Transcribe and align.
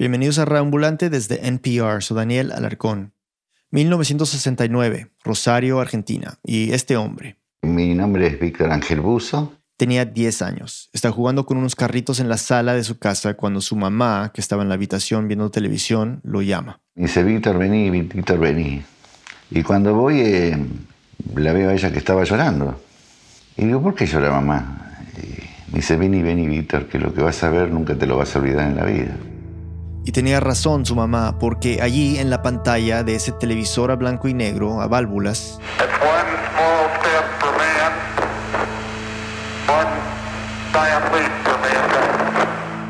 Bienvenidos 0.00 0.38
a 0.38 0.46
Reambulante 0.46 1.10
desde 1.10 1.46
NPR, 1.46 2.00
soy 2.00 2.16
Daniel 2.16 2.52
Alarcón. 2.52 3.12
1969, 3.70 5.10
Rosario, 5.22 5.78
Argentina. 5.78 6.38
Y 6.42 6.72
este 6.72 6.96
hombre. 6.96 7.36
Mi 7.60 7.94
nombre 7.94 8.26
es 8.28 8.40
Víctor 8.40 8.72
Ángel 8.72 9.02
Buzo. 9.02 9.52
Tenía 9.76 10.06
10 10.06 10.40
años. 10.40 10.88
Está 10.94 11.10
jugando 11.10 11.44
con 11.44 11.58
unos 11.58 11.76
carritos 11.76 12.18
en 12.18 12.30
la 12.30 12.38
sala 12.38 12.72
de 12.72 12.82
su 12.82 12.98
casa 12.98 13.34
cuando 13.34 13.60
su 13.60 13.76
mamá, 13.76 14.30
que 14.32 14.40
estaba 14.40 14.62
en 14.62 14.70
la 14.70 14.76
habitación 14.76 15.28
viendo 15.28 15.50
televisión, 15.50 16.22
lo 16.24 16.40
llama. 16.40 16.80
dice, 16.94 17.22
Víctor, 17.22 17.58
vení, 17.58 17.90
Víctor, 17.90 18.38
vení. 18.38 18.82
Y 19.50 19.62
cuando 19.62 19.92
voy, 19.92 20.20
eh, 20.22 20.56
la 21.34 21.52
veo 21.52 21.68
a 21.68 21.74
ella 21.74 21.92
que 21.92 21.98
estaba 21.98 22.24
llorando. 22.24 22.80
Y 23.54 23.66
digo, 23.66 23.82
¿por 23.82 23.94
qué 23.94 24.06
llora 24.06 24.30
mamá? 24.30 24.96
Y 25.18 25.72
me 25.72 25.76
dice, 25.80 25.98
vení, 25.98 26.22
vení, 26.22 26.46
Víctor, 26.46 26.86
que 26.86 26.98
lo 26.98 27.12
que 27.12 27.20
vas 27.20 27.44
a 27.44 27.50
ver 27.50 27.70
nunca 27.70 27.94
te 27.96 28.06
lo 28.06 28.16
vas 28.16 28.34
a 28.34 28.38
olvidar 28.38 28.66
en 28.66 28.76
la 28.76 28.86
vida. 28.86 29.14
Y 30.04 30.12
tenía 30.12 30.40
razón 30.40 30.86
su 30.86 30.96
mamá, 30.96 31.38
porque 31.38 31.82
allí 31.82 32.18
en 32.18 32.30
la 32.30 32.42
pantalla 32.42 33.02
de 33.02 33.16
ese 33.16 33.32
televisor 33.32 33.90
a 33.90 33.96
blanco 33.96 34.28
y 34.28 34.34
negro, 34.34 34.80
a 34.80 34.86
válvulas, 34.86 35.60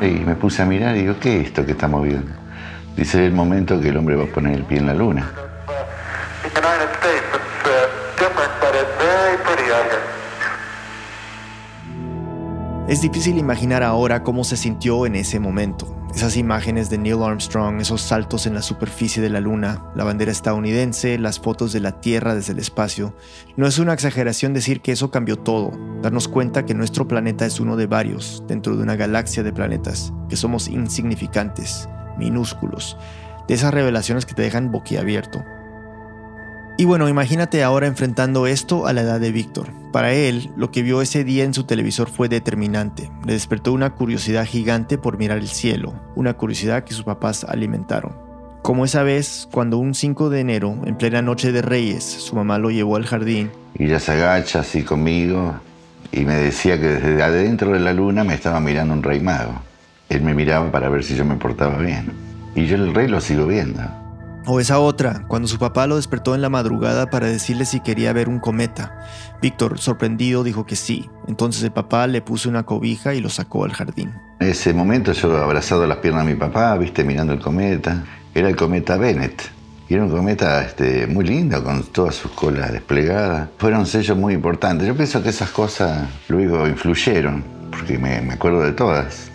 y 0.01 0.25
me 0.25 0.35
puse 0.35 0.61
a 0.61 0.65
mirar 0.65 0.95
y 0.95 1.01
digo, 1.01 1.15
¿qué 1.19 1.41
es 1.41 1.47
esto 1.47 1.65
que 1.65 1.73
estamos 1.73 2.03
viendo? 2.03 2.31
Dice 2.95 3.25
el 3.25 3.33
momento 3.33 3.79
que 3.79 3.89
el 3.89 3.97
hombre 3.97 4.15
va 4.15 4.23
a 4.23 4.27
poner 4.27 4.53
el 4.53 4.63
pie 4.63 4.79
en 4.79 4.87
la 4.87 4.93
luna. 4.93 5.31
Es 12.87 13.01
difícil 13.01 13.37
imaginar 13.37 13.83
ahora 13.83 14.23
cómo 14.23 14.43
se 14.43 14.57
sintió 14.57 15.05
en 15.05 15.15
ese 15.15 15.39
momento. 15.39 16.00
Esas 16.13 16.35
imágenes 16.35 16.89
de 16.89 16.97
Neil 16.97 17.23
Armstrong, 17.23 17.79
esos 17.79 18.01
saltos 18.01 18.45
en 18.45 18.53
la 18.53 18.61
superficie 18.61 19.23
de 19.23 19.29
la 19.29 19.39
Luna, 19.39 19.85
la 19.95 20.03
bandera 20.03 20.31
estadounidense, 20.31 21.17
las 21.17 21.39
fotos 21.39 21.71
de 21.71 21.79
la 21.79 22.01
Tierra 22.01 22.35
desde 22.35 22.51
el 22.51 22.59
espacio. 22.59 23.15
No 23.55 23.65
es 23.65 23.79
una 23.79 23.93
exageración 23.93 24.53
decir 24.53 24.81
que 24.81 24.91
eso 24.91 25.09
cambió 25.09 25.37
todo, 25.37 25.71
darnos 26.01 26.27
cuenta 26.27 26.65
que 26.65 26.73
nuestro 26.73 27.07
planeta 27.07 27.45
es 27.45 27.61
uno 27.61 27.77
de 27.77 27.87
varios, 27.87 28.43
dentro 28.45 28.75
de 28.75 28.83
una 28.83 28.97
galaxia 28.97 29.41
de 29.41 29.53
planetas, 29.53 30.11
que 30.27 30.35
somos 30.35 30.67
insignificantes, 30.67 31.87
minúsculos, 32.17 32.97
de 33.47 33.53
esas 33.53 33.73
revelaciones 33.73 34.25
que 34.25 34.33
te 34.33 34.41
dejan 34.41 34.69
boquiabierto. 34.69 35.43
Y 36.77 36.83
bueno, 36.85 37.07
imagínate 37.07 37.63
ahora 37.63 37.87
enfrentando 37.87 38.47
esto 38.47 38.85
a 38.85 38.93
la 38.93 39.01
edad 39.01 39.19
de 39.21 39.31
Víctor. 39.31 39.80
Para 39.91 40.13
él, 40.13 40.51
lo 40.55 40.71
que 40.71 40.83
vio 40.83 41.01
ese 41.01 41.25
día 41.25 41.43
en 41.43 41.53
su 41.53 41.65
televisor 41.65 42.09
fue 42.09 42.29
determinante. 42.29 43.11
Le 43.25 43.33
despertó 43.33 43.73
una 43.73 43.89
curiosidad 43.89 44.45
gigante 44.45 44.97
por 44.97 45.17
mirar 45.17 45.37
el 45.37 45.49
cielo, 45.49 45.93
una 46.15 46.33
curiosidad 46.33 46.85
que 46.85 46.93
sus 46.93 47.03
papás 47.03 47.43
alimentaron. 47.43 48.15
Como 48.61 48.85
esa 48.85 49.03
vez, 49.03 49.49
cuando 49.51 49.79
un 49.79 49.93
5 49.93 50.29
de 50.29 50.39
enero, 50.39 50.77
en 50.85 50.95
plena 50.95 51.21
noche 51.21 51.51
de 51.51 51.61
Reyes, 51.61 52.03
su 52.03 52.35
mamá 52.35 52.57
lo 52.57 52.71
llevó 52.71 52.95
al 52.95 53.05
jardín. 53.05 53.51
Y 53.77 53.85
ella 53.85 53.99
se 53.99 54.13
agacha 54.13 54.59
así 54.59 54.83
conmigo 54.83 55.55
y 56.11 56.21
me 56.21 56.35
decía 56.35 56.79
que 56.79 56.87
desde 56.87 57.23
adentro 57.23 57.71
de 57.71 57.79
la 57.79 57.91
luna 57.91 58.23
me 58.23 58.35
estaba 58.35 58.59
mirando 58.59 58.93
un 58.93 59.03
rey 59.03 59.19
mago. 59.19 59.61
Él 60.07 60.21
me 60.21 60.33
miraba 60.33 60.71
para 60.71 60.89
ver 60.89 61.03
si 61.03 61.15
yo 61.15 61.25
me 61.25 61.35
portaba 61.35 61.77
bien. 61.77 62.11
Y 62.55 62.65
yo 62.65 62.75
el 62.75 62.93
rey 62.93 63.07
lo 63.07 63.19
sigo 63.19 63.45
viendo. 63.45 63.81
O 64.47 64.59
esa 64.59 64.79
otra, 64.79 65.25
cuando 65.27 65.47
su 65.47 65.59
papá 65.59 65.85
lo 65.85 65.97
despertó 65.97 66.33
en 66.33 66.41
la 66.41 66.49
madrugada 66.49 67.11
para 67.11 67.27
decirle 67.27 67.65
si 67.65 67.79
quería 67.79 68.11
ver 68.11 68.27
un 68.27 68.39
cometa. 68.39 68.99
Víctor, 69.39 69.77
sorprendido, 69.77 70.43
dijo 70.43 70.65
que 70.65 70.75
sí. 70.75 71.09
Entonces 71.27 71.61
el 71.63 71.71
papá 71.71 72.07
le 72.07 72.21
puso 72.21 72.49
una 72.49 72.63
cobija 72.63 73.13
y 73.13 73.21
lo 73.21 73.29
sacó 73.29 73.65
al 73.65 73.73
jardín. 73.73 74.13
En 74.39 74.49
ese 74.49 74.73
momento 74.73 75.11
yo 75.11 75.37
abrazado 75.37 75.85
las 75.85 75.97
piernas 75.97 76.25
de 76.25 76.33
mi 76.33 76.39
papá, 76.39 76.75
viste, 76.77 77.03
mirando 77.03 77.33
el 77.33 77.39
cometa. 77.39 78.03
Era 78.33 78.49
el 78.49 78.55
cometa 78.55 78.97
Bennett. 78.97 79.43
Y 79.87 79.93
era 79.93 80.05
un 80.05 80.09
cometa 80.09 80.63
este, 80.63 81.05
muy 81.05 81.25
lindo, 81.25 81.63
con 81.63 81.83
todas 81.83 82.15
sus 82.15 82.31
colas 82.31 82.71
desplegadas. 82.71 83.49
Fueron 83.57 83.85
sellos 83.85 84.17
muy 84.17 84.33
importantes. 84.33 84.87
Yo 84.87 84.95
pienso 84.95 85.21
que 85.21 85.29
esas 85.29 85.51
cosas 85.51 86.07
luego 86.29 86.67
influyeron, 86.67 87.43
porque 87.69 87.99
me, 87.99 88.21
me 88.21 88.33
acuerdo 88.33 88.61
de 88.61 88.71
todas. 88.71 89.30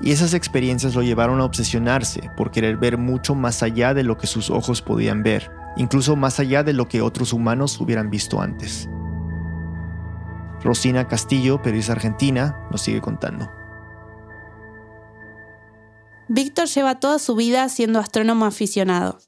Y 0.00 0.12
esas 0.12 0.34
experiencias 0.34 0.94
lo 0.94 1.02
llevaron 1.02 1.40
a 1.40 1.44
obsesionarse 1.44 2.30
por 2.36 2.50
querer 2.50 2.76
ver 2.76 2.98
mucho 2.98 3.34
más 3.34 3.62
allá 3.62 3.94
de 3.94 4.02
lo 4.02 4.18
que 4.18 4.26
sus 4.26 4.50
ojos 4.50 4.82
podían 4.82 5.22
ver, 5.22 5.50
incluso 5.76 6.16
más 6.16 6.40
allá 6.40 6.62
de 6.62 6.72
lo 6.72 6.88
que 6.88 7.00
otros 7.00 7.32
humanos 7.32 7.80
hubieran 7.80 8.10
visto 8.10 8.40
antes. 8.40 8.88
Rosina 10.62 11.06
Castillo, 11.06 11.60
periodista 11.62 11.92
argentina, 11.92 12.66
nos 12.70 12.82
sigue 12.82 13.00
contando. 13.00 13.48
Víctor 16.28 16.68
lleva 16.68 16.98
toda 17.00 17.18
su 17.18 17.36
vida 17.36 17.68
siendo 17.68 17.98
astrónomo 17.98 18.46
aficionado. 18.46 19.18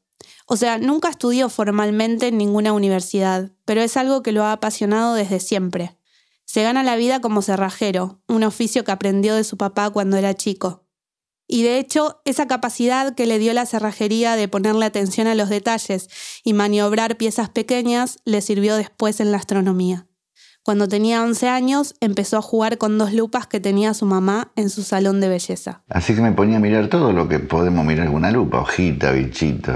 O 0.47 0.57
sea, 0.57 0.79
nunca 0.79 1.11
estudió 1.11 1.49
formalmente 1.49 2.29
en 2.29 2.39
ninguna 2.39 2.73
universidad, 2.73 3.51
pero 3.65 3.83
es 3.83 3.97
algo 3.97 4.23
que 4.23 4.33
lo 4.33 4.45
ha 4.45 4.53
apasionado 4.53 5.15
desde 5.15 5.41
siempre. 5.41 5.99
Se 6.47 6.63
gana 6.63 6.83
la 6.83 6.97
vida 6.97 7.21
como 7.21 7.43
cerrajero, 7.43 8.23
un 8.29 8.45
oficio 8.45 8.85
que 8.85 8.93
aprendió 8.93 9.35
de 9.35 9.45
su 9.45 9.57
papá 9.57 9.91
cuando 9.91 10.17
era 10.17 10.35
chico. 10.35 10.87
Y 11.49 11.63
de 11.63 11.79
hecho, 11.79 12.23
esa 12.25 12.47
capacidad 12.47 13.15
que 13.15 13.27
le 13.27 13.39
dio 13.39 13.53
la 13.53 13.67
cerrajería 13.67 14.37
de 14.37 14.49
ponerle 14.49 14.87
atención 14.87 15.27
a 15.27 15.35
los 15.35 15.49
detalles 15.49 16.09
y 16.45 16.55
maniobrar 16.55 17.17
piezas 17.17 17.51
pequeñas 17.51 18.19
le 18.25 18.41
sirvió 18.41 18.77
después 18.77 19.21
en 19.21 19.31
la 19.33 19.39
astronomía. 19.39 20.07
Cuando 20.65 20.89
tenía 20.89 21.23
11 21.23 21.49
años, 21.49 21.95
empezó 22.01 22.39
a 22.39 22.43
jugar 22.43 22.77
con 22.79 22.99
dos 22.99 23.13
lupas 23.13 23.47
que 23.47 23.61
tenía 23.61 23.95
su 23.95 24.05
mamá 24.05 24.51
en 24.57 24.69
su 24.71 24.83
salón 24.83 25.21
de 25.21 25.29
belleza. 25.29 25.85
Así 25.89 26.17
que 26.17 26.21
me 26.21 26.33
ponía 26.33 26.57
a 26.57 26.61
mirar 26.61 26.89
todo 26.89 27.13
lo 27.13 27.29
que 27.29 27.39
podemos 27.39 27.85
mirar 27.85 28.07
con 28.07 28.17
una 28.17 28.33
lupa, 28.33 28.63
hojita, 28.63 29.13
bichito, 29.13 29.73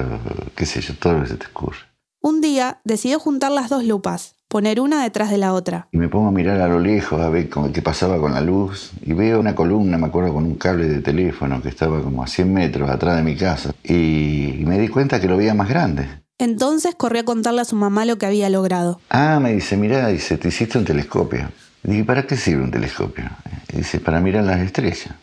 qué 0.56 0.66
sé 0.66 0.80
yo, 0.80 0.94
todo 0.96 1.12
lo 1.12 1.22
que 1.22 1.28
se 1.28 1.36
te 1.36 1.46
ocurre. 1.46 1.78
Un 2.20 2.40
día 2.40 2.80
decidió 2.84 3.20
juntar 3.20 3.52
las 3.52 3.70
dos 3.70 3.84
lupas, 3.84 4.34
poner 4.50 4.80
una 4.80 5.04
detrás 5.04 5.30
de 5.30 5.38
la 5.38 5.54
otra. 5.54 5.86
Y 5.92 5.96
me 5.96 6.08
pongo 6.08 6.28
a 6.28 6.32
mirar 6.32 6.60
a 6.60 6.66
lo 6.66 6.80
lejos 6.80 7.20
a 7.20 7.28
ver 7.30 7.48
qué 7.48 7.82
pasaba 7.82 8.18
con 8.18 8.34
la 8.34 8.40
luz 8.40 8.90
y 9.00 9.12
veo 9.12 9.38
una 9.38 9.54
columna, 9.54 9.96
me 9.96 10.08
acuerdo, 10.08 10.34
con 10.34 10.44
un 10.44 10.56
cable 10.56 10.88
de 10.88 11.00
teléfono 11.00 11.62
que 11.62 11.68
estaba 11.68 12.02
como 12.02 12.24
a 12.24 12.26
100 12.26 12.52
metros 12.52 12.90
atrás 12.90 13.16
de 13.16 13.22
mi 13.22 13.36
casa 13.36 13.72
y 13.84 14.64
me 14.66 14.76
di 14.78 14.88
cuenta 14.88 15.20
que 15.20 15.28
lo 15.28 15.36
veía 15.36 15.54
más 15.54 15.68
grande. 15.68 16.08
Entonces 16.38 16.96
corrió 16.96 17.20
a 17.20 17.24
contarle 17.24 17.60
a 17.60 17.64
su 17.64 17.76
mamá 17.76 18.04
lo 18.04 18.18
que 18.18 18.26
había 18.26 18.50
logrado. 18.50 19.00
Ah, 19.08 19.38
me 19.40 19.52
dice, 19.52 19.76
mira, 19.76 20.08
dice, 20.08 20.36
te 20.36 20.48
hiciste 20.48 20.78
un 20.78 20.84
telescopio. 20.84 21.48
Y 21.84 21.90
dije, 21.90 22.04
¿para 22.04 22.26
qué 22.26 22.36
sirve 22.36 22.64
un 22.64 22.72
telescopio? 22.72 23.30
Y 23.72 23.76
dice, 23.76 24.00
para 24.00 24.20
mirar 24.20 24.44
las 24.44 24.58
estrellas. 24.58 25.14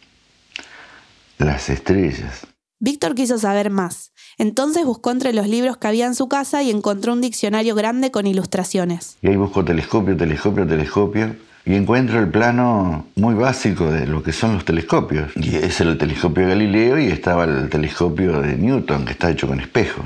Las 1.38 1.70
estrellas. 1.70 2.48
Víctor 2.80 3.14
quiso 3.14 3.38
saber 3.40 3.72
más. 3.72 4.14
Entonces 4.38 4.86
buscó 4.86 5.12
entre 5.12 5.34
los 5.34 5.48
libros 5.48 5.78
que 5.78 5.88
había 5.88 6.06
en 6.06 6.14
su 6.14 6.28
casa 6.28 6.62
y 6.62 6.70
encontró 6.70 7.14
un 7.14 7.22
diccionario 7.22 7.74
grande 7.74 8.12
con 8.12 8.28
ilustraciones. 8.28 9.18
Y 9.22 9.30
ahí 9.30 9.36
busco 9.36 9.66
telescopio, 9.66 10.16
telescopio, 10.16 10.68
telescopio. 10.68 11.36
Y 11.66 11.75
encuentro 11.75 12.20
el 12.20 12.30
plano 12.30 13.08
muy 13.16 13.34
básico 13.34 13.92
de 13.92 14.08
lo 14.08 14.24
que 14.24 14.31
son 14.31 14.53
los 14.53 14.64
telescopios. 14.64 15.31
Y 15.36 15.58
es 15.58 15.81
el 15.81 15.97
telescopio 15.97 16.44
de 16.44 16.50
Galileo 16.52 17.00
y 17.00 17.08
estaba 17.08 17.44
el 17.44 17.68
telescopio 17.70 18.40
de 18.40 18.56
Newton, 18.56 19.06
que 19.06 19.12
está 19.12 19.31
hecho 19.31 19.47
con 19.47 19.59
espejos. 19.59 20.06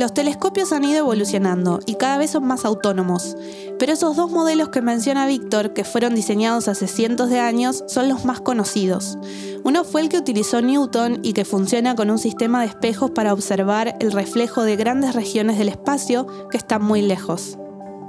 Los 0.00 0.14
telescopios 0.14 0.72
han 0.72 0.82
ido 0.84 1.00
evolucionando 1.00 1.80
y 1.84 1.96
cada 1.96 2.16
vez 2.16 2.30
son 2.30 2.46
más 2.46 2.64
autónomos, 2.64 3.36
pero 3.78 3.92
esos 3.92 4.16
dos 4.16 4.30
modelos 4.30 4.70
que 4.70 4.80
menciona 4.80 5.26
Víctor, 5.26 5.74
que 5.74 5.84
fueron 5.84 6.14
diseñados 6.14 6.68
hace 6.68 6.86
cientos 6.86 7.28
de 7.28 7.38
años, 7.38 7.84
son 7.86 8.08
los 8.08 8.24
más 8.24 8.40
conocidos. 8.40 9.18
Uno 9.62 9.84
fue 9.84 10.00
el 10.00 10.08
que 10.08 10.16
utilizó 10.16 10.62
Newton 10.62 11.20
y 11.22 11.34
que 11.34 11.44
funciona 11.44 11.96
con 11.96 12.08
un 12.08 12.18
sistema 12.18 12.62
de 12.62 12.68
espejos 12.68 13.10
para 13.10 13.34
observar 13.34 13.94
el 14.00 14.10
reflejo 14.12 14.62
de 14.62 14.76
grandes 14.76 15.14
regiones 15.14 15.58
del 15.58 15.68
espacio 15.68 16.26
que 16.50 16.56
están 16.56 16.82
muy 16.82 17.02
lejos. 17.02 17.58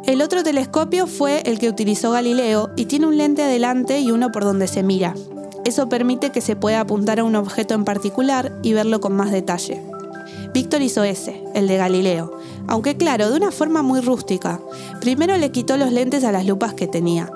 El 0.06 0.22
otro 0.22 0.44
telescopio 0.44 1.08
fue 1.08 1.42
el 1.42 1.60
que 1.60 1.68
utilizó 1.68 2.12
Galileo 2.12 2.70
y 2.78 2.86
tiene 2.86 3.08
un 3.08 3.18
lente 3.18 3.44
adelante 3.44 4.00
y 4.00 4.12
uno 4.12 4.32
por 4.32 4.46
donde 4.46 4.70
se 4.70 4.82
mira. 4.82 5.14
Eso 5.66 5.90
permite 5.90 6.30
que 6.30 6.40
se 6.40 6.56
pueda 6.56 6.80
apuntar 6.80 7.20
a 7.20 7.26
un 7.26 7.36
objeto 7.36 7.74
en 7.74 7.84
particular 7.84 8.58
y 8.64 8.72
verlo 8.72 9.02
con 9.02 9.14
más 9.14 9.30
detalle. 9.30 9.84
Víctor 10.54 10.82
hizo 10.82 11.04
ese, 11.04 11.44
el 11.56 11.68
de 11.68 11.78
Galileo, 11.78 12.38
aunque 12.68 12.98
claro, 12.98 13.30
de 13.30 13.38
una 13.38 13.52
forma 13.52 13.82
muy 13.82 14.02
rústica. 14.02 14.60
Primero 15.00 15.38
le 15.38 15.52
quitó 15.52 15.78
los 15.78 15.92
lentes 15.92 16.24
a 16.24 16.32
las 16.32 16.46
lupas 16.46 16.74
que 16.74 16.88
tenía. 16.88 17.32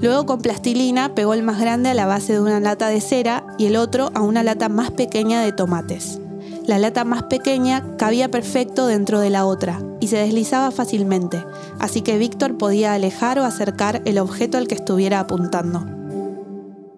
Luego 0.00 0.26
con 0.26 0.40
plastilina 0.40 1.14
pegó 1.14 1.34
el 1.34 1.42
más 1.42 1.60
grande 1.60 1.90
a 1.90 1.94
la 1.94 2.06
base 2.06 2.34
de 2.34 2.40
una 2.40 2.60
lata 2.60 2.88
de 2.88 3.00
cera 3.00 3.44
y 3.58 3.66
el 3.66 3.76
otro 3.76 4.10
a 4.14 4.22
una 4.22 4.42
lata 4.42 4.68
más 4.68 4.90
pequeña 4.90 5.40
de 5.42 5.52
tomates. 5.52 6.20
La 6.66 6.78
lata 6.78 7.04
más 7.04 7.24
pequeña 7.24 7.96
cabía 7.98 8.30
perfecto 8.30 8.86
dentro 8.86 9.20
de 9.20 9.30
la 9.30 9.44
otra 9.44 9.80
y 10.00 10.08
se 10.08 10.16
deslizaba 10.16 10.70
fácilmente, 10.70 11.44
así 11.78 12.02
que 12.02 12.18
Víctor 12.18 12.56
podía 12.56 12.94
alejar 12.94 13.38
o 13.38 13.44
acercar 13.44 14.00
el 14.04 14.18
objeto 14.18 14.58
al 14.58 14.68
que 14.68 14.74
estuviera 14.74 15.20
apuntando. 15.20 15.80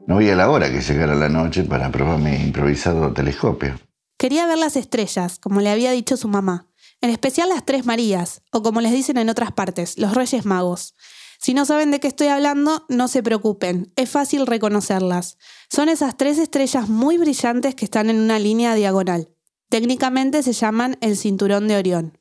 No 0.06 0.16
veía 0.16 0.36
la 0.36 0.50
hora 0.50 0.70
que 0.70 0.80
llegara 0.80 1.14
la 1.14 1.28
noche 1.28 1.64
para 1.64 1.90
probar 1.90 2.18
mi 2.18 2.34
improvisado 2.36 3.12
telescopio. 3.12 3.85
Quería 4.18 4.46
ver 4.46 4.58
las 4.58 4.76
estrellas, 4.76 5.38
como 5.38 5.60
le 5.60 5.70
había 5.70 5.90
dicho 5.90 6.16
su 6.16 6.28
mamá, 6.28 6.68
en 7.00 7.10
especial 7.10 7.50
las 7.50 7.64
Tres 7.64 7.84
Marías, 7.84 8.42
o 8.50 8.62
como 8.62 8.80
les 8.80 8.92
dicen 8.92 9.18
en 9.18 9.28
otras 9.28 9.52
partes, 9.52 9.98
los 9.98 10.14
Reyes 10.14 10.46
Magos. 10.46 10.94
Si 11.38 11.52
no 11.52 11.66
saben 11.66 11.90
de 11.90 12.00
qué 12.00 12.08
estoy 12.08 12.28
hablando, 12.28 12.86
no 12.88 13.08
se 13.08 13.22
preocupen, 13.22 13.92
es 13.96 14.08
fácil 14.08 14.46
reconocerlas. 14.46 15.36
Son 15.70 15.88
esas 15.88 16.16
tres 16.16 16.38
estrellas 16.38 16.88
muy 16.88 17.18
brillantes 17.18 17.74
que 17.74 17.84
están 17.84 18.08
en 18.08 18.18
una 18.18 18.38
línea 18.38 18.74
diagonal. 18.74 19.28
Técnicamente 19.68 20.42
se 20.42 20.54
llaman 20.54 20.96
el 21.00 21.16
cinturón 21.16 21.68
de 21.68 21.76
Orión. 21.76 22.18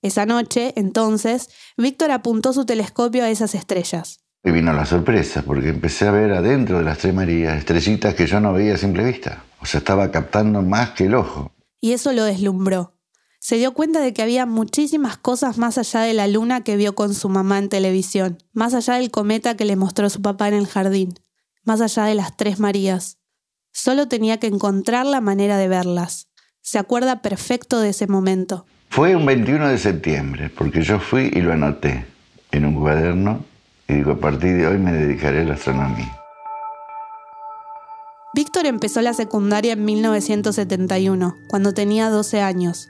Esa 0.00 0.26
noche, 0.26 0.72
entonces, 0.76 1.48
Víctor 1.76 2.10
apuntó 2.12 2.52
su 2.52 2.64
telescopio 2.64 3.24
a 3.24 3.30
esas 3.30 3.54
estrellas. 3.54 4.20
Y 4.44 4.50
vino 4.50 4.72
la 4.72 4.86
sorpresa, 4.86 5.42
porque 5.42 5.68
empecé 5.68 6.08
a 6.08 6.10
ver 6.10 6.32
adentro 6.32 6.78
de 6.78 6.84
las 6.84 6.98
tres 6.98 7.14
Marías 7.14 7.56
estrellitas 7.58 8.14
que 8.14 8.26
yo 8.26 8.40
no 8.40 8.52
veía 8.52 8.74
a 8.74 8.78
simple 8.78 9.04
vista. 9.04 9.44
O 9.60 9.66
sea, 9.66 9.78
estaba 9.78 10.10
captando 10.10 10.62
más 10.62 10.90
que 10.90 11.04
el 11.04 11.14
ojo. 11.14 11.52
Y 11.80 11.92
eso 11.92 12.12
lo 12.12 12.24
deslumbró. 12.24 12.94
Se 13.38 13.56
dio 13.56 13.72
cuenta 13.72 14.00
de 14.00 14.12
que 14.12 14.22
había 14.22 14.46
muchísimas 14.46 15.16
cosas 15.16 15.58
más 15.58 15.78
allá 15.78 16.00
de 16.00 16.14
la 16.14 16.26
luna 16.26 16.62
que 16.62 16.76
vio 16.76 16.94
con 16.94 17.14
su 17.14 17.28
mamá 17.28 17.58
en 17.58 17.68
televisión, 17.68 18.38
más 18.52 18.74
allá 18.74 18.94
del 18.94 19.10
cometa 19.10 19.56
que 19.56 19.64
le 19.64 19.76
mostró 19.76 20.10
su 20.10 20.22
papá 20.22 20.48
en 20.48 20.54
el 20.54 20.66
jardín, 20.66 21.14
más 21.64 21.80
allá 21.80 22.04
de 22.04 22.14
las 22.14 22.36
tres 22.36 22.58
Marías. 22.58 23.18
Solo 23.72 24.06
tenía 24.06 24.38
que 24.38 24.48
encontrar 24.48 25.06
la 25.06 25.20
manera 25.20 25.56
de 25.56 25.68
verlas. 25.68 26.28
Se 26.60 26.78
acuerda 26.78 27.22
perfecto 27.22 27.80
de 27.80 27.90
ese 27.90 28.06
momento. 28.06 28.66
Fue 28.90 29.16
un 29.16 29.26
21 29.26 29.68
de 29.68 29.78
septiembre, 29.78 30.50
porque 30.50 30.82
yo 30.82 31.00
fui 31.00 31.30
y 31.32 31.40
lo 31.40 31.52
anoté 31.52 32.06
en 32.50 32.66
un 32.66 32.74
cuaderno 32.74 33.44
y 33.92 33.96
digo, 33.96 34.12
a 34.12 34.18
partir 34.18 34.56
de 34.56 34.66
hoy 34.66 34.78
me 34.78 34.92
dedicaré 34.92 35.42
a 35.42 35.44
la 35.44 35.54
astronomía. 35.54 36.18
Víctor 38.34 38.66
empezó 38.66 39.02
la 39.02 39.12
secundaria 39.12 39.74
en 39.74 39.84
1971, 39.84 41.36
cuando 41.48 41.74
tenía 41.74 42.08
12 42.08 42.40
años. 42.40 42.88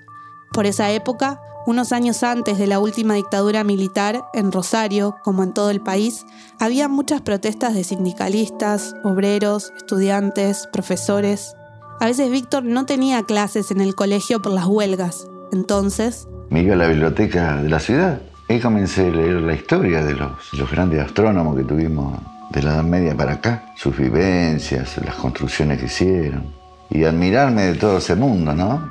Por 0.52 0.66
esa 0.66 0.90
época, 0.90 1.40
unos 1.66 1.92
años 1.92 2.22
antes 2.22 2.58
de 2.58 2.66
la 2.66 2.78
última 2.78 3.14
dictadura 3.14 3.64
militar, 3.64 4.24
en 4.34 4.52
Rosario, 4.52 5.16
como 5.24 5.42
en 5.42 5.52
todo 5.52 5.70
el 5.70 5.80
país, 5.80 6.24
había 6.60 6.88
muchas 6.88 7.20
protestas 7.22 7.74
de 7.74 7.84
sindicalistas, 7.84 8.94
obreros, 9.02 9.72
estudiantes, 9.76 10.68
profesores. 10.72 11.54
A 12.00 12.06
veces 12.06 12.30
Víctor 12.30 12.64
no 12.64 12.86
tenía 12.86 13.22
clases 13.24 13.70
en 13.70 13.80
el 13.80 13.94
colegio 13.94 14.40
por 14.40 14.52
las 14.52 14.66
huelgas 14.66 15.26
entonces... 15.52 16.26
Me 16.50 16.62
iba 16.62 16.74
a 16.74 16.76
la 16.76 16.88
biblioteca 16.88 17.62
de 17.62 17.68
la 17.68 17.78
ciudad 17.78 18.20
comencé 18.60 19.08
a 19.08 19.10
leer 19.10 19.40
la 19.42 19.54
historia 19.54 20.04
de 20.04 20.14
los, 20.14 20.52
los 20.52 20.70
grandes 20.70 21.00
astrónomos 21.00 21.56
que 21.56 21.64
tuvimos 21.64 22.18
de 22.50 22.62
la 22.62 22.74
Edad 22.74 22.84
Media 22.84 23.16
para 23.16 23.34
acá, 23.34 23.72
sus 23.76 23.96
vivencias, 23.96 24.98
las 25.04 25.14
construcciones 25.14 25.78
que 25.78 25.86
hicieron 25.86 26.52
y 26.90 27.04
admirarme 27.04 27.62
de 27.62 27.74
todo 27.74 27.98
ese 27.98 28.14
mundo, 28.14 28.54
¿no? 28.54 28.88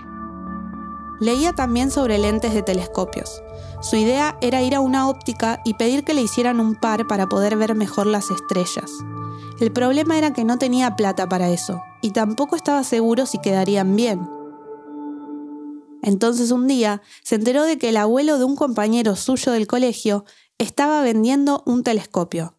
Leía 1.20 1.54
también 1.54 1.92
sobre 1.92 2.18
lentes 2.18 2.54
de 2.54 2.64
telescopios. 2.64 3.44
Su 3.82 3.96
idea 3.96 4.38
era 4.42 4.64
ir 4.64 4.74
a 4.74 4.80
una 4.80 5.08
óptica 5.08 5.62
y 5.64 5.76
pedir 5.76 6.04
que 6.04 6.16
le 6.16 6.22
hicieran 6.22 6.60
un 6.60 6.76
par 6.76 7.06
para 7.06 7.28
poder 7.28 7.58
ver 7.58 7.76
mejor 7.76 8.08
las 8.08 8.32
estrellas. 8.32 8.92
El 9.60 9.72
problema 9.72 10.18
era 10.18 10.34
que 10.34 10.44
no 10.44 10.58
tenía 10.58 10.96
plata 10.96 11.30
para 11.30 11.50
eso, 11.50 11.84
y 12.02 12.12
tampoco 12.12 12.56
estaba 12.56 12.84
seguro 12.84 13.28
si 13.28 13.38
quedarían 13.38 13.96
bien. 13.96 14.28
Entonces 16.02 16.52
un 16.52 16.68
día 16.68 17.02
se 17.24 17.36
enteró 17.36 17.64
de 17.64 17.78
que 17.78 17.90
el 17.90 17.98
abuelo 17.98 18.38
de 18.38 18.46
un 18.46 18.56
compañero 18.56 19.16
suyo 19.16 19.52
del 19.52 19.68
colegio 19.68 20.26
estaba 20.58 21.02
vendiendo 21.02 21.64
un 21.66 21.84
telescopio. 21.84 22.58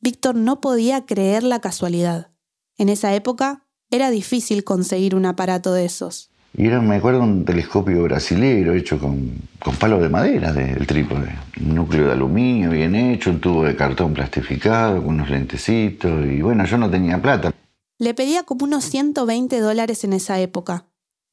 Víctor 0.00 0.34
no 0.34 0.60
podía 0.60 1.06
creer 1.06 1.42
la 1.42 1.60
casualidad. 1.60 2.30
En 2.76 2.88
esa 2.88 3.14
época 3.14 3.66
era 3.90 4.10
difícil 4.10 4.64
conseguir 4.64 5.14
un 5.14 5.26
aparato 5.26 5.72
de 5.72 5.84
esos. 5.84 6.30
Y 6.56 6.66
era, 6.66 6.80
me 6.80 6.96
acuerdo, 6.96 7.22
un 7.22 7.44
telescopio 7.44 8.02
brasilero 8.02 8.74
hecho 8.74 8.98
con, 8.98 9.32
con 9.62 9.76
palos 9.76 10.00
de 10.00 10.08
madera 10.08 10.52
del 10.52 10.86
trípode. 10.86 11.30
Un 11.60 11.74
núcleo 11.74 12.06
de 12.06 12.12
aluminio 12.12 12.70
bien 12.70 12.94
hecho, 12.94 13.30
un 13.30 13.40
tubo 13.40 13.64
de 13.64 13.76
cartón 13.76 14.14
plastificado, 14.14 15.02
con 15.02 15.14
unos 15.14 15.30
lentecitos. 15.30 16.26
Y 16.26 16.40
bueno, 16.40 16.64
yo 16.64 16.78
no 16.78 16.90
tenía 16.90 17.20
plata. 17.20 17.52
Le 17.98 18.14
pedía 18.14 18.44
como 18.44 18.64
unos 18.64 18.84
120 18.84 19.60
dólares 19.60 20.04
en 20.04 20.12
esa 20.12 20.40
época. 20.40 20.87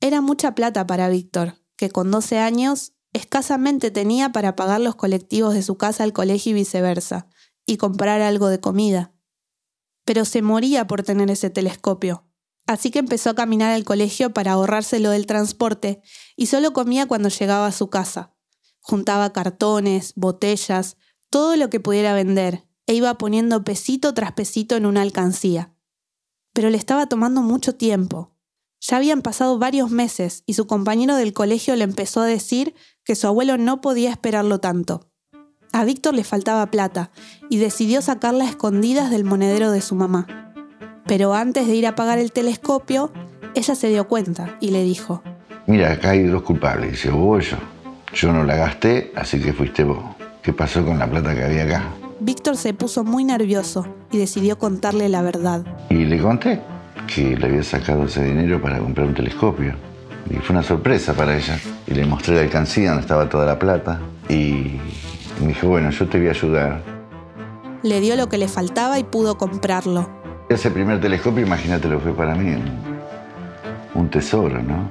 Era 0.05 0.21
mucha 0.21 0.53
plata 0.53 0.85
para 0.85 1.09
Víctor, 1.09 1.55
que 1.77 1.89
con 1.89 2.11
12 2.11 2.37
años 2.37 2.93
escasamente 3.11 3.89
tenía 3.89 4.31
para 4.31 4.55
pagar 4.55 4.79
los 4.79 4.93
colectivos 4.93 5.55
de 5.55 5.63
su 5.63 5.77
casa 5.77 6.03
al 6.03 6.13
colegio 6.13 6.51
y 6.51 6.53
viceversa, 6.53 7.27
y 7.65 7.77
comprar 7.77 8.21
algo 8.21 8.49
de 8.49 8.59
comida. 8.59 9.15
Pero 10.03 10.23
se 10.23 10.43
moría 10.43 10.85
por 10.85 11.01
tener 11.01 11.31
ese 11.31 11.49
telescopio, 11.49 12.23
así 12.67 12.91
que 12.91 12.99
empezó 12.99 13.31
a 13.31 13.33
caminar 13.33 13.73
al 13.73 13.83
colegio 13.83 14.31
para 14.31 14.51
ahorrárselo 14.51 15.09
del 15.09 15.25
transporte 15.25 16.03
y 16.35 16.45
solo 16.45 16.71
comía 16.71 17.07
cuando 17.07 17.29
llegaba 17.29 17.65
a 17.65 17.71
su 17.71 17.89
casa. 17.89 18.35
Juntaba 18.81 19.33
cartones, 19.33 20.13
botellas, 20.15 20.97
todo 21.31 21.55
lo 21.55 21.71
que 21.71 21.79
pudiera 21.79 22.13
vender, 22.13 22.67
e 22.85 22.93
iba 22.93 23.17
poniendo 23.17 23.63
pesito 23.63 24.13
tras 24.13 24.33
pesito 24.33 24.75
en 24.75 24.85
una 24.85 25.01
alcancía. 25.01 25.73
Pero 26.53 26.69
le 26.69 26.77
estaba 26.77 27.07
tomando 27.07 27.41
mucho 27.41 27.73
tiempo, 27.73 28.34
ya 28.87 28.97
habían 28.97 29.21
pasado 29.21 29.57
varios 29.57 29.89
meses 29.89 30.43
y 30.45 30.53
su 30.53 30.67
compañero 30.67 31.15
del 31.15 31.33
colegio 31.33 31.75
le 31.75 31.83
empezó 31.83 32.21
a 32.21 32.25
decir 32.25 32.75
que 33.03 33.15
su 33.15 33.25
abuelo 33.25 33.57
no 33.57 33.81
podía 33.81 34.11
esperarlo 34.11 34.59
tanto. 34.59 35.09
A 35.71 35.83
Víctor 35.83 36.13
le 36.13 36.23
faltaba 36.23 36.65
plata 36.67 37.11
y 37.49 37.57
decidió 37.57 38.01
sacarla 38.01 38.45
a 38.45 38.49
escondidas 38.49 39.09
del 39.09 39.23
monedero 39.23 39.71
de 39.71 39.81
su 39.81 39.95
mamá. 39.95 40.27
Pero 41.07 41.33
antes 41.33 41.67
de 41.67 41.75
ir 41.75 41.87
a 41.87 41.95
pagar 41.95 42.19
el 42.19 42.31
telescopio, 42.31 43.11
ella 43.55 43.75
se 43.75 43.89
dio 43.89 44.07
cuenta 44.07 44.57
y 44.59 44.69
le 44.69 44.83
dijo, 44.83 45.23
Mira, 45.67 45.91
acá 45.91 46.11
hay 46.11 46.23
dos 46.23 46.43
culpables, 46.43 46.91
dice 46.91 47.09
vos 47.09 47.49
yo. 47.49 47.57
Yo 48.13 48.31
no 48.31 48.43
la 48.43 48.55
gasté, 48.55 49.11
así 49.15 49.41
que 49.41 49.51
fuiste 49.51 49.83
vos. 49.83 50.03
¿Qué 50.41 50.53
pasó 50.53 50.85
con 50.85 50.99
la 50.99 51.09
plata 51.09 51.33
que 51.33 51.43
había 51.43 51.63
acá? 51.63 51.89
Víctor 52.19 52.55
se 52.55 52.73
puso 52.73 53.03
muy 53.03 53.23
nervioso 53.23 53.85
y 54.11 54.17
decidió 54.17 54.57
contarle 54.57 55.09
la 55.09 55.21
verdad. 55.21 55.65
Y 55.89 56.05
le 56.05 56.19
conté 56.19 56.61
que 57.07 57.37
le 57.37 57.45
había 57.45 57.63
sacado 57.63 58.05
ese 58.05 58.23
dinero 58.23 58.61
para 58.61 58.79
comprar 58.79 59.07
un 59.07 59.13
telescopio. 59.13 59.73
Y 60.29 60.35
fue 60.35 60.55
una 60.55 60.63
sorpresa 60.63 61.13
para 61.13 61.35
ella. 61.37 61.59
Y 61.87 61.93
le 61.93 62.05
mostré 62.05 62.35
la 62.35 62.41
alcancía 62.41 62.89
donde 62.89 63.01
estaba 63.01 63.29
toda 63.29 63.45
la 63.45 63.59
plata. 63.59 63.99
Y 64.27 64.79
me 65.41 65.47
dijo, 65.47 65.67
bueno, 65.67 65.89
yo 65.91 66.07
te 66.07 66.17
voy 66.17 66.27
a 66.27 66.31
ayudar. 66.31 66.81
Le 67.83 68.01
dio 68.01 68.15
lo 68.15 68.29
que 68.29 68.37
le 68.37 68.47
faltaba 68.47 68.97
y 68.97 69.03
pudo 69.03 69.37
comprarlo. 69.37 70.09
Ese 70.49 70.71
primer 70.71 70.99
telescopio, 70.99 71.45
imagínate 71.45 71.87
lo 71.87 71.97
que 71.97 72.05
fue 72.05 72.13
para 72.13 72.35
mí, 72.35 72.55
un 73.93 74.09
tesoro, 74.09 74.61
¿no? 74.61 74.89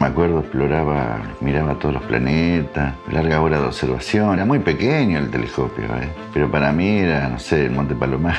Me 0.00 0.06
acuerdo, 0.06 0.40
exploraba, 0.40 1.22
miraba 1.40 1.78
todos 1.78 1.94
los 1.94 2.02
planetas, 2.02 2.94
larga 3.10 3.40
hora 3.40 3.60
de 3.60 3.66
observación. 3.66 4.34
Era 4.34 4.44
muy 4.44 4.58
pequeño 4.58 5.18
el 5.18 5.30
telescopio, 5.30 5.84
¿eh? 5.84 6.08
pero 6.32 6.50
para 6.50 6.72
mí 6.72 6.98
era, 6.98 7.28
no 7.28 7.38
sé, 7.38 7.66
el 7.66 7.72
Monte 7.72 7.94
Palomar. 7.94 8.36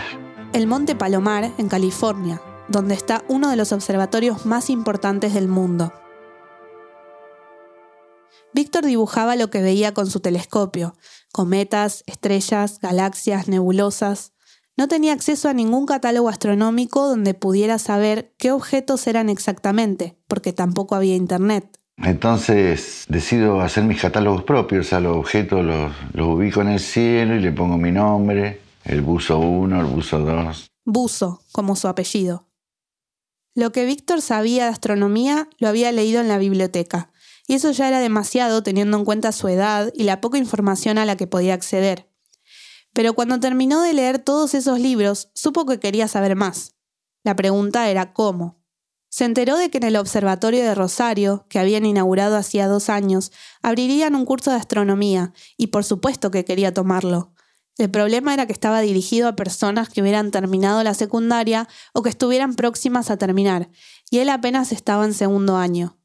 El 0.54 0.68
Monte 0.68 0.96
Palomar, 0.96 1.52
en 1.58 1.68
California, 1.68 2.42
donde 2.68 2.96
está 2.96 3.24
uno 3.28 3.50
de 3.50 3.56
los 3.56 3.72
observatorios 3.72 4.46
más 4.46 4.70
importantes 4.70 5.34
del 5.34 5.48
mundo. 5.48 5.94
Víctor 8.54 8.86
dibujaba 8.86 9.36
lo 9.36 9.50
que 9.50 9.62
veía 9.62 9.94
con 9.94 10.08
su 10.08 10.22
telescopio, 10.22 10.96
cometas, 11.34 12.04
estrellas, 12.08 12.80
galaxias, 12.80 13.50
nebulosas. 13.50 14.32
No 14.78 14.88
tenía 14.88 15.12
acceso 15.12 15.50
a 15.50 15.54
ningún 15.54 15.86
catálogo 15.86 16.30
astronómico 16.30 17.08
donde 17.08 17.34
pudiera 17.34 17.80
saber 17.80 18.34
qué 18.38 18.52
objetos 18.52 19.08
eran 19.08 19.30
exactamente, 19.30 20.18
porque 20.28 20.54
tampoco 20.54 20.96
había 20.96 21.16
internet. 21.16 21.80
Entonces 21.98 23.06
decido 23.10 23.62
hacer 23.62 23.84
mis 23.84 24.02
catálogos 24.02 24.44
propios, 24.44 24.92
a 24.94 25.00
los 25.00 25.18
objetos 25.18 25.64
los, 25.64 25.92
los 26.14 26.28
ubico 26.28 26.62
en 26.62 26.70
el 26.70 26.80
cielo 26.80 27.36
y 27.36 27.40
le 27.40 27.52
pongo 27.52 27.78
mi 27.78 27.92
nombre, 27.92 28.62
el 28.86 29.02
buzo 29.02 29.38
1, 29.38 29.82
el 29.82 29.86
buzo 29.86 30.20
2. 30.20 30.72
Buzo, 30.86 31.42
como 31.52 31.76
su 31.76 31.88
apellido. 31.88 32.46
Lo 33.56 33.72
que 33.72 33.86
Víctor 33.86 34.22
sabía 34.22 34.66
de 34.66 34.72
astronomía 34.72 35.50
lo 35.60 35.70
había 35.70 35.94
leído 35.94 36.20
en 36.20 36.28
la 36.28 36.38
biblioteca, 36.38 37.14
y 37.48 37.54
eso 37.54 37.72
ya 37.72 37.88
era 37.88 38.00
demasiado 38.00 38.64
teniendo 38.64 38.98
en 38.98 39.06
cuenta 39.06 39.32
su 39.32 39.48
edad 39.48 39.94
y 39.96 40.04
la 40.04 40.20
poca 40.20 40.38
información 40.38 40.98
a 40.98 41.06
la 41.06 41.16
que 41.16 41.26
podía 41.26 41.54
acceder. 41.54 42.12
Pero 42.92 43.14
cuando 43.14 43.40
terminó 43.40 43.82
de 43.82 43.94
leer 43.94 44.20
todos 44.20 44.56
esos 44.56 44.80
libros, 44.80 45.30
supo 45.34 45.66
que 45.66 45.80
quería 45.80 46.10
saber 46.10 46.36
más. 46.36 46.76
La 47.24 47.38
pregunta 47.38 47.90
era 47.90 48.12
cómo. 48.12 48.62
Se 49.08 49.24
enteró 49.24 49.58
de 49.58 49.70
que 49.70 49.78
en 49.78 49.84
el 49.84 49.96
Observatorio 49.96 50.62
de 50.62 50.76
Rosario, 50.76 51.46
que 51.48 51.60
habían 51.60 51.86
inaugurado 51.86 52.36
hacía 52.36 52.68
dos 52.68 52.90
años, 52.90 53.32
abrirían 53.62 54.16
un 54.16 54.26
curso 54.26 54.52
de 54.52 54.58
astronomía, 54.58 55.32
y 55.56 55.68
por 55.68 55.86
supuesto 55.86 56.30
que 56.30 56.44
quería 56.44 56.74
tomarlo. 56.74 57.35
El 57.78 57.90
problema 57.90 58.34
era 58.34 58.46
que 58.46 58.54
estaba 58.54 58.80
dirigido 58.80 59.28
a 59.28 59.36
personas 59.36 59.90
que 59.90 60.02
hubieran 60.02 60.32
terminado 60.32 60.82
la 60.84 60.94
secundaria 60.94 61.68
o 61.94 62.04
que 62.04 62.10
estuvieran 62.10 62.56
próximas 62.56 63.12
a 63.12 63.18
terminar, 63.18 63.68
y 64.10 64.20
él 64.20 64.30
apenas 64.30 64.72
estaba 64.72 65.04
en 65.04 65.14
segundo 65.14 65.58
año. 65.58 65.98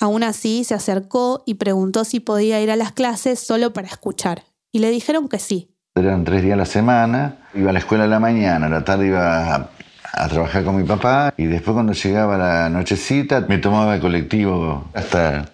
Aún 0.00 0.24
así, 0.24 0.64
se 0.64 0.74
acercó 0.74 1.44
y 1.46 1.54
preguntó 1.54 2.04
si 2.04 2.18
podía 2.18 2.60
ir 2.60 2.72
a 2.72 2.76
las 2.76 2.90
clases 2.90 3.38
solo 3.38 3.72
para 3.72 3.86
escuchar, 3.86 4.42
y 4.72 4.80
le 4.80 4.90
dijeron 4.90 5.28
que 5.28 5.38
sí. 5.38 5.76
Eran 5.94 6.24
tres 6.24 6.42
días 6.42 6.54
a 6.54 6.56
la 6.56 6.66
semana, 6.66 7.48
iba 7.54 7.70
a 7.70 7.72
la 7.72 7.78
escuela 7.78 8.04
a 8.04 8.08
la 8.08 8.18
mañana, 8.18 8.66
a 8.66 8.70
la 8.70 8.84
tarde 8.84 9.06
iba 9.06 9.54
a, 9.54 9.70
a 10.14 10.28
trabajar 10.28 10.64
con 10.64 10.76
mi 10.76 10.82
papá, 10.82 11.32
y 11.36 11.44
después 11.44 11.74
cuando 11.74 11.92
llegaba 11.92 12.36
la 12.36 12.68
nochecita 12.68 13.42
me 13.48 13.58
tomaba 13.58 13.94
el 13.94 14.00
colectivo 14.00 14.90
hasta 14.92 15.52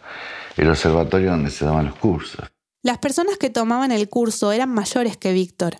el 0.56 0.70
observatorio 0.70 1.32
donde 1.32 1.50
se 1.50 1.66
daban 1.66 1.84
los 1.84 1.96
cursos. 1.96 2.40
Las 2.82 2.98
personas 2.98 3.38
que 3.38 3.50
tomaban 3.50 3.90
el 3.90 4.08
curso 4.08 4.52
eran 4.52 4.70
mayores 4.70 5.16
que 5.16 5.32
Víctor. 5.32 5.76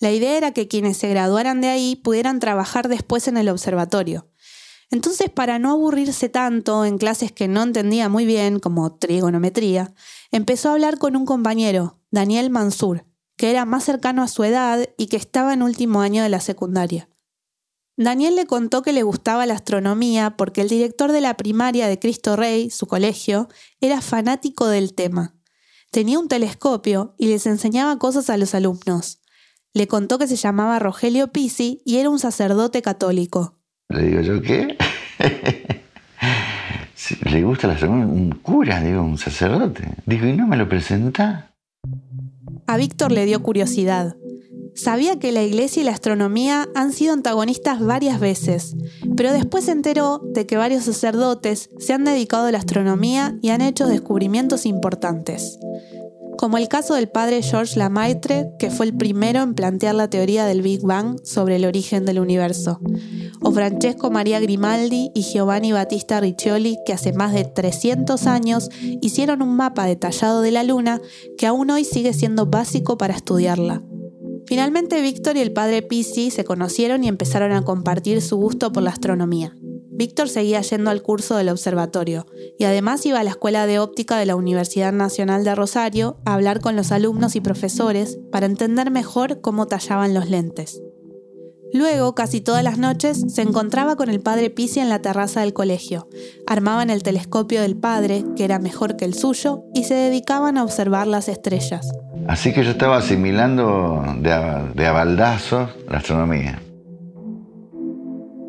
La 0.00 0.10
idea 0.10 0.36
era 0.36 0.52
que 0.52 0.66
quienes 0.66 0.96
se 0.96 1.08
graduaran 1.08 1.60
de 1.60 1.68
ahí 1.68 1.96
pudieran 1.96 2.40
trabajar 2.40 2.88
después 2.88 3.28
en 3.28 3.36
el 3.36 3.48
observatorio. 3.48 4.26
Entonces, 4.90 5.30
para 5.30 5.60
no 5.60 5.70
aburrirse 5.70 6.28
tanto 6.28 6.84
en 6.84 6.98
clases 6.98 7.30
que 7.30 7.46
no 7.46 7.62
entendía 7.62 8.08
muy 8.08 8.26
bien, 8.26 8.58
como 8.58 8.96
trigonometría, 8.96 9.94
empezó 10.32 10.68
a 10.70 10.72
hablar 10.72 10.98
con 10.98 11.14
un 11.14 11.26
compañero, 11.26 12.00
Daniel 12.10 12.50
Mansur, 12.50 13.06
que 13.36 13.50
era 13.50 13.64
más 13.64 13.84
cercano 13.84 14.22
a 14.22 14.28
su 14.28 14.42
edad 14.42 14.88
y 14.98 15.06
que 15.06 15.16
estaba 15.16 15.54
en 15.54 15.62
último 15.62 16.00
año 16.00 16.24
de 16.24 16.28
la 16.28 16.40
secundaria. 16.40 17.08
Daniel 17.96 18.34
le 18.34 18.46
contó 18.46 18.82
que 18.82 18.92
le 18.92 19.02
gustaba 19.02 19.46
la 19.46 19.54
astronomía 19.54 20.36
porque 20.36 20.62
el 20.62 20.68
director 20.68 21.12
de 21.12 21.20
la 21.20 21.36
primaria 21.36 21.86
de 21.86 21.98
Cristo 21.98 22.34
Rey, 22.34 22.70
su 22.70 22.86
colegio, 22.86 23.48
era 23.80 24.00
fanático 24.00 24.66
del 24.66 24.94
tema. 24.94 25.36
Tenía 25.90 26.20
un 26.20 26.28
telescopio 26.28 27.14
y 27.18 27.26
les 27.26 27.46
enseñaba 27.46 27.98
cosas 27.98 28.30
a 28.30 28.36
los 28.36 28.54
alumnos. 28.54 29.20
Le 29.74 29.88
contó 29.88 30.18
que 30.18 30.28
se 30.28 30.36
llamaba 30.36 30.78
Rogelio 30.78 31.32
Pisi 31.32 31.82
y 31.84 31.96
era 31.96 32.10
un 32.10 32.20
sacerdote 32.20 32.80
católico. 32.80 33.58
Le 33.88 34.02
digo 34.02 34.20
yo, 34.20 34.40
¿qué? 34.40 34.78
¿Le 37.24 37.42
gusta 37.42 37.66
la? 37.66 37.88
Un 37.88 38.38
cura, 38.40 38.80
digo, 38.80 39.02
un 39.02 39.18
sacerdote. 39.18 39.96
Digo, 40.06 40.26
¿y 40.26 40.32
no 40.32 40.46
me 40.46 40.56
lo 40.56 40.68
presenta? 40.68 41.56
A 42.68 42.76
Víctor 42.76 43.10
le 43.10 43.24
dio 43.26 43.42
curiosidad. 43.42 44.16
Sabía 44.74 45.18
que 45.18 45.32
la 45.32 45.42
iglesia 45.42 45.82
y 45.82 45.84
la 45.84 45.92
astronomía 45.92 46.68
han 46.74 46.92
sido 46.92 47.12
antagonistas 47.12 47.84
varias 47.84 48.20
veces, 48.20 48.76
pero 49.16 49.32
después 49.32 49.64
se 49.64 49.72
enteró 49.72 50.20
de 50.24 50.46
que 50.46 50.56
varios 50.56 50.84
sacerdotes 50.84 51.70
se 51.78 51.92
han 51.92 52.04
dedicado 52.04 52.46
a 52.46 52.52
la 52.52 52.58
astronomía 52.58 53.38
y 53.42 53.50
han 53.50 53.60
hecho 53.60 53.86
descubrimientos 53.86 54.66
importantes. 54.66 55.58
Como 56.40 56.56
el 56.56 56.68
caso 56.68 56.94
del 56.94 57.10
padre 57.10 57.42
Georges 57.42 57.76
Lamaitre, 57.76 58.52
que 58.58 58.70
fue 58.70 58.86
el 58.86 58.96
primero 58.96 59.42
en 59.42 59.54
plantear 59.54 59.94
la 59.94 60.08
teoría 60.08 60.46
del 60.46 60.62
Big 60.62 60.80
Bang 60.80 61.18
sobre 61.22 61.56
el 61.56 61.66
origen 61.66 62.06
del 62.06 62.18
universo, 62.18 62.80
o 63.42 63.52
Francesco 63.52 64.10
Maria 64.10 64.40
Grimaldi 64.40 65.10
y 65.14 65.20
Giovanni 65.20 65.72
Battista 65.72 66.18
Riccioli, 66.18 66.78
que 66.86 66.94
hace 66.94 67.12
más 67.12 67.34
de 67.34 67.44
300 67.44 68.26
años 68.26 68.70
hicieron 69.02 69.42
un 69.42 69.54
mapa 69.54 69.84
detallado 69.84 70.40
de 70.40 70.50
la 70.50 70.62
Luna 70.62 71.02
que 71.36 71.46
aún 71.46 71.68
hoy 71.70 71.84
sigue 71.84 72.14
siendo 72.14 72.46
básico 72.46 72.96
para 72.96 73.14
estudiarla. 73.14 73.82
Finalmente 74.50 75.00
Víctor 75.00 75.36
y 75.36 75.42
el 75.42 75.52
padre 75.52 75.80
Pisi 75.80 76.32
se 76.32 76.42
conocieron 76.42 77.04
y 77.04 77.08
empezaron 77.08 77.52
a 77.52 77.62
compartir 77.62 78.20
su 78.20 78.36
gusto 78.36 78.72
por 78.72 78.82
la 78.82 78.90
astronomía. 78.90 79.56
Víctor 79.92 80.28
seguía 80.28 80.60
yendo 80.60 80.90
al 80.90 81.02
curso 81.02 81.36
del 81.36 81.50
observatorio 81.50 82.26
y 82.58 82.64
además 82.64 83.06
iba 83.06 83.20
a 83.20 83.22
la 83.22 83.30
Escuela 83.30 83.68
de 83.68 83.78
Óptica 83.78 84.18
de 84.18 84.26
la 84.26 84.34
Universidad 84.34 84.92
Nacional 84.92 85.44
de 85.44 85.54
Rosario 85.54 86.16
a 86.24 86.34
hablar 86.34 86.58
con 86.58 86.74
los 86.74 86.90
alumnos 86.90 87.36
y 87.36 87.40
profesores 87.40 88.18
para 88.32 88.46
entender 88.46 88.90
mejor 88.90 89.40
cómo 89.40 89.68
tallaban 89.68 90.14
los 90.14 90.28
lentes. 90.28 90.82
Luego, 91.72 92.16
casi 92.16 92.40
todas 92.40 92.64
las 92.64 92.76
noches, 92.76 93.24
se 93.28 93.42
encontraba 93.42 93.94
con 93.94 94.10
el 94.10 94.18
padre 94.18 94.50
Pisi 94.50 94.80
en 94.80 94.88
la 94.88 95.00
terraza 95.00 95.42
del 95.42 95.52
colegio. 95.52 96.08
Armaban 96.48 96.90
el 96.90 97.04
telescopio 97.04 97.62
del 97.62 97.76
padre, 97.76 98.24
que 98.34 98.42
era 98.42 98.58
mejor 98.58 98.96
que 98.96 99.04
el 99.04 99.14
suyo, 99.14 99.62
y 99.74 99.84
se 99.84 99.94
dedicaban 99.94 100.58
a 100.58 100.64
observar 100.64 101.06
las 101.06 101.28
estrellas. 101.28 101.88
Así 102.28 102.52
que 102.52 102.64
yo 102.64 102.70
estaba 102.70 102.98
asimilando 102.98 104.04
de 104.18 104.32
a, 104.32 104.62
de 104.74 104.86
a 104.86 104.92
baldazos 104.92 105.70
la 105.88 105.98
astronomía. 105.98 106.62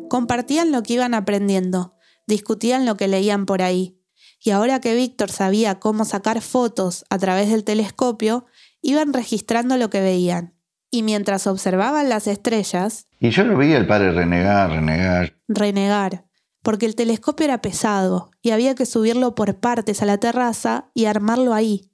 Compartían 0.08 0.72
lo 0.72 0.82
que 0.82 0.94
iban 0.94 1.14
aprendiendo, 1.14 1.96
discutían 2.26 2.86
lo 2.86 2.96
que 2.96 3.08
leían 3.08 3.46
por 3.46 3.62
ahí. 3.62 3.98
Y 4.44 4.50
ahora 4.50 4.80
que 4.80 4.94
Víctor 4.94 5.30
sabía 5.30 5.78
cómo 5.78 6.04
sacar 6.04 6.40
fotos 6.42 7.04
a 7.10 7.18
través 7.18 7.48
del 7.50 7.64
telescopio, 7.64 8.46
iban 8.82 9.12
registrando 9.12 9.76
lo 9.76 9.88
que 9.88 10.00
veían. 10.00 10.54
Y 10.90 11.02
mientras 11.02 11.46
observaban 11.46 12.08
las 12.08 12.26
estrellas... 12.26 13.06
Y 13.20 13.30
yo 13.30 13.44
lo 13.44 13.56
veía 13.56 13.78
el 13.78 13.86
padre 13.86 14.12
renegar, 14.12 14.70
renegar. 14.70 15.38
Renegar, 15.48 16.26
porque 16.62 16.86
el 16.86 16.96
telescopio 16.96 17.44
era 17.44 17.62
pesado 17.62 18.30
y 18.42 18.50
había 18.50 18.74
que 18.74 18.84
subirlo 18.84 19.34
por 19.34 19.60
partes 19.60 20.02
a 20.02 20.06
la 20.06 20.18
terraza 20.18 20.90
y 20.92 21.06
armarlo 21.06 21.54
ahí. 21.54 21.91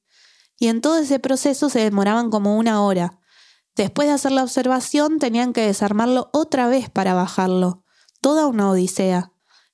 Y 0.59 0.69
en 0.69 0.81
todo 0.81 0.99
ese 0.99 1.19
proceso 1.19 1.69
se 1.69 1.81
demoraban 1.81 2.31
como 2.31 2.57
una 2.57 2.83
hora. 2.83 3.21
Después 3.77 4.09
de 4.09 4.15
hacer 4.15 4.33
la 4.33 4.43
observación 4.43 5.19
tenían 5.19 5.53
que 5.53 5.61
desarmarlo 5.61 6.31
otra 6.33 6.67
vez 6.67 6.91
para 6.91 7.15
bajarlo. 7.15 7.85
Toda 8.21 8.47
una 8.47 8.71
odisea. 8.71 9.33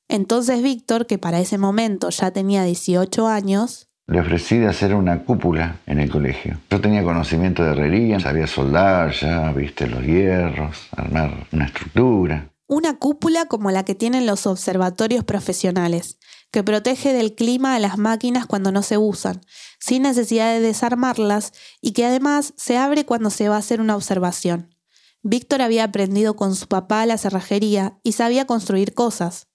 Entonces 0.09 0.63
Víctor, 0.63 1.07
que 1.07 1.19
para 1.19 1.41
ese 1.41 1.57
momento 1.57 2.11
ya 2.11 2.31
tenía 2.31 2.65
18 2.65 3.27
años, 3.27 3.89
le 4.07 4.21
ofrecí 4.21 4.59
de 4.59 4.67
hacer 4.67 4.95
una 4.95 5.25
cúpula 5.25 5.81
en 5.87 5.99
el 5.99 6.11
colegio. 6.11 6.59
Yo 6.71 6.79
tenía 6.79 7.03
conocimiento 7.03 7.65
de 7.65 7.71
herrería, 7.71 8.21
sabía 8.21 8.47
soldar 8.47 9.13
ya, 9.13 9.51
viste 9.53 9.87
los 9.87 10.03
hierros, 10.03 10.77
armar 10.95 11.47
una 11.53 11.65
estructura. 11.65 12.51
Una 12.67 12.99
cúpula 12.99 13.47
como 13.47 13.71
la 13.71 13.85
que 13.85 13.95
tienen 13.95 14.27
los 14.27 14.47
observatorios 14.47 15.25
profesionales, 15.25 16.19
que 16.51 16.63
protege 16.63 17.15
del 17.15 17.35
clima 17.35 17.75
a 17.75 17.79
las 17.79 17.97
máquinas 17.97 18.47
cuando 18.47 18.73
no 18.73 18.83
se 18.83 18.99
usan, 18.99 19.41
sin 19.85 20.05
necesidad 20.05 20.55
de 20.55 20.61
desarmarlas 20.61 21.53
y 21.83 21.93
que 21.93 22.07
además 22.07 22.55
se 22.57 22.79
abre 22.79 23.05
cuando 23.05 23.29
se 23.29 23.51
va 23.51 23.57
a 23.57 23.59
hacer 23.59 23.83
una 23.83 23.97
observación. 23.97 24.75
Víctor 25.23 25.61
había 25.61 25.85
aprendido 25.85 26.37
con 26.37 26.55
su 26.55 26.69
papá 26.69 27.05
la 27.05 27.19
cerrajería 27.19 27.99
y 28.03 28.13
sabía 28.13 28.47
construir 28.47 28.95
cosas. 28.95 29.49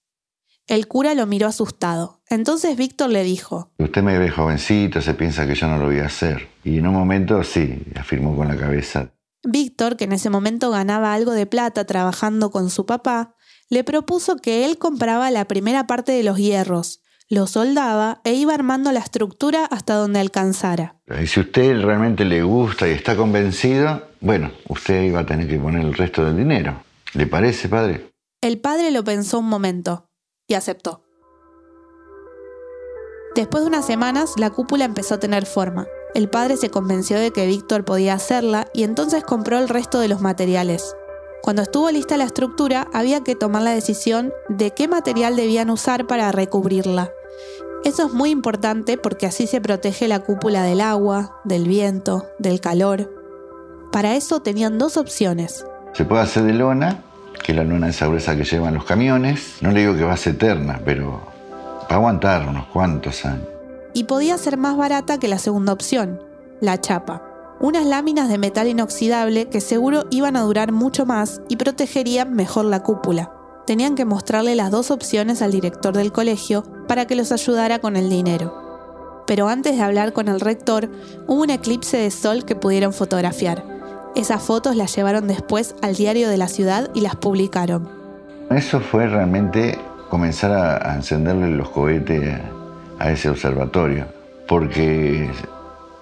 El 0.68 0.86
cura 0.86 1.14
lo 1.14 1.26
miró 1.26 1.48
asustado. 1.48 2.22
Entonces 2.28 2.76
Víctor 2.76 3.10
le 3.10 3.24
dijo, 3.24 3.72
Usted 3.78 4.04
me 4.04 4.20
ve 4.20 4.30
jovencito, 4.30 5.00
se 5.00 5.14
piensa 5.14 5.48
que 5.48 5.56
yo 5.56 5.66
no 5.66 5.78
lo 5.78 5.86
voy 5.86 5.98
a 5.98 6.06
hacer. 6.06 6.48
Y 6.62 6.78
en 6.78 6.86
un 6.86 6.94
momento 6.94 7.42
sí, 7.42 7.82
afirmó 7.96 8.36
con 8.36 8.46
la 8.46 8.56
cabeza. 8.56 9.12
Víctor, 9.42 9.96
que 9.96 10.04
en 10.04 10.12
ese 10.12 10.30
momento 10.30 10.70
ganaba 10.70 11.12
algo 11.12 11.32
de 11.32 11.46
plata 11.46 11.86
trabajando 11.86 12.52
con 12.52 12.70
su 12.70 12.86
papá, 12.86 13.34
le 13.68 13.82
propuso 13.82 14.36
que 14.36 14.64
él 14.64 14.78
compraba 14.78 15.32
la 15.32 15.46
primera 15.46 15.88
parte 15.88 16.12
de 16.12 16.22
los 16.22 16.38
hierros, 16.38 17.00
lo 17.30 17.46
soldaba 17.46 18.20
e 18.24 18.34
iba 18.34 18.52
armando 18.52 18.90
la 18.90 18.98
estructura 18.98 19.64
hasta 19.64 19.94
donde 19.94 20.18
alcanzara. 20.18 20.96
Y 21.22 21.28
si 21.28 21.38
usted 21.38 21.80
realmente 21.80 22.24
le 22.24 22.42
gusta 22.42 22.88
y 22.88 22.90
está 22.90 23.16
convencido, 23.16 24.02
bueno, 24.20 24.50
usted 24.68 25.04
iba 25.04 25.20
a 25.20 25.26
tener 25.26 25.46
que 25.46 25.56
poner 25.56 25.84
el 25.84 25.94
resto 25.94 26.24
del 26.24 26.36
dinero. 26.36 26.82
¿Le 27.14 27.28
parece, 27.28 27.68
padre? 27.68 28.10
El 28.42 28.58
padre 28.58 28.90
lo 28.90 29.04
pensó 29.04 29.38
un 29.38 29.48
momento 29.48 30.06
y 30.48 30.54
aceptó. 30.54 31.04
Después 33.36 33.62
de 33.62 33.68
unas 33.68 33.86
semanas, 33.86 34.32
la 34.36 34.50
cúpula 34.50 34.84
empezó 34.84 35.14
a 35.14 35.20
tener 35.20 35.46
forma. 35.46 35.86
El 36.14 36.28
padre 36.28 36.56
se 36.56 36.70
convenció 36.70 37.16
de 37.16 37.30
que 37.30 37.46
Víctor 37.46 37.84
podía 37.84 38.14
hacerla 38.14 38.66
y 38.74 38.82
entonces 38.82 39.22
compró 39.22 39.58
el 39.58 39.68
resto 39.68 40.00
de 40.00 40.08
los 40.08 40.20
materiales. 40.20 40.96
Cuando 41.42 41.62
estuvo 41.62 41.88
lista 41.92 42.16
la 42.16 42.24
estructura, 42.24 42.88
había 42.92 43.22
que 43.22 43.36
tomar 43.36 43.62
la 43.62 43.70
decisión 43.70 44.32
de 44.48 44.72
qué 44.72 44.88
material 44.88 45.36
debían 45.36 45.70
usar 45.70 46.08
para 46.08 46.32
recubrirla. 46.32 47.12
Eso 47.84 48.06
es 48.06 48.12
muy 48.12 48.30
importante 48.30 48.98
porque 48.98 49.26
así 49.26 49.46
se 49.46 49.60
protege 49.60 50.06
la 50.06 50.20
cúpula 50.20 50.62
del 50.62 50.80
agua, 50.80 51.40
del 51.44 51.66
viento, 51.66 52.26
del 52.38 52.60
calor. 52.60 53.10
Para 53.90 54.16
eso 54.16 54.40
tenían 54.40 54.78
dos 54.78 54.96
opciones. 54.96 55.64
Se 55.94 56.04
puede 56.04 56.22
hacer 56.22 56.44
de 56.44 56.52
lona 56.52 57.02
que 57.42 57.54
la 57.54 57.64
luna 57.64 57.88
esa 57.88 58.06
gruesa 58.06 58.36
que 58.36 58.44
llevan 58.44 58.74
los 58.74 58.84
camiones. 58.84 59.56
No 59.60 59.70
le 59.70 59.80
digo 59.80 59.96
que 59.96 60.04
va 60.04 60.12
a 60.12 60.18
ser 60.18 60.34
eterna, 60.34 60.80
pero 60.84 61.22
va 61.82 61.86
a 61.88 61.94
aguantar 61.94 62.46
unos 62.46 62.66
cuantos 62.66 63.24
años. 63.24 63.48
Y 63.94 64.04
podía 64.04 64.38
ser 64.38 64.56
más 64.56 64.76
barata 64.76 65.18
que 65.18 65.28
la 65.28 65.38
segunda 65.38 65.72
opción, 65.72 66.22
la 66.60 66.80
chapa. 66.80 67.22
Unas 67.60 67.84
láminas 67.84 68.28
de 68.28 68.38
metal 68.38 68.68
inoxidable 68.68 69.48
que 69.48 69.60
seguro 69.60 70.04
iban 70.10 70.36
a 70.36 70.42
durar 70.42 70.70
mucho 70.70 71.06
más 71.06 71.42
y 71.48 71.56
protegerían 71.56 72.34
mejor 72.34 72.66
la 72.66 72.82
cúpula. 72.82 73.32
Tenían 73.66 73.94
que 73.94 74.04
mostrarle 74.04 74.54
las 74.54 74.70
dos 74.70 74.90
opciones 74.90 75.42
al 75.42 75.50
director 75.50 75.96
del 75.96 76.12
colegio 76.12 76.64
para 76.90 77.06
que 77.06 77.14
los 77.14 77.30
ayudara 77.30 77.78
con 77.78 77.94
el 77.94 78.10
dinero. 78.10 79.22
Pero 79.24 79.48
antes 79.48 79.76
de 79.76 79.82
hablar 79.82 80.12
con 80.12 80.26
el 80.26 80.40
rector, 80.40 80.90
hubo 81.28 81.42
un 81.42 81.50
eclipse 81.50 81.96
de 81.96 82.10
sol 82.10 82.44
que 82.44 82.56
pudieron 82.56 82.92
fotografiar 82.92 83.62
esas 84.16 84.42
fotos 84.42 84.74
las 84.74 84.94
llevaron 84.96 85.28
después 85.28 85.76
al 85.82 85.94
diario 85.94 86.28
de 86.28 86.36
la 86.36 86.48
ciudad 86.48 86.90
y 86.94 87.00
las 87.00 87.14
publicaron. 87.16 87.88
Eso 88.50 88.80
fue 88.80 89.06
realmente 89.06 89.78
comenzar 90.08 90.50
a, 90.52 90.94
encenderle 90.96 91.50
los 91.50 91.70
cohetes 91.70 92.40
a 92.98 93.10
ese 93.10 93.30
observatorio, 93.30 94.06
porque 94.48 95.30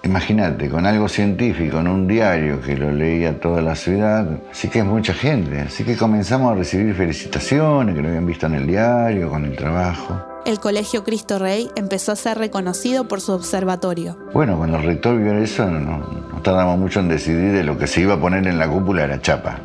imagínate, 0.03 0.69
con 0.69 0.87
algo 0.87 1.07
científico 1.07 1.79
en 1.79 1.87
un 1.87 2.07
diario 2.07 2.59
que 2.61 2.75
lo 2.75 2.91
leía 2.91 3.39
toda 3.39 3.61
la 3.61 3.75
ciudad, 3.75 4.27
sí 4.51 4.69
que 4.69 4.79
es 4.79 4.85
mucha 4.85 5.13
gente, 5.13 5.61
así 5.61 5.83
que 5.83 5.95
comenzamos 5.95 6.51
a 6.51 6.55
recibir 6.55 6.95
felicitaciones 6.95 7.93
que 7.93 8.01
lo 8.01 8.07
habían 8.07 8.25
visto 8.25 8.47
en 8.47 8.55
el 8.55 8.65
diario, 8.65 9.29
con 9.29 9.45
el 9.45 9.55
trabajo 9.55 10.28
el 10.45 10.59
Colegio 10.59 11.03
Cristo 11.03 11.39
Rey 11.39 11.69
empezó 11.75 12.11
a 12.11 12.15
ser 12.15 12.37
reconocido 12.37 13.07
por 13.07 13.21
su 13.21 13.33
observatorio. 13.33 14.17
Bueno, 14.33 14.57
cuando 14.57 14.77
el 14.77 14.83
rector 14.83 15.17
vio 15.17 15.37
eso, 15.37 15.65
no, 15.65 16.41
tardamos 16.41 16.77
mucho 16.77 16.99
en 16.99 17.09
decidir 17.09 17.51
de 17.51 17.63
lo 17.63 17.77
que 17.77 17.87
se 17.87 18.01
iba 18.01 18.15
a 18.15 18.19
poner 18.19 18.47
en 18.47 18.57
la 18.57 18.69
cúpula 18.69 19.03
era 19.03 19.21
chapa, 19.21 19.61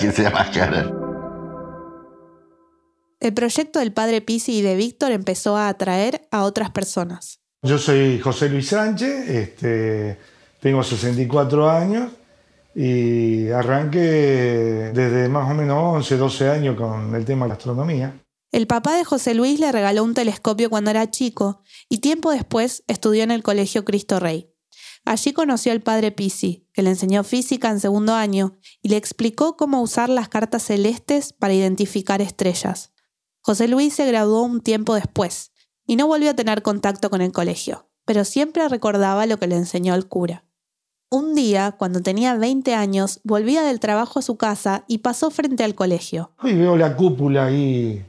que 0.00 0.12
sea 0.12 0.30
más 0.30 0.50
cara. 0.50 0.90
El 3.20 3.34
proyecto 3.34 3.78
del 3.78 3.92
padre 3.92 4.20
Pisi 4.20 4.58
y 4.58 4.62
de 4.62 4.74
Víctor 4.74 5.12
empezó 5.12 5.56
a 5.56 5.68
atraer 5.68 6.22
a 6.30 6.42
otras 6.42 6.70
personas. 6.70 7.40
Yo 7.62 7.78
soy 7.78 8.18
José 8.18 8.48
Luis 8.48 8.68
Sánchez, 8.68 9.28
este, 9.28 10.18
tengo 10.60 10.82
64 10.82 11.70
años 11.70 12.10
y 12.74 13.48
arranqué 13.50 14.90
desde 14.92 15.28
más 15.28 15.50
o 15.50 15.54
menos 15.54 15.76
11, 15.96 16.16
12 16.16 16.48
años 16.48 16.76
con 16.76 17.14
el 17.14 17.24
tema 17.24 17.44
de 17.44 17.50
la 17.50 17.54
astronomía. 17.54 18.21
El 18.52 18.66
papá 18.66 18.94
de 18.94 19.04
José 19.04 19.32
Luis 19.32 19.58
le 19.58 19.72
regaló 19.72 20.04
un 20.04 20.12
telescopio 20.12 20.68
cuando 20.68 20.90
era 20.90 21.10
chico 21.10 21.62
y 21.88 21.98
tiempo 21.98 22.30
después 22.30 22.84
estudió 22.86 23.22
en 23.22 23.30
el 23.30 23.42
Colegio 23.42 23.86
Cristo 23.86 24.20
Rey. 24.20 24.52
Allí 25.06 25.32
conoció 25.32 25.72
al 25.72 25.80
padre 25.80 26.12
Pisi, 26.12 26.68
que 26.74 26.82
le 26.82 26.90
enseñó 26.90 27.24
física 27.24 27.70
en 27.70 27.80
segundo 27.80 28.12
año 28.12 28.58
y 28.82 28.90
le 28.90 28.98
explicó 28.98 29.56
cómo 29.56 29.80
usar 29.80 30.10
las 30.10 30.28
cartas 30.28 30.64
celestes 30.64 31.32
para 31.32 31.54
identificar 31.54 32.20
estrellas. 32.20 32.92
José 33.40 33.68
Luis 33.68 33.94
se 33.94 34.06
graduó 34.06 34.42
un 34.42 34.60
tiempo 34.60 34.94
después 34.94 35.52
y 35.86 35.96
no 35.96 36.06
volvió 36.06 36.28
a 36.28 36.34
tener 36.34 36.60
contacto 36.60 37.08
con 37.08 37.22
el 37.22 37.32
colegio, 37.32 37.88
pero 38.04 38.22
siempre 38.26 38.68
recordaba 38.68 39.24
lo 39.24 39.38
que 39.38 39.46
le 39.46 39.56
enseñó 39.56 39.94
el 39.94 40.08
cura. 40.08 40.44
Un 41.10 41.34
día, 41.34 41.72
cuando 41.72 42.02
tenía 42.02 42.36
20 42.36 42.74
años, 42.74 43.20
volvía 43.24 43.62
del 43.62 43.80
trabajo 43.80 44.18
a 44.18 44.22
su 44.22 44.36
casa 44.36 44.84
y 44.88 44.98
pasó 44.98 45.30
frente 45.30 45.64
al 45.64 45.74
colegio. 45.74 46.32
Y 46.42 46.52
veo 46.52 46.76
la 46.76 46.96
cúpula 46.96 47.46
ahí. 47.46 48.04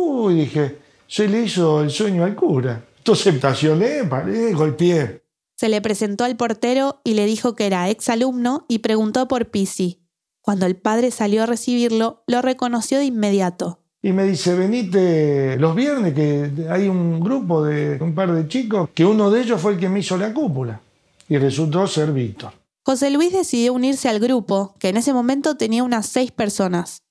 Uy, 0.00 0.34
dije, 0.34 0.78
se 1.06 1.26
le 1.26 1.42
hizo 1.42 1.82
el 1.82 1.90
sueño 1.90 2.24
al 2.24 2.36
cura. 2.36 2.84
Entonces 2.98 3.34
estacioné, 3.34 4.04
paré, 4.04 4.52
golpeé. 4.52 5.22
Se 5.56 5.68
le 5.68 5.80
presentó 5.80 6.24
al 6.24 6.36
portero 6.36 7.00
y 7.02 7.14
le 7.14 7.26
dijo 7.26 7.56
que 7.56 7.66
era 7.66 7.88
exalumno 7.88 8.64
y 8.68 8.78
preguntó 8.78 9.26
por 9.26 9.50
Pisi. 9.50 10.00
Cuando 10.40 10.66
el 10.66 10.76
padre 10.76 11.10
salió 11.10 11.42
a 11.42 11.46
recibirlo, 11.46 12.22
lo 12.28 12.42
reconoció 12.42 12.98
de 12.98 13.06
inmediato. 13.06 13.80
Y 14.00 14.12
me 14.12 14.22
dice, 14.22 14.54
venite 14.54 15.56
los 15.58 15.74
viernes, 15.74 16.14
que 16.14 16.68
hay 16.70 16.86
un 16.86 17.18
grupo 17.18 17.64
de 17.64 17.98
un 18.00 18.14
par 18.14 18.32
de 18.32 18.46
chicos, 18.46 18.90
que 18.94 19.04
uno 19.04 19.30
de 19.30 19.42
ellos 19.42 19.60
fue 19.60 19.72
el 19.72 19.80
que 19.80 19.88
me 19.88 19.98
hizo 19.98 20.16
la 20.16 20.32
cúpula 20.32 20.80
y 21.28 21.36
resultó 21.38 21.86
ser 21.88 22.12
Víctor. 22.12 22.52
José 22.84 23.10
Luis 23.10 23.32
decidió 23.32 23.72
unirse 23.72 24.08
al 24.08 24.20
grupo, 24.20 24.74
que 24.78 24.88
en 24.88 24.96
ese 24.96 25.12
momento 25.12 25.56
tenía 25.56 25.82
unas 25.82 26.06
seis 26.06 26.30
personas. 26.30 27.02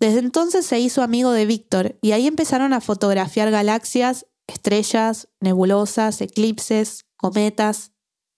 Desde 0.00 0.20
entonces 0.20 0.64
se 0.64 0.80
hizo 0.80 1.02
amigo 1.02 1.32
de 1.32 1.44
Víctor 1.44 1.96
y 2.00 2.12
ahí 2.12 2.26
empezaron 2.26 2.72
a 2.72 2.80
fotografiar 2.80 3.50
galaxias, 3.50 4.26
estrellas, 4.46 5.28
nebulosas, 5.40 6.22
eclipses, 6.22 7.04
cometas. 7.18 7.92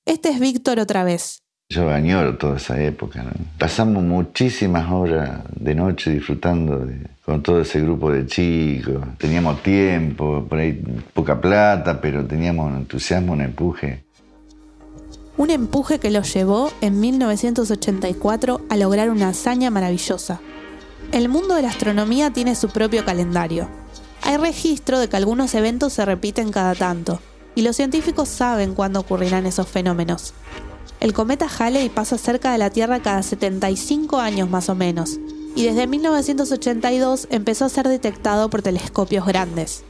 Este 0.04 0.30
es 0.30 0.40
Víctor 0.40 0.80
otra 0.80 1.04
vez. 1.04 1.44
Yo 1.68 1.88
añoro 1.88 2.36
toda 2.36 2.56
esa 2.56 2.82
época. 2.82 3.24
Pasamos 3.58 4.02
muchísimas 4.02 4.90
horas 4.90 5.42
de 5.54 5.74
noche 5.76 6.10
disfrutando 6.10 6.84
con 7.24 7.44
todo 7.44 7.60
ese 7.60 7.80
grupo 7.80 8.10
de 8.10 8.26
chicos. 8.26 9.00
Teníamos 9.18 9.62
tiempo, 9.62 10.44
por 10.48 10.58
ahí 10.58 10.82
poca 11.14 11.40
plata, 11.40 12.00
pero 12.00 12.26
teníamos 12.26 12.72
un 12.72 12.78
entusiasmo, 12.78 13.34
un 13.34 13.40
empuje 13.40 14.04
un 15.38 15.50
empuje 15.50 15.98
que 15.98 16.10
los 16.10 16.32
llevó 16.34 16.70
en 16.82 17.00
1984 17.00 18.60
a 18.68 18.76
lograr 18.76 19.08
una 19.08 19.28
hazaña 19.28 19.70
maravillosa. 19.70 20.40
El 21.12 21.28
mundo 21.28 21.54
de 21.54 21.62
la 21.62 21.68
astronomía 21.68 22.30
tiene 22.30 22.54
su 22.54 22.70
propio 22.70 23.04
calendario. 23.04 23.68
Hay 24.22 24.38
registro 24.38 24.98
de 24.98 25.10
que 25.10 25.16
algunos 25.18 25.54
eventos 25.54 25.92
se 25.92 26.06
repiten 26.06 26.50
cada 26.50 26.74
tanto, 26.74 27.20
y 27.54 27.60
los 27.60 27.76
científicos 27.76 28.30
saben 28.30 28.74
cuándo 28.74 29.00
ocurrirán 29.00 29.44
esos 29.44 29.68
fenómenos. 29.68 30.32
El 31.00 31.12
cometa 31.12 31.48
Halley 31.58 31.90
pasa 31.90 32.16
cerca 32.16 32.50
de 32.52 32.56
la 32.56 32.70
Tierra 32.70 33.00
cada 33.00 33.22
75 33.22 34.20
años 34.20 34.48
más 34.48 34.70
o 34.70 34.74
menos, 34.74 35.18
y 35.54 35.64
desde 35.64 35.86
1982 35.86 37.28
empezó 37.30 37.66
a 37.66 37.68
ser 37.68 37.88
detectado 37.88 38.48
por 38.48 38.62
telescopios 38.62 39.26
grandes. 39.26 39.84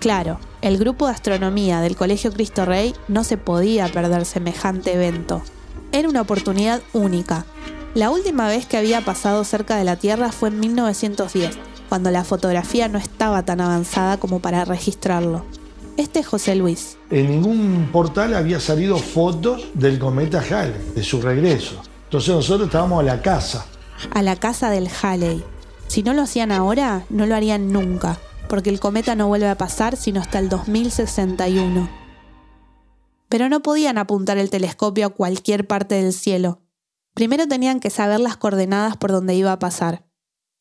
Claro, 0.00 0.40
el 0.60 0.76
grupo 0.76 1.06
de 1.06 1.12
astronomía 1.12 1.80
del 1.80 1.94
Colegio 1.94 2.32
Cristo 2.32 2.64
Rey 2.64 2.96
no 3.06 3.22
se 3.22 3.36
podía 3.36 3.86
perder 3.92 4.24
semejante 4.24 4.94
evento. 4.94 5.40
Era 5.92 6.08
una 6.08 6.22
oportunidad 6.22 6.82
única. 6.92 7.46
La 7.98 8.12
última 8.12 8.46
vez 8.46 8.64
que 8.64 8.76
había 8.76 9.00
pasado 9.00 9.42
cerca 9.42 9.74
de 9.74 9.82
la 9.82 9.96
Tierra 9.96 10.30
fue 10.30 10.50
en 10.50 10.60
1910, 10.60 11.58
cuando 11.88 12.12
la 12.12 12.22
fotografía 12.22 12.86
no 12.86 12.96
estaba 12.96 13.44
tan 13.44 13.60
avanzada 13.60 14.20
como 14.20 14.38
para 14.38 14.64
registrarlo. 14.64 15.44
Este 15.96 16.20
es 16.20 16.28
José 16.28 16.54
Luis. 16.54 16.96
En 17.10 17.28
ningún 17.28 17.88
portal 17.90 18.34
había 18.34 18.60
salido 18.60 18.98
fotos 18.98 19.64
del 19.74 19.98
cometa 19.98 20.40
Halley, 20.48 20.92
de 20.94 21.02
su 21.02 21.20
regreso. 21.20 21.82
Entonces 22.04 22.32
nosotros 22.36 22.68
estábamos 22.68 23.00
a 23.00 23.02
la 23.02 23.20
casa. 23.20 23.66
A 24.12 24.22
la 24.22 24.36
casa 24.36 24.70
del 24.70 24.88
Halley. 25.02 25.42
Si 25.88 26.04
no 26.04 26.14
lo 26.14 26.22
hacían 26.22 26.52
ahora, 26.52 27.04
no 27.10 27.26
lo 27.26 27.34
harían 27.34 27.72
nunca 27.72 28.20
porque 28.48 28.70
el 28.70 28.78
cometa 28.78 29.16
no 29.16 29.26
vuelve 29.26 29.48
a 29.48 29.58
pasar 29.58 29.96
sino 29.96 30.20
hasta 30.20 30.38
el 30.38 30.48
2061. 30.48 31.90
Pero 33.28 33.48
no 33.48 33.60
podían 33.60 33.98
apuntar 33.98 34.38
el 34.38 34.50
telescopio 34.50 35.06
a 35.08 35.10
cualquier 35.10 35.66
parte 35.66 35.96
del 35.96 36.12
cielo. 36.12 36.60
Primero 37.14 37.48
tenían 37.48 37.80
que 37.80 37.90
saber 37.90 38.20
las 38.20 38.36
coordenadas 38.36 38.96
por 38.96 39.10
donde 39.10 39.34
iba 39.34 39.52
a 39.52 39.58
pasar. 39.58 40.04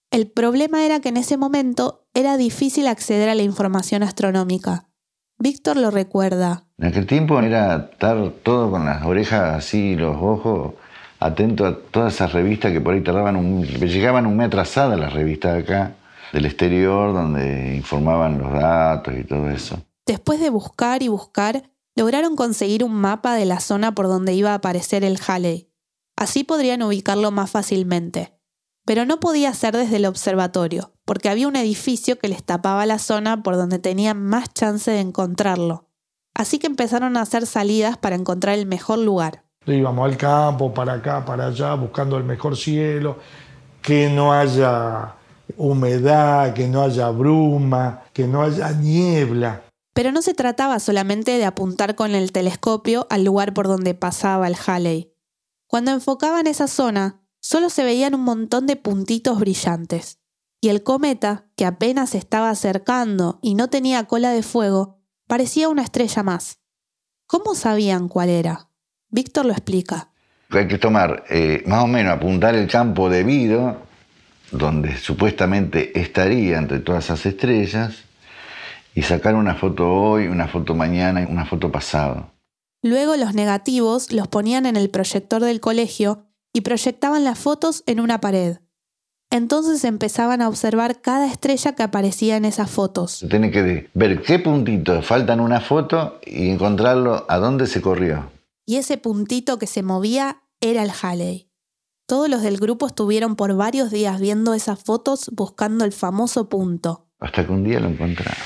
El 0.09 0.31
problema 0.31 0.85
era 0.85 0.99
que 0.99 1.09
en 1.09 1.17
ese 1.17 1.37
momento 1.37 2.07
era 2.13 2.37
difícil 2.37 2.87
acceder 2.87 3.29
a 3.29 3.35
la 3.35 3.43
información 3.43 4.03
astronómica. 4.03 4.89
Víctor 5.37 5.77
lo 5.77 5.91
recuerda. 5.91 6.65
En 6.77 6.87
aquel 6.87 7.05
tiempo 7.05 7.39
era 7.39 7.89
estar 7.91 8.31
todo 8.43 8.71
con 8.71 8.85
las 8.85 9.05
orejas 9.05 9.55
así, 9.55 9.95
los 9.95 10.15
ojos, 10.19 10.73
atento 11.19 11.65
a 11.65 11.77
todas 11.77 12.15
esas 12.15 12.33
revistas 12.33 12.71
que 12.71 12.81
por 12.81 12.93
ahí 12.93 13.01
tardaban 13.01 13.35
un, 13.35 13.63
llegaban 13.63 14.25
un 14.25 14.37
mes 14.37 14.47
atrasadas 14.47 14.99
las 14.99 15.13
revistas 15.13 15.63
acá 15.63 15.95
del 16.33 16.45
exterior 16.45 17.13
donde 17.13 17.75
informaban 17.75 18.39
los 18.39 18.51
datos 18.53 19.13
y 19.17 19.23
todo 19.23 19.49
eso. 19.49 19.79
Después 20.05 20.39
de 20.39 20.49
buscar 20.49 21.03
y 21.03 21.07
buscar, 21.07 21.69
lograron 21.95 22.35
conseguir 22.35 22.83
un 22.83 22.93
mapa 22.93 23.35
de 23.35 23.45
la 23.45 23.59
zona 23.59 23.93
por 23.93 24.07
donde 24.07 24.33
iba 24.33 24.51
a 24.51 24.55
aparecer 24.55 25.03
el 25.03 25.19
Halley. 25.25 25.69
Así 26.17 26.43
podrían 26.43 26.81
ubicarlo 26.81 27.31
más 27.31 27.51
fácilmente. 27.51 28.33
Pero 28.85 29.05
no 29.05 29.19
podía 29.19 29.53
ser 29.53 29.77
desde 29.77 29.97
el 29.97 30.05
observatorio, 30.05 30.91
porque 31.05 31.29
había 31.29 31.47
un 31.47 31.55
edificio 31.55 32.17
que 32.17 32.27
les 32.27 32.43
tapaba 32.43 32.85
la 32.85 32.99
zona 32.99 33.43
por 33.43 33.55
donde 33.55 33.79
tenían 33.79 34.21
más 34.23 34.51
chance 34.53 34.89
de 34.89 34.99
encontrarlo. 34.99 35.85
Así 36.33 36.57
que 36.57 36.67
empezaron 36.67 37.17
a 37.17 37.21
hacer 37.21 37.45
salidas 37.45 37.97
para 37.97 38.15
encontrar 38.15 38.57
el 38.57 38.65
mejor 38.65 38.99
lugar. 38.99 39.43
Íbamos 39.67 40.09
al 40.09 40.17
campo, 40.17 40.73
para 40.73 40.93
acá, 40.93 41.23
para 41.23 41.47
allá, 41.47 41.75
buscando 41.75 42.17
el 42.17 42.23
mejor 42.23 42.57
cielo, 42.57 43.19
que 43.81 44.09
no 44.09 44.33
haya 44.33 45.15
humedad, 45.57 46.53
que 46.53 46.67
no 46.67 46.81
haya 46.81 47.09
bruma, 47.09 48.03
que 48.13 48.27
no 48.27 48.41
haya 48.41 48.71
niebla. 48.71 49.63
Pero 49.93 50.11
no 50.11 50.21
se 50.21 50.33
trataba 50.33 50.79
solamente 50.79 51.37
de 51.37 51.45
apuntar 51.45 51.95
con 51.95 52.15
el 52.15 52.31
telescopio 52.31 53.05
al 53.09 53.23
lugar 53.23 53.53
por 53.53 53.67
donde 53.67 53.93
pasaba 53.93 54.47
el 54.47 54.55
Halley. 54.65 55.11
Cuando 55.67 55.91
enfocaban 55.91 56.47
esa 56.47 56.67
zona, 56.67 57.21
solo 57.39 57.69
se 57.69 57.83
veían 57.83 58.15
un 58.15 58.21
montón 58.21 58.67
de 58.67 58.77
puntitos 58.77 59.39
brillantes. 59.39 60.19
Y 60.61 60.69
el 60.69 60.81
cometa, 60.81 61.45
que 61.55 61.65
apenas 61.65 62.15
estaba 62.15 62.49
acercando 62.49 63.39
y 63.41 63.55
no 63.55 63.69
tenía 63.69 64.05
cola 64.05 64.31
de 64.31 64.43
fuego, 64.43 65.01
parecía 65.27 65.69
una 65.69 65.83
estrella 65.83 66.23
más. 66.23 66.59
¿Cómo 67.27 67.53
sabían 67.53 68.07
cuál 68.07 68.29
era? 68.29 68.69
Víctor 69.09 69.45
lo 69.45 69.51
explica. 69.51 70.11
Hay 70.49 70.67
que 70.67 70.77
tomar, 70.77 71.25
eh, 71.29 71.63
más 71.67 71.83
o 71.83 71.87
menos, 71.87 72.13
apuntar 72.13 72.55
el 72.55 72.67
campo 72.67 73.09
debido 73.09 73.85
donde 74.51 74.95
supuestamente 74.97 75.99
estaría 75.99 76.57
entre 76.57 76.79
todas 76.79 77.05
esas 77.05 77.25
estrellas 77.25 78.03
y 78.95 79.01
sacar 79.03 79.35
una 79.35 79.55
foto 79.55 79.91
hoy, 79.91 80.27
una 80.27 80.47
foto 80.47 80.73
mañana 80.73 81.21
y 81.21 81.25
una 81.25 81.45
foto 81.45 81.69
pasado. 81.69 82.31
Luego 82.87 83.17
los 83.17 83.33
negativos 83.33 84.13
los 84.13 84.29
ponían 84.29 84.65
en 84.65 84.77
el 84.77 84.89
proyector 84.89 85.43
del 85.43 85.59
colegio 85.59 86.23
y 86.53 86.61
proyectaban 86.61 87.25
las 87.25 87.37
fotos 87.37 87.83
en 87.85 87.99
una 87.99 88.21
pared. 88.21 88.59
Entonces 89.29 89.83
empezaban 89.83 90.41
a 90.41 90.47
observar 90.47 91.01
cada 91.01 91.27
estrella 91.27 91.73
que 91.73 91.83
aparecía 91.83 92.37
en 92.37 92.45
esas 92.45 92.71
fotos. 92.71 93.25
Tiene 93.29 93.51
que 93.51 93.89
ver 93.93 94.21
qué 94.21 94.39
puntito 94.39 95.01
falta 95.01 95.33
en 95.33 95.41
una 95.41 95.59
foto 95.59 96.21
y 96.25 96.49
encontrarlo 96.49 97.25
a 97.27 97.37
dónde 97.39 97.67
se 97.67 97.81
corrió. 97.81 98.31
Y 98.65 98.77
ese 98.77 98.97
puntito 98.97 99.59
que 99.59 99.67
se 99.67 99.83
movía 99.83 100.43
era 100.61 100.81
el 100.81 100.91
Halley. 101.01 101.49
Todos 102.05 102.29
los 102.29 102.41
del 102.41 102.55
grupo 102.55 102.87
estuvieron 102.87 103.35
por 103.35 103.53
varios 103.57 103.91
días 103.91 104.21
viendo 104.21 104.53
esas 104.53 104.81
fotos 104.81 105.29
buscando 105.33 105.83
el 105.83 105.91
famoso 105.91 106.47
punto. 106.47 107.05
Hasta 107.19 107.45
que 107.45 107.51
un 107.51 107.65
día 107.65 107.81
lo 107.81 107.89
encontramos. 107.89 108.37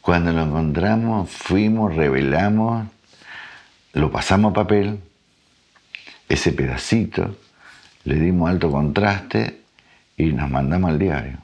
Cuando 0.00 0.32
lo 0.32 0.42
encontramos, 0.42 1.28
fuimos, 1.28 1.96
revelamos, 1.96 2.86
lo 3.92 4.10
pasamos 4.10 4.52
a 4.52 4.54
papel, 4.54 5.00
ese 6.28 6.52
pedacito, 6.52 7.36
le 8.04 8.14
dimos 8.16 8.48
alto 8.48 8.70
contraste 8.70 9.60
y 10.16 10.26
nos 10.32 10.50
mandamos 10.50 10.90
al 10.90 10.98
diario. 10.98 11.38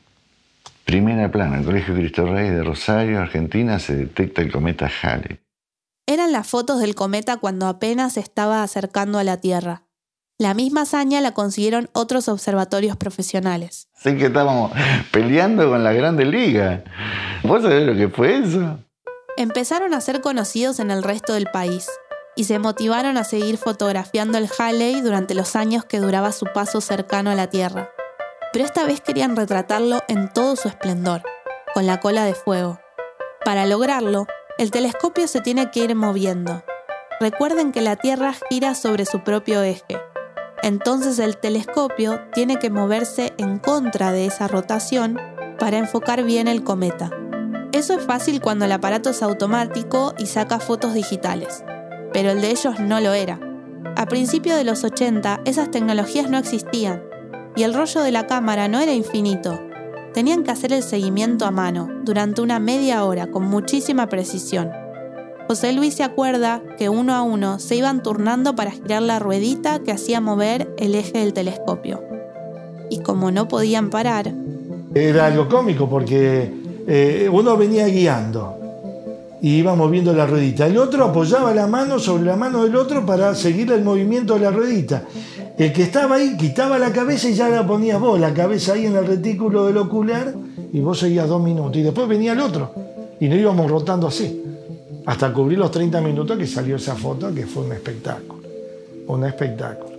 Primera 0.85 1.30
plana, 1.30 1.59
el 1.59 1.64
Colegio 1.64 1.94
Cristo 1.94 2.26
Rey 2.26 2.50
de 2.50 2.62
Rosario, 2.62 3.20
Argentina, 3.20 3.80
se 3.80 3.96
detecta 3.96 4.42
el 4.42 4.52
cometa 4.52 4.88
Halley. 5.02 5.40
Eran 6.06 6.30
las 6.30 6.46
fotos 6.46 6.80
del 6.80 6.94
cometa 6.94 7.38
cuando 7.38 7.66
apenas 7.66 8.12
se 8.12 8.20
estaba 8.20 8.62
acercando 8.62 9.18
a 9.18 9.24
la 9.24 9.38
Tierra. 9.38 9.82
La 10.38 10.54
misma 10.54 10.82
hazaña 10.82 11.20
la 11.20 11.32
consiguieron 11.32 11.88
otros 11.92 12.28
observatorios 12.28 12.96
profesionales. 12.96 13.88
Sí 13.96 14.16
que 14.16 14.26
estábamos 14.26 14.70
peleando 15.11 15.68
con 15.68 15.82
la 15.82 15.92
Grande 15.92 16.24
Liga. 16.24 16.85
¿Vos 17.42 17.62
sabés 17.62 17.85
lo 17.85 17.96
que 17.96 18.09
fue 18.09 18.38
eso? 18.38 18.78
Empezaron 19.37 19.94
a 19.94 20.00
ser 20.00 20.20
conocidos 20.20 20.78
en 20.78 20.92
el 20.92 21.02
resto 21.02 21.32
del 21.35 21.46
país. 21.46 21.88
Y 22.37 22.44
se 22.44 22.59
motivaron 22.59 23.16
a 23.16 23.25
seguir 23.25 23.57
fotografiando 23.57 24.38
el 24.38 24.49
Halley 24.57 25.01
durante 25.01 25.35
los 25.35 25.57
años 25.57 25.85
que 25.85 25.99
duraba 25.99 26.31
su 26.31 26.44
paso 26.44 26.81
cercano 26.81 27.31
a 27.31 27.35
la 27.35 27.49
Tierra. 27.49 27.90
Pero 28.53 28.64
esta 28.64 28.85
vez 28.85 29.01
querían 29.01 29.35
retratarlo 29.35 30.03
en 30.07 30.33
todo 30.33 30.55
su 30.55 30.68
esplendor, 30.68 31.22
con 31.75 31.87
la 31.87 31.99
cola 31.99 32.25
de 32.25 32.35
fuego. 32.35 32.79
Para 33.44 33.64
lograrlo, 33.66 34.27
el 34.59 34.70
telescopio 34.70 35.27
se 35.29 35.40
tiene 35.40 35.70
que 35.70 35.81
ir 35.81 35.94
moviendo. 35.94 36.62
Recuerden 37.18 37.72
que 37.72 37.81
la 37.81 37.96
Tierra 37.96 38.35
gira 38.51 38.75
sobre 38.75 39.07
su 39.07 39.25
propio 39.25 39.62
eje. 39.62 39.99
Entonces 40.62 41.18
el 41.18 41.38
telescopio 41.38 42.20
tiene 42.33 42.59
que 42.59 42.70
moverse 42.70 43.33
en 43.38 43.59
contra 43.59 44.12
de 44.12 44.27
esa 44.27 44.46
rotación 44.46 45.18
para 45.59 45.79
enfocar 45.79 46.22
bien 46.22 46.49
el 46.49 46.64
cometa. 46.64 47.11
Eso 47.72 47.94
es 47.94 48.05
fácil 48.05 48.40
cuando 48.40 48.64
el 48.66 48.72
aparato 48.72 49.11
es 49.11 49.22
automático 49.22 50.14
y 50.18 50.27
saca 50.27 50.61
fotos 50.61 50.94
digitales, 50.94 51.62
pero 52.12 52.30
el 52.30 52.40
de 52.40 52.50
ellos 52.50 52.80
no 52.80 53.00
lo 53.00 53.12
era. 53.12 53.40
A 53.96 54.06
principios 54.06 54.56
de 54.56 54.64
los 54.64 54.84
80 54.84 55.40
esas 55.44 55.70
tecnologías 55.70 56.28
no 56.28 56.38
existían 56.38 57.02
y 57.56 57.62
el 57.62 57.72
rollo 57.72 58.02
de 58.02 58.12
la 58.12 58.26
cámara 58.26 58.68
no 58.68 58.80
era 58.80 58.92
infinito. 58.92 59.58
Tenían 60.12 60.44
que 60.44 60.50
hacer 60.50 60.72
el 60.72 60.82
seguimiento 60.82 61.46
a 61.46 61.50
mano 61.50 61.88
durante 62.04 62.42
una 62.42 62.58
media 62.58 63.04
hora 63.04 63.28
con 63.28 63.44
muchísima 63.44 64.08
precisión. 64.08 64.70
José 65.48 65.72
Luis 65.72 65.94
se 65.94 66.02
acuerda 66.02 66.62
que 66.76 66.88
uno 66.88 67.14
a 67.14 67.22
uno 67.22 67.58
se 67.58 67.76
iban 67.76 68.02
turnando 68.02 68.56
para 68.56 68.72
girar 68.72 69.02
la 69.02 69.18
ruedita 69.18 69.78
que 69.78 69.92
hacía 69.92 70.20
mover 70.20 70.68
el 70.76 70.94
eje 70.94 71.18
del 71.18 71.32
telescopio. 71.32 72.02
Y 72.90 73.00
como 73.00 73.30
no 73.30 73.48
podían 73.48 73.90
parar... 73.90 74.32
Era 74.94 75.26
algo 75.26 75.48
cómico 75.48 75.88
porque 75.88 76.52
eh, 76.86 77.28
uno 77.30 77.56
venía 77.56 77.86
guiando 77.86 78.65
y 79.42 79.57
iba 79.57 79.75
moviendo 79.75 80.12
la 80.12 80.27
ruedita. 80.27 80.66
El 80.66 80.79
otro 80.79 81.05
apoyaba 81.05 81.53
la 81.55 81.66
mano 81.66 81.99
sobre 81.99 82.25
la 82.25 82.37
mano 82.37 82.64
del 82.64 82.77
otro 82.77 83.05
para 83.05 83.35
seguir 83.35 83.70
el 83.72 83.83
movimiento 83.83 84.35
de 84.35 84.40
la 84.40 84.51
ruedita. 84.51 85.05
El 85.59 85.72
que 85.72 85.83
estaba 85.83 86.16
ahí 86.16 86.37
quitaba 86.37 86.79
la 86.79 86.92
cabeza 86.92 87.29
y 87.29 87.35
ya 87.35 87.49
la 87.49 87.66
ponías 87.66 88.01
vos, 88.01 88.18
la 88.18 88.33
cabeza 88.35 88.75
ahí 88.75 88.87
en 88.87 88.96
el 88.96 89.07
retículo 89.07 89.66
del 89.66 89.79
ocular, 89.79 90.35
y 90.72 90.81
vos 90.81 90.99
seguías 90.99 91.29
dos 91.29 91.42
minutos. 91.42 91.77
Y 91.77 91.83
después 91.83 92.09
venía 92.09 92.33
el 92.33 92.40
otro. 92.40 92.72
Y 93.20 93.29
nos 93.29 93.38
íbamos 93.38 93.70
rotando 93.70 94.09
así. 94.09 94.42
Hasta 95.07 95.33
cubrir 95.33 95.59
los 95.59 95.70
30 95.70 96.01
minutos 96.01 96.37
que 96.37 96.46
salió 96.46 96.77
esa 96.77 96.94
foto, 96.94 97.33
que 97.33 97.46
fue 97.46 97.64
un 97.64 97.72
espectáculo. 97.72 98.42
Un 99.07 99.25
espectáculo. 99.25 99.96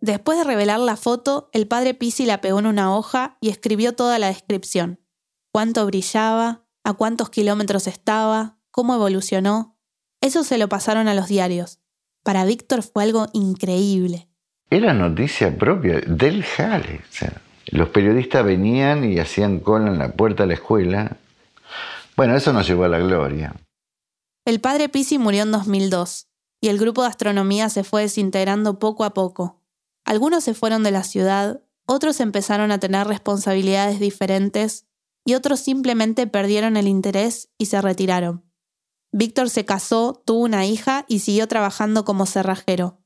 Después 0.00 0.38
de 0.38 0.44
revelar 0.44 0.80
la 0.80 0.96
foto, 0.96 1.48
el 1.52 1.66
padre 1.66 1.94
Pisi 1.94 2.26
la 2.26 2.40
pegó 2.40 2.58
en 2.58 2.66
una 2.66 2.96
hoja 2.96 3.38
y 3.40 3.48
escribió 3.48 3.94
toda 3.94 4.18
la 4.18 4.28
descripción 4.28 5.00
cuánto 5.56 5.86
brillaba, 5.86 6.65
a 6.86 6.94
cuántos 6.94 7.30
kilómetros 7.30 7.88
estaba, 7.88 8.58
cómo 8.70 8.94
evolucionó. 8.94 9.76
Eso 10.20 10.44
se 10.44 10.56
lo 10.56 10.68
pasaron 10.68 11.08
a 11.08 11.14
los 11.14 11.26
diarios. 11.26 11.80
Para 12.22 12.44
Víctor 12.44 12.84
fue 12.84 13.02
algo 13.02 13.26
increíble. 13.32 14.28
Era 14.70 14.94
noticia 14.94 15.58
propia 15.58 16.00
del 16.06 16.44
Jale. 16.44 17.00
los 17.72 17.88
periodistas 17.88 18.44
venían 18.44 19.02
y 19.02 19.18
hacían 19.18 19.58
cola 19.58 19.88
en 19.88 19.98
la 19.98 20.12
puerta 20.12 20.44
de 20.44 20.46
la 20.46 20.54
escuela. 20.54 21.16
Bueno, 22.16 22.36
eso 22.36 22.52
nos 22.52 22.68
llevó 22.68 22.84
a 22.84 22.88
la 22.88 23.00
gloria. 23.00 23.56
El 24.44 24.60
padre 24.60 24.88
Pisi 24.88 25.18
murió 25.18 25.42
en 25.42 25.50
2002 25.50 26.28
y 26.60 26.68
el 26.68 26.78
grupo 26.78 27.02
de 27.02 27.08
astronomía 27.08 27.68
se 27.68 27.82
fue 27.82 28.02
desintegrando 28.02 28.78
poco 28.78 29.02
a 29.02 29.12
poco. 29.12 29.60
Algunos 30.04 30.44
se 30.44 30.54
fueron 30.54 30.84
de 30.84 30.92
la 30.92 31.02
ciudad, 31.02 31.62
otros 31.84 32.20
empezaron 32.20 32.70
a 32.70 32.78
tener 32.78 33.08
responsabilidades 33.08 33.98
diferentes 33.98 34.86
y 35.26 35.34
otros 35.34 35.58
simplemente 35.60 36.28
perdieron 36.28 36.76
el 36.76 36.86
interés 36.86 37.50
y 37.58 37.66
se 37.66 37.82
retiraron. 37.82 38.44
Víctor 39.10 39.50
se 39.50 39.64
casó, 39.64 40.22
tuvo 40.24 40.44
una 40.44 40.66
hija 40.66 41.04
y 41.08 41.18
siguió 41.18 41.48
trabajando 41.48 42.04
como 42.04 42.26
cerrajero. 42.26 43.02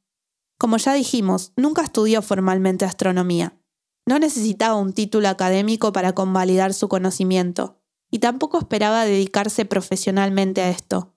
Como 0.59 0.77
ya 0.77 0.93
dijimos, 0.93 1.53
nunca 1.57 1.83
estudió 1.83 2.21
formalmente 2.21 2.85
astronomía. 2.85 3.59
No 4.07 4.19
necesitaba 4.19 4.75
un 4.75 4.93
título 4.93 5.29
académico 5.29 5.93
para 5.93 6.13
convalidar 6.13 6.75
su 6.75 6.89
conocimiento, 6.89 7.81
y 8.11 8.19
tampoco 8.19 8.59
esperaba 8.59 9.07
dedicarse 9.07 9.65
profesionalmente 9.65 10.61
a 10.61 10.69
esto. 10.69 11.17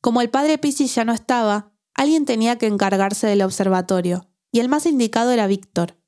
Como 0.00 0.22
el 0.22 0.30
padre 0.30 0.56
Pisi 0.56 0.86
ya 0.86 1.04
no 1.04 1.12
estaba, 1.12 1.74
alguien 1.92 2.24
tenía 2.24 2.56
que 2.56 2.66
encargarse 2.66 3.26
del 3.26 3.42
observatorio, 3.42 4.30
y 4.52 4.60
el 4.60 4.70
más 4.70 4.86
indicado 4.86 5.32
era 5.32 5.46
Víctor. 5.46 5.98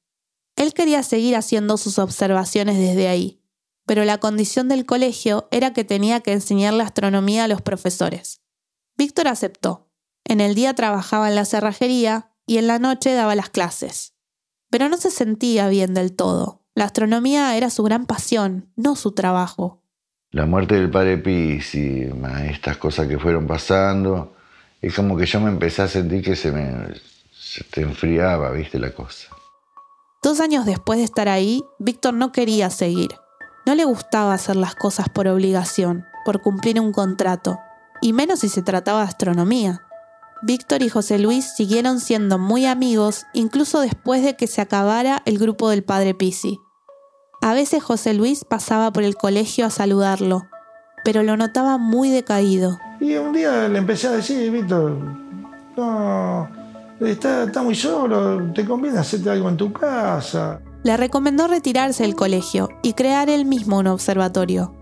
Él 0.57 0.73
quería 0.73 1.03
seguir 1.03 1.37
haciendo 1.37 1.77
sus 1.77 1.99
observaciones 1.99 2.79
desde 2.79 3.09
ahí, 3.09 3.40
pero 3.91 4.05
la 4.05 4.19
condición 4.19 4.69
del 4.69 4.87
colegio 4.87 5.49
era 5.51 5.73
que 5.73 5.83
tenía 5.83 6.21
que 6.21 6.33
enseñarle 6.33 6.85
astronomía 6.85 7.43
a 7.43 7.49
los 7.49 7.61
profesores. 7.61 8.41
Víctor 8.97 9.27
aceptó. 9.27 9.91
En 10.25 10.41
el 10.41 10.55
día 10.55 10.75
trabajaba 10.75 11.29
en 11.29 11.35
la 11.35 11.45
cerrajería 11.45 12.31
y 12.47 12.59
en 12.59 12.69
la 12.69 12.79
noche 12.79 13.13
daba 13.13 13.35
las 13.35 13.51
clases. 13.51 14.15
Pero 14.71 14.89
no 14.89 14.97
se 14.97 15.11
sentía 15.11 15.67
bien 15.67 15.93
del 15.93 16.15
todo. 16.15 16.63
La 16.77 16.85
astronomía 16.85 17.57
era 17.57 17.69
su 17.69 17.83
gran 17.83 18.07
pasión, 18.07 18.71
no 18.77 18.95
su 18.95 19.11
trabajo. 19.11 19.83
La 20.31 20.47
muerte 20.47 20.77
del 20.77 20.89
padre 20.89 21.19
Pis 21.19 21.75
y 21.75 22.09
estas 22.49 22.77
cosas 22.77 23.09
que 23.09 23.19
fueron 23.19 23.49
pasando, 23.49 24.37
es 24.81 24.95
como 24.95 25.17
que 25.17 25.27
yo 25.27 25.41
me 25.41 25.51
empecé 25.51 25.83
a 25.83 25.89
sentir 25.89 26.23
que 26.23 26.37
se 26.37 26.53
me 26.53 26.95
se 27.33 27.65
te 27.65 27.81
enfriaba, 27.81 28.53
viste 28.53 28.79
la 28.79 28.93
cosa. 28.93 29.31
Dos 30.23 30.39
años 30.39 30.65
después 30.65 31.01
de 31.01 31.07
estar 31.07 31.29
ahí, 31.29 31.65
Víctor 31.81 32.15
no 32.15 32.31
quería 32.31 32.71
seguir. 32.71 33.11
No 33.71 33.77
le 33.77 33.85
gustaba 33.85 34.35
hacer 34.35 34.57
las 34.57 34.75
cosas 34.75 35.09
por 35.09 35.29
obligación, 35.29 36.05
por 36.25 36.43
cumplir 36.43 36.81
un 36.81 36.91
contrato, 36.91 37.61
y 38.01 38.13
menos 38.13 38.41
si 38.41 38.49
se 38.49 38.63
trataba 38.63 39.03
de 39.03 39.07
astronomía. 39.07 39.83
Víctor 40.43 40.83
y 40.83 40.89
José 40.89 41.21
Luis 41.21 41.53
siguieron 41.55 42.01
siendo 42.01 42.37
muy 42.37 42.67
amigos 42.67 43.27
incluso 43.33 43.81
después 43.81 44.25
de 44.25 44.35
que 44.35 44.49
se 44.49 44.61
acabara 44.61 45.23
el 45.25 45.39
grupo 45.39 45.71
del 45.71 45.85
padre 45.85 46.15
Pisi. 46.15 46.59
A 47.43 47.55
veces 47.55 47.81
José 47.81 48.13
Luis 48.13 48.45
pasaba 48.45 48.93
por 48.93 49.05
el 49.05 49.15
colegio 49.15 49.67
a 49.67 49.71
saludarlo, 49.71 50.49
pero 51.05 51.23
lo 51.23 51.37
notaba 51.37 51.79
muy 51.79 52.11
decaído. 52.11 52.77
Y 52.99 53.15
un 53.19 53.33
día 53.33 53.69
le 53.69 53.79
empecé 53.79 54.09
a 54.09 54.13
decir, 54.17 54.51
Víctor, 54.51 54.97
no, 55.77 56.49
está, 56.99 57.45
está 57.45 57.63
muy 57.63 57.77
solo, 57.77 58.53
te 58.53 58.65
conviene 58.65 58.99
hacerte 58.99 59.31
algo 59.31 59.49
en 59.49 59.57
tu 59.57 59.73
casa 59.73 60.61
le 60.83 60.97
recomendó 60.97 61.47
retirarse 61.47 62.05
del 62.05 62.17
colegio 62.17 62.69
y 62.83 62.95
crear 62.95 63.29
él 63.29 63.45
mismo 63.45 63.79
un 63.79 63.87
observatorio. 63.87 64.75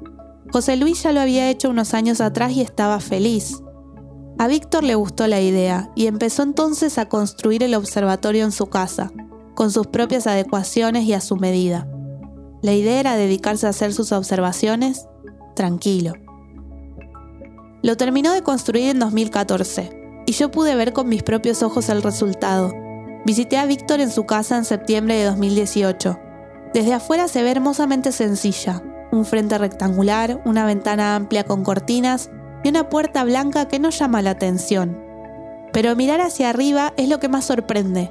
José 0.52 0.76
Luis 0.76 1.02
ya 1.02 1.12
lo 1.12 1.20
había 1.20 1.50
hecho 1.50 1.70
unos 1.70 1.94
años 1.94 2.20
atrás 2.20 2.52
y 2.52 2.62
estaba 2.62 3.00
feliz. 3.00 3.62
A 4.38 4.46
Víctor 4.46 4.84
le 4.84 4.94
gustó 4.94 5.26
la 5.26 5.40
idea 5.40 5.90
y 5.96 6.06
empezó 6.06 6.42
entonces 6.42 6.98
a 6.98 7.08
construir 7.08 7.62
el 7.62 7.74
observatorio 7.74 8.44
en 8.44 8.52
su 8.52 8.66
casa, 8.66 9.12
con 9.54 9.70
sus 9.70 9.88
propias 9.88 10.26
adecuaciones 10.26 11.04
y 11.04 11.12
a 11.12 11.20
su 11.20 11.36
medida. 11.36 11.88
La 12.62 12.72
idea 12.72 13.00
era 13.00 13.16
dedicarse 13.16 13.66
a 13.66 13.70
hacer 13.70 13.92
sus 13.92 14.12
observaciones 14.12 15.06
tranquilo. 15.56 16.12
Lo 17.82 17.96
terminó 17.96 18.32
de 18.32 18.42
construir 18.42 18.90
en 18.90 19.00
2014 19.00 20.22
y 20.26 20.32
yo 20.32 20.50
pude 20.50 20.74
ver 20.76 20.92
con 20.92 21.08
mis 21.08 21.22
propios 21.22 21.62
ojos 21.62 21.88
el 21.88 22.02
resultado 22.02 22.72
Visité 23.28 23.58
a 23.58 23.66
Víctor 23.66 24.00
en 24.00 24.10
su 24.10 24.24
casa 24.24 24.56
en 24.56 24.64
septiembre 24.64 25.14
de 25.16 25.26
2018. 25.26 26.18
Desde 26.72 26.94
afuera 26.94 27.28
se 27.28 27.42
ve 27.42 27.50
hermosamente 27.50 28.10
sencilla, 28.10 28.82
un 29.12 29.26
frente 29.26 29.58
rectangular, 29.58 30.40
una 30.46 30.64
ventana 30.64 31.14
amplia 31.14 31.44
con 31.44 31.62
cortinas 31.62 32.30
y 32.64 32.70
una 32.70 32.88
puerta 32.88 33.24
blanca 33.24 33.68
que 33.68 33.80
no 33.80 33.90
llama 33.90 34.22
la 34.22 34.30
atención. 34.30 34.98
Pero 35.74 35.94
mirar 35.94 36.22
hacia 36.22 36.48
arriba 36.48 36.94
es 36.96 37.10
lo 37.10 37.20
que 37.20 37.28
más 37.28 37.44
sorprende. 37.44 38.10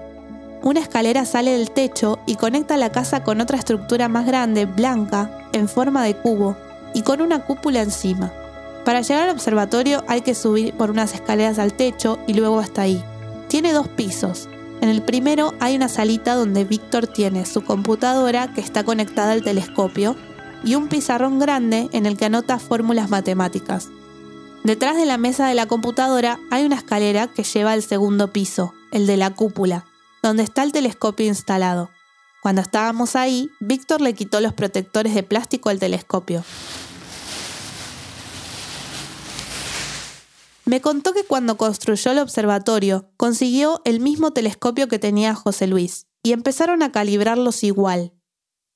Una 0.61 0.81
escalera 0.81 1.25
sale 1.25 1.57
del 1.57 1.71
techo 1.71 2.19
y 2.27 2.35
conecta 2.35 2.77
la 2.77 2.91
casa 2.91 3.23
con 3.23 3.41
otra 3.41 3.57
estructura 3.57 4.09
más 4.09 4.27
grande, 4.27 4.67
blanca, 4.67 5.31
en 5.51 5.67
forma 5.67 6.03
de 6.03 6.15
cubo, 6.15 6.55
y 6.93 7.01
con 7.01 7.21
una 7.21 7.43
cúpula 7.43 7.81
encima. 7.81 8.31
Para 8.85 9.01
llegar 9.01 9.29
al 9.29 9.35
observatorio 9.35 10.03
hay 10.07 10.21
que 10.21 10.35
subir 10.35 10.75
por 10.75 10.91
unas 10.91 11.15
escaleras 11.15 11.57
al 11.57 11.73
techo 11.73 12.19
y 12.27 12.35
luego 12.35 12.59
hasta 12.59 12.83
ahí. 12.83 13.03
Tiene 13.47 13.73
dos 13.73 13.87
pisos, 13.87 14.47
en 14.81 14.89
el 14.89 15.01
primero 15.01 15.53
hay 15.59 15.75
una 15.75 15.89
salita 15.89 16.35
donde 16.35 16.63
Víctor 16.63 17.07
tiene 17.07 17.45
su 17.45 17.63
computadora 17.63 18.53
que 18.53 18.61
está 18.61 18.83
conectada 18.83 19.31
al 19.31 19.43
telescopio 19.43 20.15
y 20.63 20.75
un 20.75 20.87
pizarrón 20.87 21.39
grande 21.39 21.89
en 21.93 22.05
el 22.05 22.17
que 22.17 22.25
anota 22.25 22.59
fórmulas 22.59 23.09
matemáticas. 23.09 23.89
Detrás 24.63 24.97
de 24.97 25.05
la 25.05 25.17
mesa 25.17 25.47
de 25.47 25.55
la 25.55 25.65
computadora 25.65 26.39
hay 26.51 26.65
una 26.65 26.75
escalera 26.75 27.27
que 27.27 27.43
lleva 27.43 27.71
al 27.71 27.83
segundo 27.83 28.31
piso, 28.33 28.73
el 28.91 29.07
de 29.07 29.17
la 29.17 29.31
cúpula, 29.33 29.85
donde 30.21 30.43
está 30.43 30.63
el 30.63 30.71
telescopio 30.71 31.25
instalado. 31.25 31.89
Cuando 32.43 32.61
estábamos 32.61 33.15
ahí, 33.15 33.49
Víctor 33.59 34.01
le 34.01 34.13
quitó 34.13 34.41
los 34.41 34.53
protectores 34.53 35.15
de 35.15 35.23
plástico 35.23 35.69
al 35.69 35.79
telescopio. 35.79 36.43
Me 40.67 40.81
contó 40.81 41.13
que 41.13 41.23
cuando 41.23 41.55
construyó 41.55 42.11
el 42.11 42.19
observatorio 42.19 43.09
consiguió 43.15 43.81
el 43.85 44.01
mismo 44.01 44.31
telescopio 44.31 44.89
que 44.89 44.99
tenía 44.99 45.33
José 45.33 45.65
Luis 45.65 46.07
y 46.23 46.33
empezaron 46.33 46.83
a 46.83 46.91
calibrarlos 46.91 47.63
igual. 47.63 48.13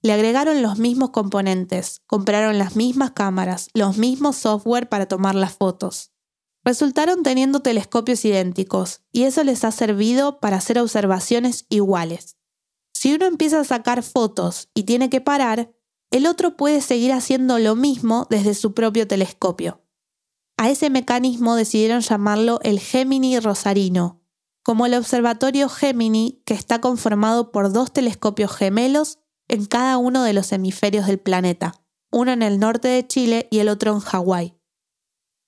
Le 0.02 0.14
agregaron 0.14 0.62
los 0.62 0.80
mismos 0.80 1.10
componentes, 1.10 2.02
compraron 2.08 2.58
las 2.58 2.78
mismas 2.78 3.12
cámaras, 3.12 3.68
los 3.74 3.98
mismos 3.98 4.38
software 4.38 4.88
para 4.88 5.08
tomar 5.08 5.36
las 5.36 5.58
fotos. 5.58 6.14
resultaron 6.64 7.24
teniendo 7.24 7.60
telescopios 7.60 8.24
idénticos 8.24 9.02
y 9.12 9.24
eso 9.24 9.44
les 9.44 9.66
ha 9.66 9.72
servido 9.72 10.40
para 10.40 10.58
hacer 10.58 10.80
observaciones 10.80 11.66
iguales. 11.68 12.38
Si 12.94 13.14
uno 13.14 13.26
empieza 13.26 13.60
a 13.60 13.66
sacar 13.66 14.02
fotos 14.02 14.70
y 14.74 14.84
tiene 14.84 15.10
que 15.10 15.20
parar, 15.20 15.74
el 16.10 16.26
otro 16.26 16.56
puede 16.56 16.80
seguir 16.80 17.12
haciendo 17.12 17.60
lo 17.60 17.76
mismo 17.76 18.28
desde 18.30 18.54
su 18.54 18.74
propio 18.74 19.08
telescopio. 19.08 19.81
A 20.58 20.70
ese 20.70 20.90
mecanismo 20.90 21.56
decidieron 21.56 22.02
llamarlo 22.02 22.60
el 22.64 22.80
Gemini 22.80 23.40
Rosarino, 23.40 24.22
como 24.64 24.86
el 24.86 24.94
observatorio 24.94 25.70
Gemini 25.70 26.44
que 26.46 26.54
está 26.54 26.82
conformado 26.82 27.52
por 27.52 27.72
dos 27.74 27.92
telescopios 27.92 28.56
gemelos 28.56 29.20
en 29.48 29.66
cada 29.66 29.98
uno 29.98 30.24
de 30.24 30.34
los 30.34 30.52
hemisferios 30.52 31.08
del 31.08 31.20
planeta, 31.20 31.74
uno 32.12 32.32
en 32.32 32.42
el 32.42 32.60
norte 32.60 32.88
de 32.88 33.08
Chile 33.08 33.48
y 33.52 33.60
el 33.60 33.70
otro 33.70 33.94
en 33.94 34.00
Hawái. 34.00 34.56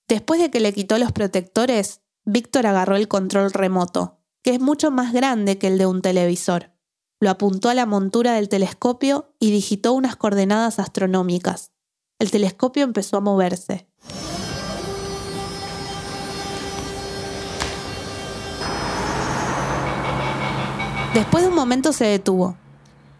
Después 0.08 0.40
de 0.40 0.50
que 0.50 0.60
le 0.60 0.72
quitó 0.72 0.98
los 0.98 1.12
protectores, 1.12 2.02
Víctor 2.24 2.66
agarró 2.66 2.96
el 2.96 3.08
control 3.08 3.52
remoto, 3.52 4.20
que 4.42 4.54
es 4.54 4.60
mucho 4.60 4.90
más 4.90 5.12
grande 5.12 5.58
que 5.58 5.68
el 5.68 5.78
de 5.78 5.86
un 5.86 6.02
televisor. 6.02 6.72
Lo 7.20 7.30
apuntó 7.30 7.68
a 7.68 7.74
la 7.74 7.86
montura 7.86 8.34
del 8.34 8.48
telescopio 8.48 9.34
y 9.38 9.50
digitó 9.50 9.92
unas 9.94 10.16
coordenadas 10.16 10.78
astronómicas. 10.78 11.72
El 12.18 12.30
telescopio 12.30 12.84
empezó 12.84 13.16
a 13.16 13.20
moverse. 13.20 13.88
Después 21.14 21.44
de 21.44 21.50
un 21.50 21.54
momento 21.54 21.92
se 21.92 22.06
detuvo. 22.06 22.56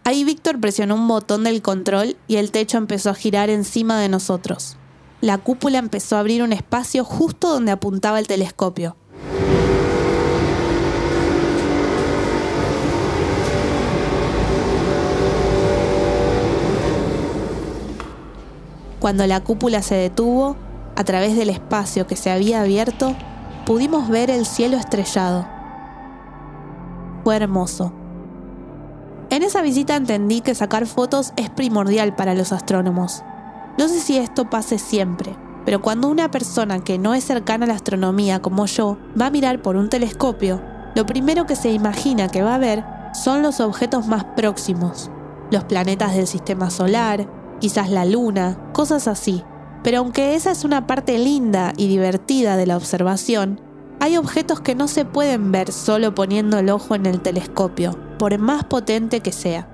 Ahí 0.03 0.25
Víctor 0.25 0.59
presionó 0.59 0.97
un 0.97 1.07
botón 1.07 1.45
del 1.45 1.63
control 1.63 2.17
y 2.27 2.37
el 2.37 2.51
techo 2.51 2.77
empezó 2.77 3.11
a 3.11 3.15
girar 3.15 3.51
encima 3.51 4.01
de 4.01 4.09
nosotros. 4.09 4.77
La 5.21 5.39
cúpula 5.39 5.79
empezó 5.79 6.17
a 6.17 6.19
abrir 6.19 6.43
un 6.43 6.53
espacio 6.53 7.05
justo 7.05 7.49
donde 7.49 7.71
apuntaba 7.71 8.19
el 8.19 8.27
telescopio. 8.27 8.97
Cuando 18.99 19.25
la 19.29 19.39
cúpula 19.39 19.83
se 19.83 19.95
detuvo, 19.95 20.57
a 20.97 21.05
través 21.05 21.37
del 21.37 21.49
espacio 21.49 22.09
que 22.09 22.17
se 22.17 22.33
había 22.33 22.63
abierto, 22.63 23.15
pudimos 23.67 24.09
ver 24.09 24.31
el 24.31 24.47
cielo 24.47 24.77
estrellado. 24.79 25.54
Fue 27.25 27.37
hermoso. 27.37 27.93
En 29.31 29.43
esa 29.43 29.63
visita 29.63 29.97
entendí 29.97 30.43
que 30.43 30.55
sacar 30.55 30.87
fotos 30.87 31.33
es 31.37 31.49
primordial 31.49 32.15
para 32.15 32.35
los 32.35 32.53
astrónomos. 32.53 33.25
No 33.79 33.89
sé 33.89 33.99
si 34.01 34.19
esto 34.19 34.51
pase 34.51 34.79
siempre, 34.79 35.35
pero 35.65 35.81
cuando 35.81 36.09
una 36.09 36.31
persona 36.31 36.85
que 36.85 36.99
no 36.99 37.15
es 37.15 37.25
cercana 37.25 37.65
a 37.65 37.69
la 37.69 37.75
astronomía 37.75 38.43
como 38.43 38.67
yo 38.67 38.99
va 39.19 39.27
a 39.27 39.31
mirar 39.31 39.63
por 39.63 39.77
un 39.77 39.89
telescopio, 39.89 40.61
lo 40.95 41.07
primero 41.07 41.47
que 41.47 41.57
se 41.57 41.73
imagina 41.73 42.29
que 42.29 42.43
va 42.43 42.57
a 42.57 42.59
ver 42.59 42.85
son 43.15 43.43
los 43.43 43.59
objetos 43.61 44.07
más 44.07 44.25
próximos, 44.37 45.11
los 45.51 45.65
planetas 45.65 46.15
del 46.15 46.27
sistema 46.27 46.69
solar, 46.69 47.27
quizás 47.59 47.91
la 47.91 48.05
luna, 48.05 48.59
cosas 48.73 49.09
así. 49.09 49.43
Pero 49.83 49.99
aunque 49.99 50.35
esa 50.35 50.51
es 50.51 50.65
una 50.65 50.87
parte 50.87 51.19
linda 51.19 51.73
y 51.77 51.89
divertida 51.89 52.57
de 52.59 52.67
la 52.67 52.77
observación, 52.77 53.61
hay 54.05 54.19
objetos 54.19 54.61
que 54.61 54.75
no 54.75 54.87
se 54.87 55.07
pueden 55.07 55.51
ver 55.51 55.73
solo 55.73 56.15
poniendo 56.15 56.59
el 56.59 56.69
ojo 56.69 56.95
en 56.95 57.07
el 57.07 57.23
telescopio, 57.23 57.99
por 58.19 58.37
más 58.37 58.63
potente 58.63 59.21
que 59.21 59.33
sea. 59.33 59.67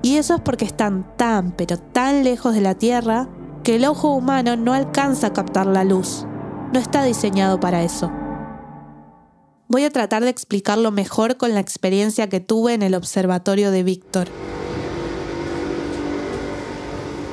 Y 0.00 0.14
eso 0.18 0.36
es 0.36 0.40
porque 0.42 0.64
están 0.64 1.16
tan 1.16 1.50
pero 1.50 1.76
tan 1.76 2.22
lejos 2.22 2.54
de 2.54 2.60
la 2.60 2.76
Tierra 2.76 3.28
que 3.64 3.74
el 3.74 3.84
ojo 3.84 4.12
humano 4.12 4.54
no 4.54 4.74
alcanza 4.74 5.26
a 5.26 5.32
captar 5.32 5.66
la 5.66 5.82
luz. 5.82 6.24
No 6.72 6.78
está 6.78 7.02
diseñado 7.02 7.58
para 7.58 7.82
eso. 7.82 8.12
Voy 9.66 9.82
a 9.82 9.90
tratar 9.90 10.22
de 10.22 10.30
explicarlo 10.30 10.92
mejor 10.92 11.36
con 11.36 11.52
la 11.52 11.58
experiencia 11.58 12.28
que 12.28 12.38
tuve 12.38 12.74
en 12.74 12.82
el 12.82 12.94
observatorio 12.94 13.72
de 13.72 13.82
Víctor. 13.82 14.28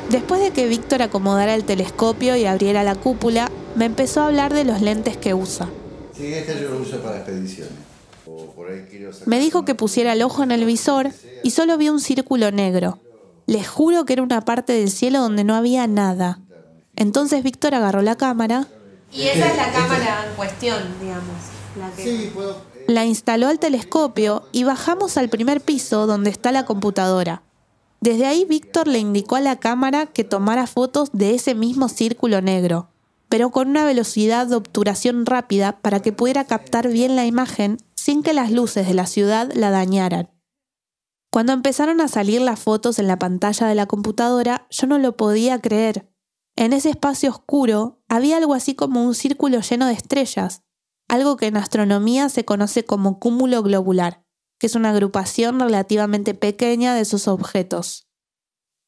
Después 0.09 0.41
de 0.41 0.49
que 0.49 0.67
Víctor 0.67 1.03
acomodara 1.03 1.53
el 1.53 1.65
telescopio 1.65 2.35
y 2.35 2.47
abriera 2.47 2.83
la 2.83 2.95
cúpula, 2.95 3.51
me 3.75 3.85
empezó 3.85 4.21
a 4.21 4.25
hablar 4.25 4.55
de 4.55 4.63
los 4.63 4.81
lentes 4.81 5.17
que 5.17 5.35
usa. 5.35 5.69
Sí, 6.17 6.33
este 6.33 6.61
yo 6.61 6.69
lo 6.69 6.79
uso 6.79 6.99
para 7.01 7.17
expediciones. 7.17 7.73
Me 9.25 9.39
dijo 9.39 9.65
que 9.65 9.75
pusiera 9.75 10.13
el 10.13 10.23
ojo 10.23 10.43
en 10.43 10.51
el 10.51 10.65
visor 10.65 11.11
y 11.43 11.51
solo 11.51 11.77
vi 11.77 11.89
un 11.89 11.99
círculo 11.99 12.51
negro. 12.51 12.99
Les 13.45 13.67
juro 13.67 14.05
que 14.05 14.13
era 14.13 14.23
una 14.23 14.41
parte 14.41 14.73
del 14.73 14.89
cielo 14.89 15.19
donde 15.19 15.43
no 15.43 15.55
había 15.55 15.85
nada. 15.87 16.39
Entonces 16.95 17.43
Víctor 17.43 17.75
agarró 17.75 18.01
la 18.01 18.15
cámara. 18.15 18.67
Y 19.11 19.23
esa 19.23 19.47
es 19.47 19.57
la 19.57 19.71
cámara 19.71 20.25
en 20.27 20.35
cuestión, 20.35 20.81
digamos. 20.99 21.35
Sí, 21.97 22.31
puedo... 22.33 22.57
La 22.87 23.05
instaló 23.05 23.47
al 23.47 23.59
telescopio 23.59 24.47
y 24.51 24.63
bajamos 24.63 25.17
al 25.17 25.29
primer 25.29 25.61
piso 25.61 26.07
donde 26.07 26.29
está 26.29 26.51
la 26.51 26.65
computadora. 26.65 27.43
Desde 27.99 28.25
ahí 28.25 28.45
Víctor 28.45 28.87
le 28.87 28.99
indicó 28.99 29.35
a 29.35 29.41
la 29.41 29.57
cámara 29.57 30.05
que 30.05 30.23
tomara 30.23 30.67
fotos 30.67 31.09
de 31.11 31.33
ese 31.33 31.55
mismo 31.55 31.89
círculo 31.89 32.41
negro, 32.41 32.87
pero 33.29 33.51
con 33.51 33.69
una 33.69 33.85
velocidad 33.85 34.47
de 34.47 34.55
obturación 34.55 35.25
rápida 35.25 35.81
para 35.81 36.01
que 36.01 36.13
pudiera 36.13 36.45
captar 36.45 36.89
bien 36.89 37.15
la 37.15 37.25
imagen 37.25 37.77
sin 37.95 38.23
que 38.23 38.33
las 38.33 38.51
luces 38.51 38.87
de 38.87 38.93
la 38.93 39.07
ciudad 39.07 39.51
la 39.53 39.71
dañaran. 39.71 40.29
Cuando 41.31 41.53
empezaron 41.53 42.01
a 42.01 42.07
salir 42.07 42.41
las 42.41 42.59
fotos 42.59 42.99
en 42.99 43.07
la 43.07 43.19
pantalla 43.19 43.67
de 43.67 43.75
la 43.75 43.87
computadora, 43.87 44.67
yo 44.69 44.87
no 44.87 44.97
lo 44.97 45.17
podía 45.17 45.59
creer. 45.59 46.09
En 46.55 46.71
ese 46.71 46.89
espacio 46.89 47.29
oscuro 47.29 48.01
había 48.07 48.37
algo 48.37 48.53
así 48.53 48.75
como 48.75 49.05
un 49.05 49.15
círculo 49.15 49.59
lleno 49.59 49.87
de 49.87 49.93
estrellas, 49.93 50.63
algo 51.09 51.35
que 51.35 51.47
en 51.47 51.57
astronomía 51.57 52.29
se 52.29 52.45
conoce 52.45 52.85
como 52.85 53.19
cúmulo 53.19 53.63
globular 53.63 54.25
que 54.57 54.67
es 54.67 54.75
una 54.75 54.91
agrupación 54.91 55.59
relativamente 55.59 56.33
pequeña 56.33 56.93
de 56.95 57.05
sus 57.05 57.27
objetos. 57.27 58.07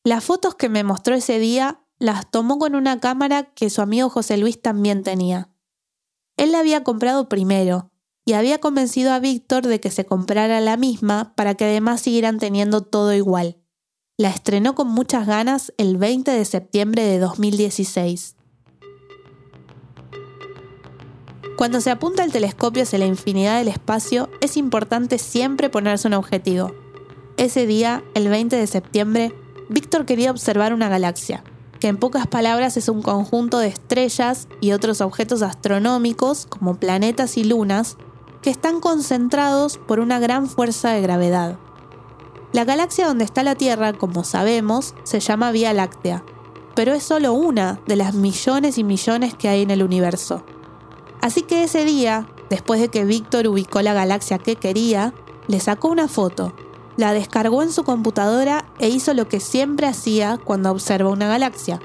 Las 0.03 0.23
fotos 0.23 0.55
que 0.55 0.69
me 0.69 0.83
mostró 0.83 1.15
ese 1.15 1.39
día 1.39 1.85
las 1.99 2.29
tomó 2.29 2.59
con 2.59 2.75
una 2.75 2.99
cámara 2.99 3.43
que 3.43 3.69
su 3.69 3.81
amigo 3.81 4.09
José 4.09 4.37
Luis 4.37 4.61
también 4.61 5.03
tenía. 5.03 5.49
Él 6.37 6.51
la 6.51 6.59
había 6.59 6.83
comprado 6.83 7.27
primero 7.27 7.91
y 8.25 8.33
había 8.33 8.59
convencido 8.59 9.13
a 9.13 9.19
Víctor 9.19 9.65
de 9.65 9.79
que 9.79 9.89
se 9.89 10.05
comprara 10.05 10.59
la 10.61 10.77
misma 10.77 11.33
para 11.35 11.55
que 11.55 11.65
además 11.65 12.01
siguieran 12.01 12.37
teniendo 12.39 12.81
todo 12.81 13.13
igual. 13.13 13.57
La 14.17 14.29
estrenó 14.29 14.75
con 14.75 14.87
muchas 14.87 15.25
ganas 15.25 15.73
el 15.77 15.97
20 15.97 16.31
de 16.31 16.45
septiembre 16.45 17.03
de 17.03 17.19
2016. 17.19 18.35
Cuando 21.55 21.81
se 21.81 21.89
apunta 21.89 22.23
el 22.23 22.31
telescopio 22.31 22.83
hacia 22.83 22.99
la 22.99 23.07
infinidad 23.07 23.57
del 23.57 23.67
espacio, 23.67 24.29
es 24.41 24.57
importante 24.57 25.17
siempre 25.17 25.69
ponerse 25.69 26.07
un 26.07 26.13
objetivo. 26.13 26.71
Ese 27.37 27.65
día, 27.65 28.03
el 28.13 28.27
20 28.27 28.55
de 28.55 28.67
septiembre, 28.67 29.33
Víctor 29.69 30.05
quería 30.05 30.31
observar 30.31 30.73
una 30.73 30.89
galaxia, 30.89 31.43
que 31.79 31.87
en 31.87 31.97
pocas 31.97 32.27
palabras 32.27 32.77
es 32.77 32.89
un 32.89 33.01
conjunto 33.01 33.59
de 33.59 33.67
estrellas 33.67 34.47
y 34.61 34.71
otros 34.71 35.01
objetos 35.01 35.41
astronómicos, 35.41 36.45
como 36.47 36.75
planetas 36.75 37.37
y 37.37 37.43
lunas, 37.43 37.97
que 38.41 38.49
están 38.49 38.79
concentrados 38.79 39.77
por 39.77 39.99
una 39.99 40.19
gran 40.19 40.47
fuerza 40.47 40.91
de 40.91 41.01
gravedad. 41.01 41.57
La 42.53 42.63
galaxia 42.63 43.07
donde 43.07 43.25
está 43.25 43.43
la 43.43 43.55
Tierra, 43.55 43.93
como 43.93 44.23
sabemos, 44.23 44.95
se 45.03 45.19
llama 45.19 45.51
Vía 45.51 45.73
Láctea, 45.73 46.23
pero 46.75 46.93
es 46.93 47.03
solo 47.03 47.33
una 47.33 47.79
de 47.87 47.95
las 47.95 48.13
millones 48.13 48.77
y 48.77 48.83
millones 48.83 49.33
que 49.33 49.49
hay 49.49 49.63
en 49.63 49.71
el 49.71 49.83
universo. 49.83 50.43
Así 51.21 51.41
que 51.41 51.63
ese 51.63 51.85
día, 51.85 52.27
después 52.49 52.79
de 52.79 52.89
que 52.89 53.03
Víctor 53.03 53.47
ubicó 53.47 53.81
la 53.81 53.93
galaxia 53.93 54.37
que 54.37 54.55
quería, 54.55 55.13
le 55.47 55.59
sacó 55.59 55.89
una 55.89 56.07
foto, 56.07 56.53
la 56.97 57.13
descargó 57.13 57.63
en 57.63 57.71
su 57.71 57.83
computadora 57.83 58.65
e 58.79 58.89
hizo 58.89 59.13
lo 59.13 59.27
que 59.27 59.39
siempre 59.39 59.87
hacía 59.87 60.37
cuando 60.43 60.71
observa 60.71 61.11
una 61.11 61.27
galaxia, 61.27 61.79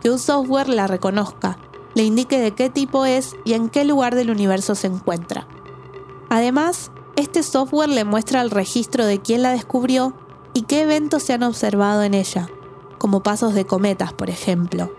que 0.00 0.10
un 0.10 0.18
software 0.18 0.68
la 0.68 0.86
reconozca, 0.86 1.58
le 1.94 2.04
indique 2.04 2.40
de 2.40 2.52
qué 2.52 2.68
tipo 2.68 3.04
es 3.06 3.36
y 3.44 3.52
en 3.52 3.68
qué 3.68 3.84
lugar 3.84 4.14
del 4.14 4.30
universo 4.30 4.74
se 4.74 4.86
encuentra. 4.86 5.46
Además, 6.28 6.90
este 7.16 7.42
software 7.42 7.88
le 7.88 8.04
muestra 8.04 8.42
el 8.42 8.50
registro 8.50 9.06
de 9.06 9.20
quién 9.20 9.42
la 9.42 9.52
descubrió 9.52 10.14
y 10.52 10.62
qué 10.62 10.82
eventos 10.82 11.22
se 11.22 11.32
han 11.32 11.42
observado 11.42 12.02
en 12.02 12.14
ella, 12.14 12.48
como 12.98 13.22
pasos 13.22 13.54
de 13.54 13.66
cometas, 13.66 14.12
por 14.12 14.30
ejemplo. 14.30 14.92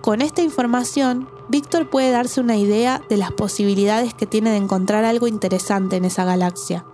Con 0.00 0.22
esta 0.22 0.42
información, 0.42 1.28
Víctor 1.48 1.90
puede 1.90 2.10
darse 2.10 2.40
una 2.40 2.56
idea 2.56 3.02
de 3.08 3.16
las 3.16 3.32
posibilidades 3.32 4.14
que 4.14 4.26
tiene 4.26 4.50
de 4.50 4.56
encontrar 4.56 5.04
algo 5.04 5.26
interesante 5.28 5.96
en 5.96 6.04
esa 6.04 6.24
galaxia. 6.24 6.84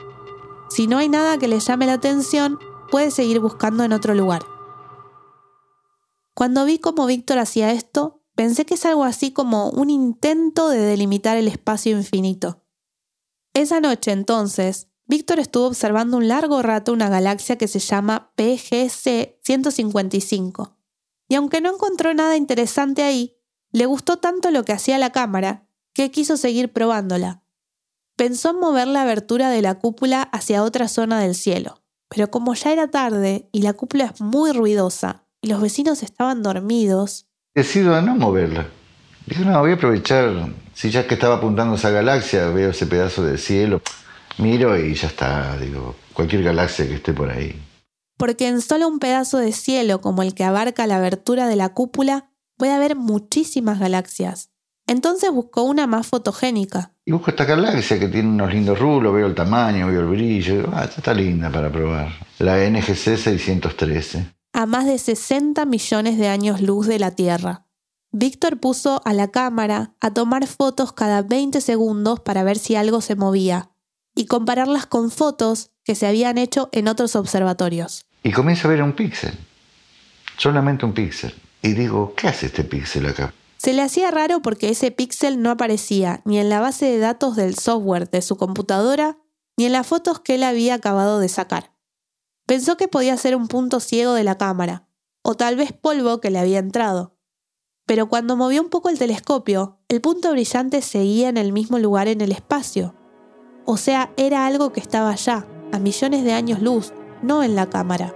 Si 0.70 0.87
no 0.87 0.98
hay 0.98 1.09
nada 1.09 1.37
que 1.37 1.48
le 1.48 1.59
llame 1.59 1.87
la 1.87 1.94
atención, 1.94 2.59
puede 2.90 3.11
seguir 3.11 3.40
buscando 3.40 3.83
en 3.83 3.92
otro 3.92 4.14
lugar. 4.14 4.42
Cuando 6.33 6.64
vi 6.64 6.78
cómo 6.78 7.06
Víctor 7.06 7.38
hacía 7.38 7.72
esto, 7.72 8.22
pensé 8.37 8.64
que 8.64 8.74
es 8.74 8.87
algo 8.87 9.04
así 9.04 9.33
como 9.33 9.68
un 9.70 9.90
intento 9.90 10.68
de 10.68 10.78
delimitar 10.78 11.37
el 11.37 11.48
espacio 11.48 11.96
infinito. 11.96 12.64
Esa 13.52 13.80
noche 13.80 14.12
entonces, 14.12 14.88
Víctor 15.06 15.40
estuvo 15.40 15.66
observando 15.66 16.16
un 16.16 16.28
largo 16.28 16.62
rato 16.62 16.92
una 16.92 17.09
galaxia 17.09 17.59
que 17.59 17.66
se 17.66 17.80
llama 17.80 18.33
PGC 18.37 19.40
155. 19.42 20.78
Y 21.28 21.35
aunque 21.35 21.61
no 21.61 21.74
encontró 21.74 22.14
nada 22.14 22.37
interesante 22.37 23.02
ahí, 23.02 23.37
le 23.72 23.87
gustó 23.87 24.18
tanto 24.18 24.52
lo 24.52 24.64
que 24.64 24.72
hacía 24.72 24.98
la 24.98 25.11
cámara 25.11 25.66
que 25.92 26.12
quiso 26.12 26.37
seguir 26.37 26.72
probándola. 26.72 27.39
Pensó 28.20 28.50
en 28.50 28.61
mover 28.61 28.87
la 28.87 29.00
abertura 29.00 29.48
de 29.48 29.62
la 29.62 29.76
cúpula 29.76 30.20
hacia 30.20 30.62
otra 30.62 30.88
zona 30.88 31.18
del 31.20 31.35
cielo, 31.35 31.80
pero 32.11 32.30
como 32.30 32.52
ya 32.52 32.70
era 32.70 32.90
tarde 32.90 33.48
y 33.50 33.62
la 33.62 33.72
cúpula 33.72 34.12
es 34.12 34.20
muy 34.20 34.52
ruidosa 34.52 35.24
y 35.40 35.48
los 35.48 35.62
vecinos 35.62 36.02
estaban 36.02 36.42
dormidos, 36.42 37.28
Decido 37.54 37.98
no 38.02 38.14
moverla. 38.16 38.66
Dije, 39.24 39.42
no, 39.42 39.59
voy 39.61 39.70
a 39.70 39.74
aprovechar, 39.76 40.50
si 40.74 40.90
ya 40.90 41.06
que 41.06 41.14
estaba 41.14 41.37
apuntando 41.37 41.72
a 41.72 41.76
esa 41.78 41.88
galaxia, 41.88 42.50
veo 42.50 42.72
ese 42.72 42.85
pedazo 42.85 43.24
de 43.24 43.38
cielo, 43.38 43.80
miro 44.37 44.78
y 44.78 44.94
ya 44.94 45.06
está, 45.06 45.56
digo, 45.56 45.96
cualquier 46.12 46.42
galaxia 46.42 46.87
que 46.87 46.96
esté 46.96 47.14
por 47.14 47.30
ahí. 47.30 47.59
porque 48.18 48.48
en 48.48 48.61
solo 48.61 48.87
un 48.87 48.98
pedazo 48.98 49.38
de 49.38 49.52
cielo 49.52 50.02
como 50.02 50.22
el 50.22 50.35
que 50.35 50.44
abarca 50.44 50.87
la 50.87 50.96
abertura 50.96 51.48
de 51.48 51.56
la 51.56 51.70
cúpula 51.70 52.30
puede 52.59 52.72
haber 52.72 52.96
muchísimas 52.96 53.78
galaxias. 53.78 54.50
Entonces 54.87 55.30
buscó 55.30 55.62
una 55.62 55.87
más 55.87 56.06
fotogénica. 56.06 56.92
Y 57.04 57.12
busco 57.12 57.30
esta 57.30 57.44
galaxia 57.44 57.98
que 57.98 58.08
tiene 58.08 58.28
unos 58.28 58.52
lindos 58.52 58.78
rulos, 58.78 59.14
veo 59.14 59.26
el 59.26 59.34
tamaño, 59.34 59.86
veo 59.86 60.00
el 60.00 60.06
brillo, 60.06 60.56
digo, 60.56 60.72
ah, 60.74 60.84
esta 60.84 60.96
está 60.98 61.14
linda 61.14 61.50
para 61.50 61.70
probar. 61.70 62.08
La 62.38 62.56
NGC 62.68 63.16
613. 63.16 64.26
a 64.52 64.66
más 64.66 64.84
de 64.86 64.98
60 64.98 65.64
millones 65.64 66.18
de 66.18 66.28
años 66.28 66.60
luz 66.60 66.86
de 66.86 66.98
la 66.98 67.12
Tierra. 67.12 67.66
Víctor 68.12 68.58
puso 68.58 69.00
a 69.04 69.12
la 69.12 69.28
cámara 69.28 69.94
a 70.00 70.10
tomar 70.12 70.46
fotos 70.46 70.92
cada 70.92 71.22
20 71.22 71.60
segundos 71.60 72.20
para 72.20 72.42
ver 72.42 72.58
si 72.58 72.74
algo 72.74 73.00
se 73.00 73.14
movía 73.14 73.70
y 74.14 74.26
compararlas 74.26 74.86
con 74.86 75.10
fotos 75.12 75.70
que 75.84 75.94
se 75.94 76.06
habían 76.06 76.36
hecho 76.36 76.68
en 76.72 76.88
otros 76.88 77.14
observatorios. 77.14 78.04
Y 78.24 78.32
comienzo 78.32 78.66
a 78.66 78.72
ver 78.72 78.82
un 78.82 78.92
píxel. 78.92 79.32
Solamente 80.36 80.84
un 80.84 80.92
píxel. 80.92 81.34
Y 81.62 81.72
digo, 81.72 82.14
¿qué 82.16 82.28
hace 82.28 82.46
este 82.46 82.64
píxel 82.64 83.06
acá? 83.06 83.32
Se 83.60 83.74
le 83.74 83.82
hacía 83.82 84.10
raro 84.10 84.40
porque 84.40 84.70
ese 84.70 84.90
píxel 84.90 85.42
no 85.42 85.50
aparecía 85.50 86.22
ni 86.24 86.38
en 86.38 86.48
la 86.48 86.60
base 86.60 86.86
de 86.86 86.96
datos 86.96 87.36
del 87.36 87.56
software 87.56 88.08
de 88.08 88.22
su 88.22 88.36
computadora 88.36 89.18
ni 89.58 89.66
en 89.66 89.72
las 89.72 89.86
fotos 89.86 90.18
que 90.18 90.36
él 90.36 90.44
había 90.44 90.72
acabado 90.72 91.18
de 91.18 91.28
sacar. 91.28 91.74
Pensó 92.46 92.78
que 92.78 92.88
podía 92.88 93.18
ser 93.18 93.36
un 93.36 93.48
punto 93.48 93.78
ciego 93.78 94.14
de 94.14 94.24
la 94.24 94.38
cámara, 94.38 94.88
o 95.20 95.34
tal 95.34 95.56
vez 95.56 95.74
polvo 95.74 96.22
que 96.22 96.30
le 96.30 96.38
había 96.38 96.58
entrado. 96.58 97.18
Pero 97.84 98.08
cuando 98.08 98.34
movió 98.34 98.62
un 98.62 98.70
poco 98.70 98.88
el 98.88 98.98
telescopio, 98.98 99.78
el 99.88 100.00
punto 100.00 100.30
brillante 100.30 100.80
seguía 100.80 101.28
en 101.28 101.36
el 101.36 101.52
mismo 101.52 101.78
lugar 101.78 102.08
en 102.08 102.22
el 102.22 102.32
espacio. 102.32 102.94
O 103.66 103.76
sea, 103.76 104.10
era 104.16 104.46
algo 104.46 104.72
que 104.72 104.80
estaba 104.80 105.10
allá, 105.10 105.46
a 105.70 105.78
millones 105.78 106.24
de 106.24 106.32
años 106.32 106.62
luz, 106.62 106.94
no 107.20 107.42
en 107.42 107.56
la 107.56 107.68
cámara. 107.68 108.14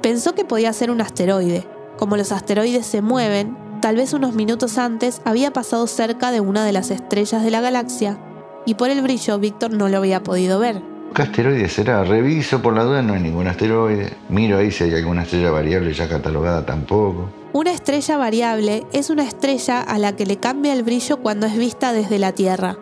Pensó 0.00 0.34
que 0.34 0.46
podía 0.46 0.72
ser 0.72 0.90
un 0.90 1.02
asteroide. 1.02 1.68
Como 1.98 2.16
los 2.16 2.32
asteroides 2.32 2.86
se 2.86 3.02
mueven, 3.02 3.65
tal 3.86 3.94
vez 3.94 4.14
unos 4.14 4.34
minutos 4.34 4.78
antes 4.78 5.22
había 5.24 5.52
pasado 5.52 5.86
cerca 5.86 6.32
de 6.32 6.40
una 6.40 6.64
de 6.64 6.72
las 6.72 6.90
estrellas 6.90 7.44
de 7.44 7.52
la 7.52 7.60
galaxia, 7.60 8.18
y 8.66 8.74
por 8.74 8.90
el 8.90 9.00
brillo 9.00 9.38
Víctor 9.38 9.70
no 9.70 9.88
lo 9.88 9.98
había 9.98 10.24
podido 10.24 10.58
ver. 10.58 10.82
¿Qué 11.14 11.22
asteroide 11.22 11.68
será? 11.68 12.02
Reviso 12.02 12.60
por 12.60 12.74
la 12.74 12.82
duda, 12.82 13.02
no 13.02 13.12
hay 13.12 13.20
ningún 13.20 13.46
asteroide. 13.46 14.12
Miro 14.28 14.58
ahí 14.58 14.72
si 14.72 14.82
hay 14.82 14.94
alguna 14.96 15.22
estrella 15.22 15.52
variable 15.52 15.92
ya 15.92 16.08
catalogada 16.08 16.66
tampoco. 16.66 17.30
Una 17.52 17.70
estrella 17.70 18.16
variable 18.16 18.84
es 18.92 19.08
una 19.08 19.22
estrella 19.22 19.82
a 19.82 19.98
la 19.98 20.16
que 20.16 20.26
le 20.26 20.38
cambia 20.38 20.72
el 20.72 20.82
brillo 20.82 21.18
cuando 21.18 21.46
es 21.46 21.56
vista 21.56 21.92
desde 21.92 22.18
la 22.18 22.32
Tierra. 22.32 22.76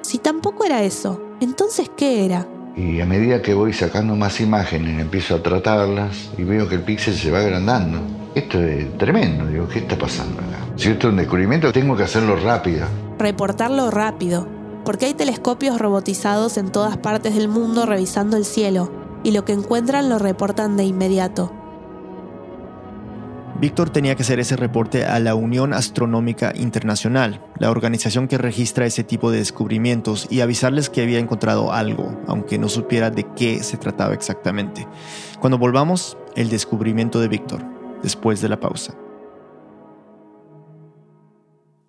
Si 0.00 0.16
tampoco 0.16 0.64
era 0.64 0.82
eso, 0.82 1.20
entonces 1.42 1.90
¿qué 1.94 2.24
era? 2.24 2.48
Y 2.74 3.02
a 3.02 3.04
medida 3.04 3.42
que 3.42 3.52
voy 3.52 3.74
sacando 3.74 4.16
más 4.16 4.40
imágenes, 4.40 4.98
empiezo 4.98 5.34
a 5.34 5.42
tratarlas 5.42 6.30
y 6.38 6.44
veo 6.44 6.70
que 6.70 6.76
el 6.76 6.84
píxel 6.84 7.12
se 7.12 7.30
va 7.30 7.40
agrandando. 7.40 8.00
Esto 8.38 8.60
es 8.60 8.96
tremendo, 8.98 9.46
digo, 9.46 9.66
¿qué 9.66 9.80
está 9.80 9.98
pasando 9.98 10.40
acá? 10.40 10.64
Si 10.76 10.88
esto 10.88 11.08
es 11.08 11.12
un 11.12 11.18
descubrimiento, 11.18 11.72
tengo 11.72 11.96
que 11.96 12.04
hacerlo 12.04 12.36
rápido. 12.36 12.86
Reportarlo 13.18 13.90
rápido, 13.90 14.46
porque 14.84 15.06
hay 15.06 15.14
telescopios 15.14 15.80
robotizados 15.80 16.56
en 16.56 16.70
todas 16.70 16.96
partes 16.98 17.34
del 17.34 17.48
mundo 17.48 17.84
revisando 17.84 18.36
el 18.36 18.44
cielo, 18.44 18.92
y 19.24 19.32
lo 19.32 19.44
que 19.44 19.54
encuentran 19.54 20.08
lo 20.08 20.20
reportan 20.20 20.76
de 20.76 20.84
inmediato. 20.84 21.52
Víctor 23.60 23.90
tenía 23.90 24.14
que 24.14 24.22
hacer 24.22 24.38
ese 24.38 24.54
reporte 24.54 25.04
a 25.04 25.18
la 25.18 25.34
Unión 25.34 25.72
Astronómica 25.72 26.52
Internacional, 26.54 27.44
la 27.58 27.72
organización 27.72 28.28
que 28.28 28.38
registra 28.38 28.86
ese 28.86 29.02
tipo 29.02 29.32
de 29.32 29.38
descubrimientos, 29.38 30.28
y 30.30 30.42
avisarles 30.42 30.90
que 30.90 31.02
había 31.02 31.18
encontrado 31.18 31.72
algo, 31.72 32.16
aunque 32.28 32.56
no 32.56 32.68
supiera 32.68 33.10
de 33.10 33.26
qué 33.34 33.64
se 33.64 33.78
trataba 33.78 34.14
exactamente. 34.14 34.86
Cuando 35.40 35.58
volvamos, 35.58 36.16
el 36.36 36.50
descubrimiento 36.50 37.18
de 37.18 37.26
Víctor, 37.26 37.77
después 38.02 38.40
de 38.40 38.48
la 38.48 38.60
pausa. 38.60 38.94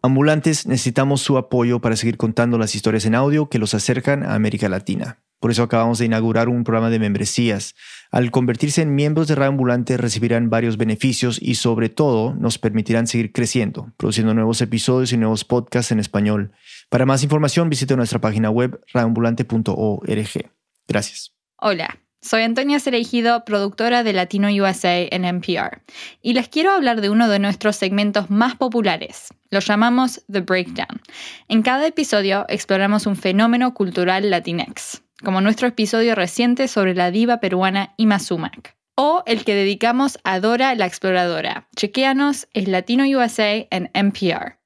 Ambulantes, 0.02 0.66
necesitamos 0.66 1.22
su 1.22 1.38
apoyo 1.38 1.82
para 1.82 1.98
seguir 1.98 2.16
contando 2.16 2.58
las 2.58 2.74
historias 2.74 3.06
en 3.06 3.16
audio 3.16 3.50
que 3.50 3.60
los 3.60 3.74
acercan 3.74 4.24
a 4.24 4.34
América 4.34 4.70
Latina. 4.70 5.20
Por 5.40 5.52
eso 5.52 5.64
acabamos 5.64 6.00
de 6.00 6.06
inaugurar 6.06 6.50
un 6.50 6.64
programa 6.64 6.90
de 6.90 7.00
membresías. 7.00 7.76
Al 8.12 8.30
convertirse 8.30 8.82
en 8.82 8.96
miembros 8.96 9.28
de 9.28 9.36
Radio 9.36 9.58
recibirán 9.98 10.50
varios 10.50 10.78
beneficios 10.78 11.40
y 11.42 11.56
sobre 11.56 11.90
todo 11.90 12.34
nos 12.34 12.58
permitirán 12.58 13.08
seguir 13.08 13.32
creciendo, 13.32 13.94
produciendo 13.98 14.34
nuevos 14.34 14.62
episodios 14.62 15.14
y 15.14 15.18
nuevos 15.18 15.46
podcasts 15.46 15.92
en 15.92 16.00
español. 16.00 16.52
Para 16.90 17.06
más 17.06 17.24
información 17.24 17.70
visite 17.70 17.96
nuestra 17.96 18.20
página 18.20 18.50
web 18.50 18.82
radioambulante.org. 18.94 20.52
Gracias. 20.88 21.34
Hola, 21.58 22.00
soy 22.22 22.42
Antonia 22.42 22.80
Cereijido, 22.80 23.46
productora 23.46 24.04
de 24.04 24.14
Latino 24.14 24.50
USA 24.50 25.00
en 25.00 25.26
NPR, 25.26 25.82
y 26.22 26.34
les 26.34 26.50
quiero 26.50 26.72
hablar 26.72 27.02
de 27.02 27.10
uno 27.10 27.30
de 27.30 27.40
nuestros 27.40 27.76
segmentos 27.76 28.30
más 28.30 28.56
populares. 28.56 29.34
Lo 29.50 29.60
llamamos 29.60 30.24
The 30.32 30.42
Breakdown. 30.42 31.02
En 31.48 31.62
cada 31.64 31.88
episodio 31.88 32.46
exploramos 32.50 33.06
un 33.06 33.16
fenómeno 33.16 33.74
cultural 33.74 34.30
latinex, 34.30 35.02
como 35.24 35.42
nuestro 35.42 35.68
episodio 35.68 36.14
reciente 36.14 36.68
sobre 36.68 36.94
la 36.94 37.10
diva 37.10 37.40
peruana 37.40 37.94
Ima 37.98 38.20
Sumac, 38.20 38.76
o 38.96 39.24
el 39.26 39.46
que 39.46 39.56
dedicamos 39.56 40.20
a 40.24 40.40
Dora 40.40 40.76
la 40.76 40.86
Exploradora. 40.86 41.70
Chequéanos, 41.76 42.48
es 42.54 42.68
Latino 42.68 43.06
USA 43.06 43.66
en 43.72 43.90
NPR. 43.94 44.59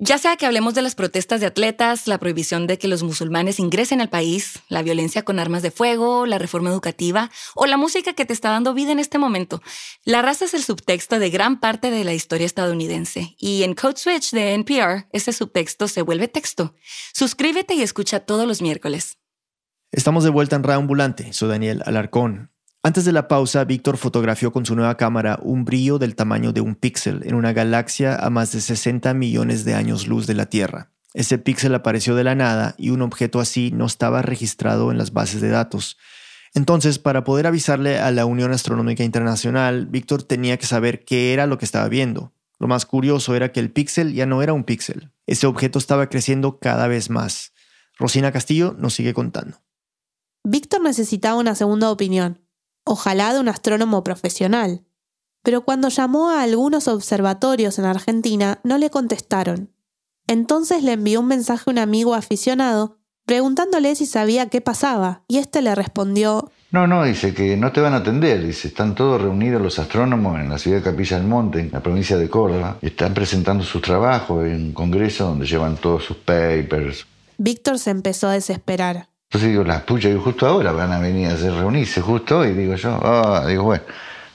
Ya 0.00 0.18
sea 0.18 0.36
que 0.36 0.44
hablemos 0.44 0.74
de 0.74 0.82
las 0.82 0.96
protestas 0.96 1.40
de 1.40 1.46
atletas, 1.46 2.08
la 2.08 2.18
prohibición 2.18 2.66
de 2.66 2.78
que 2.78 2.88
los 2.88 3.04
musulmanes 3.04 3.60
ingresen 3.60 4.00
al 4.00 4.08
país, 4.08 4.58
la 4.68 4.82
violencia 4.82 5.22
con 5.22 5.38
armas 5.38 5.62
de 5.62 5.70
fuego, 5.70 6.26
la 6.26 6.38
reforma 6.38 6.70
educativa 6.70 7.30
o 7.54 7.66
la 7.66 7.76
música 7.76 8.12
que 8.12 8.24
te 8.24 8.32
está 8.32 8.50
dando 8.50 8.74
vida 8.74 8.90
en 8.90 8.98
este 8.98 9.18
momento, 9.18 9.62
la 10.04 10.20
raza 10.20 10.46
es 10.46 10.54
el 10.54 10.64
subtexto 10.64 11.20
de 11.20 11.30
gran 11.30 11.60
parte 11.60 11.92
de 11.92 12.02
la 12.02 12.12
historia 12.12 12.44
estadounidense 12.44 13.36
y 13.38 13.62
en 13.62 13.74
Code 13.74 13.96
Switch 13.96 14.32
de 14.32 14.54
NPR 14.54 15.06
ese 15.12 15.32
subtexto 15.32 15.86
se 15.86 16.02
vuelve 16.02 16.26
texto. 16.26 16.74
Suscríbete 17.12 17.74
y 17.74 17.82
escucha 17.82 18.18
todos 18.18 18.48
los 18.48 18.62
miércoles. 18.62 19.18
Estamos 19.92 20.24
de 20.24 20.30
vuelta 20.30 20.56
en 20.56 20.64
Radio 20.64 20.80
Ambulante. 20.80 21.32
Soy 21.32 21.48
Daniel 21.48 21.82
Alarcón. 21.86 22.53
Antes 22.86 23.06
de 23.06 23.12
la 23.12 23.28
pausa, 23.28 23.64
Víctor 23.64 23.96
fotografió 23.96 24.52
con 24.52 24.66
su 24.66 24.76
nueva 24.76 24.98
cámara 24.98 25.38
un 25.40 25.64
brillo 25.64 25.98
del 25.98 26.14
tamaño 26.14 26.52
de 26.52 26.60
un 26.60 26.74
píxel 26.74 27.22
en 27.24 27.34
una 27.34 27.54
galaxia 27.54 28.14
a 28.14 28.28
más 28.28 28.52
de 28.52 28.60
60 28.60 29.14
millones 29.14 29.64
de 29.64 29.72
años 29.72 30.06
luz 30.06 30.26
de 30.26 30.34
la 30.34 30.50
Tierra. 30.50 30.90
Ese 31.14 31.38
píxel 31.38 31.74
apareció 31.74 32.14
de 32.14 32.24
la 32.24 32.34
nada 32.34 32.74
y 32.76 32.90
un 32.90 33.00
objeto 33.00 33.40
así 33.40 33.70
no 33.70 33.86
estaba 33.86 34.20
registrado 34.20 34.90
en 34.90 34.98
las 34.98 35.14
bases 35.14 35.40
de 35.40 35.48
datos. 35.48 35.96
Entonces, 36.52 36.98
para 36.98 37.24
poder 37.24 37.46
avisarle 37.46 38.00
a 38.00 38.10
la 38.10 38.26
Unión 38.26 38.52
Astronómica 38.52 39.02
Internacional, 39.02 39.86
Víctor 39.86 40.22
tenía 40.22 40.58
que 40.58 40.66
saber 40.66 41.06
qué 41.06 41.32
era 41.32 41.46
lo 41.46 41.56
que 41.56 41.64
estaba 41.64 41.88
viendo. 41.88 42.34
Lo 42.58 42.68
más 42.68 42.84
curioso 42.84 43.34
era 43.34 43.50
que 43.50 43.60
el 43.60 43.70
píxel 43.70 44.12
ya 44.12 44.26
no 44.26 44.42
era 44.42 44.52
un 44.52 44.64
píxel. 44.64 45.10
Ese 45.26 45.46
objeto 45.46 45.78
estaba 45.78 46.10
creciendo 46.10 46.58
cada 46.58 46.86
vez 46.86 47.08
más. 47.08 47.54
Rosina 47.96 48.30
Castillo 48.30 48.76
nos 48.78 48.92
sigue 48.92 49.14
contando. 49.14 49.62
Víctor 50.46 50.82
necesitaba 50.82 51.38
una 51.38 51.54
segunda 51.54 51.90
opinión, 51.90 52.43
ojalá 52.84 53.32
de 53.32 53.40
un 53.40 53.48
astrónomo 53.48 54.04
profesional. 54.04 54.84
Pero 55.42 55.64
cuando 55.64 55.88
llamó 55.88 56.30
a 56.30 56.42
algunos 56.42 56.88
observatorios 56.88 57.78
en 57.78 57.84
Argentina, 57.84 58.60
no 58.64 58.78
le 58.78 58.90
contestaron. 58.90 59.70
Entonces 60.26 60.82
le 60.82 60.92
envió 60.92 61.20
un 61.20 61.26
mensaje 61.26 61.64
a 61.66 61.72
un 61.72 61.78
amigo 61.78 62.14
aficionado 62.14 62.98
preguntándole 63.26 63.94
si 63.94 64.06
sabía 64.06 64.48
qué 64.48 64.60
pasaba, 64.60 65.22
y 65.28 65.38
éste 65.38 65.62
le 65.62 65.74
respondió 65.74 66.50
No, 66.70 66.86
no, 66.86 67.04
dice 67.04 67.32
que 67.32 67.56
no 67.56 67.72
te 67.72 67.80
van 67.80 67.94
a 67.94 67.98
atender. 67.98 68.44
Dice, 68.44 68.68
están 68.68 68.94
todos 68.94 69.20
reunidos 69.20 69.62
los 69.62 69.78
astrónomos 69.78 70.38
en 70.40 70.50
la 70.50 70.58
ciudad 70.58 70.78
de 70.78 70.82
Capilla 70.82 71.18
del 71.18 71.26
Monte, 71.26 71.60
en 71.60 71.70
la 71.72 71.82
provincia 71.82 72.16
de 72.16 72.28
Córdoba. 72.28 72.78
Están 72.82 73.14
presentando 73.14 73.64
sus 73.64 73.80
trabajos 73.80 74.44
en 74.46 74.66
un 74.66 74.72
congreso 74.72 75.24
donde 75.26 75.46
llevan 75.46 75.76
todos 75.76 76.04
sus 76.04 76.18
papers. 76.18 77.06
Víctor 77.38 77.78
se 77.78 77.90
empezó 77.90 78.28
a 78.28 78.32
desesperar. 78.32 79.08
Entonces 79.34 79.50
digo, 79.50 79.64
las 79.64 79.82
puchas, 79.82 80.12
y 80.12 80.16
justo 80.16 80.46
ahora 80.46 80.70
van 80.70 80.92
a 80.92 81.00
venir 81.00 81.26
a 81.26 81.32
hacer 81.32 81.52
reunirse, 81.52 82.00
justo 82.00 82.38
hoy, 82.38 82.52
digo 82.52 82.76
yo. 82.76 83.00
Ah, 83.02 83.44
digo, 83.48 83.64
bueno. 83.64 83.82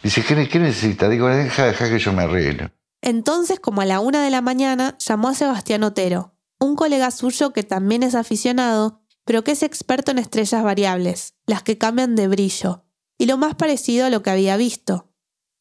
Dice, 0.04 0.22
¿qué, 0.26 0.50
qué 0.50 0.60
necesita? 0.60 1.08
Digo, 1.08 1.30
deja, 1.30 1.68
deja 1.68 1.88
que 1.88 2.00
yo 2.00 2.12
me 2.12 2.24
arreglo. 2.24 2.70
Entonces, 3.02 3.62
como 3.62 3.80
a 3.80 3.86
la 3.86 4.02
una 4.02 4.22
de 4.22 4.30
la 4.30 4.42
mañana, 4.42 4.98
llamó 4.98 5.30
a 5.30 5.36
Sebastián 5.36 5.84
Otero, 5.84 6.34
un 6.60 6.76
colega 6.76 7.12
suyo 7.12 7.54
que 7.54 7.64
también 7.64 8.04
es 8.04 8.14
aficionado, 8.14 9.00
pero 9.24 9.46
que 9.46 9.54
es 9.54 9.64
experto 9.64 10.12
en 10.12 10.20
estrellas 10.20 10.64
variables, 10.66 11.34
las 11.46 11.64
que 11.64 11.78
cambian 11.78 12.18
de 12.18 12.28
brillo, 12.28 12.84
y 13.18 13.26
lo 13.26 13.38
más 13.38 13.56
parecido 13.56 14.06
a 14.06 14.10
lo 14.10 14.22
que 14.22 14.32
había 14.32 14.58
visto. 14.58 15.14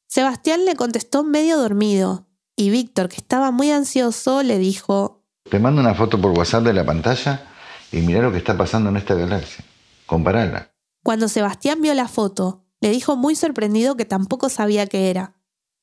Sebastián 0.09 0.64
le 0.64 0.74
contestó 0.74 1.22
medio 1.22 1.59
dormido, 1.59 2.26
y 2.57 2.70
Víctor, 2.70 3.09
que 3.09 3.18
estaba 3.18 3.53
muy 3.53 3.70
ansioso, 3.70 4.43
le 4.43 4.59
dijo, 4.59 5.22
Te 5.49 5.61
mando 5.61 5.80
una 5.80 5.95
foto 5.95 6.20
por 6.20 6.32
WhatsApp 6.32 6.64
de 6.64 6.72
la 6.72 6.84
pantalla 6.84 7.49
y 7.93 8.01
mira 8.01 8.22
lo 8.22 8.32
que 8.32 8.39
está 8.39 8.57
pasando 8.57 8.91
en 8.91 8.97
esta 8.97 9.14
galaxia. 9.14 9.64
Comparala. 10.07 10.72
Cuando 11.03 11.28
Sebastián 11.28 11.80
vio 11.80 11.95
la 11.95 12.09
foto, 12.09 12.64
le 12.80 12.91
dijo 12.91 13.16
muy 13.16 13.34
sorprendido 13.34 13.97
que 13.97 14.05
tampoco 14.05 14.49
sabía 14.49 14.86
qué 14.86 15.11
era. 15.11 15.34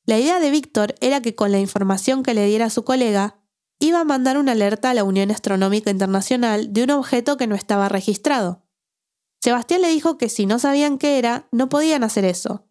La 0.04 0.18
idea 0.18 0.38
de 0.38 0.50
Víctor 0.50 0.94
era 1.00 1.20
que 1.20 1.34
con 1.34 1.52
la 1.52 1.58
información 1.58 2.22
que 2.22 2.34
le 2.34 2.46
diera 2.46 2.70
su 2.70 2.84
colega, 2.84 3.40
iba 3.78 4.00
a 4.00 4.04
mandar 4.04 4.38
una 4.38 4.52
alerta 4.52 4.90
a 4.90 4.94
la 4.94 5.04
Unión 5.04 5.30
Astronómica 5.30 5.90
Internacional 5.90 6.72
de 6.72 6.84
un 6.84 6.90
objeto 6.90 7.36
que 7.36 7.46
no 7.46 7.54
estaba 7.54 7.88
registrado. 7.88 8.62
Sebastián 9.42 9.82
le 9.82 9.88
dijo 9.88 10.16
que 10.16 10.28
si 10.28 10.46
no 10.46 10.58
sabían 10.58 10.98
qué 10.98 11.18
era, 11.18 11.48
no 11.52 11.68
podían 11.68 12.04
hacer 12.04 12.24
eso. 12.24 12.66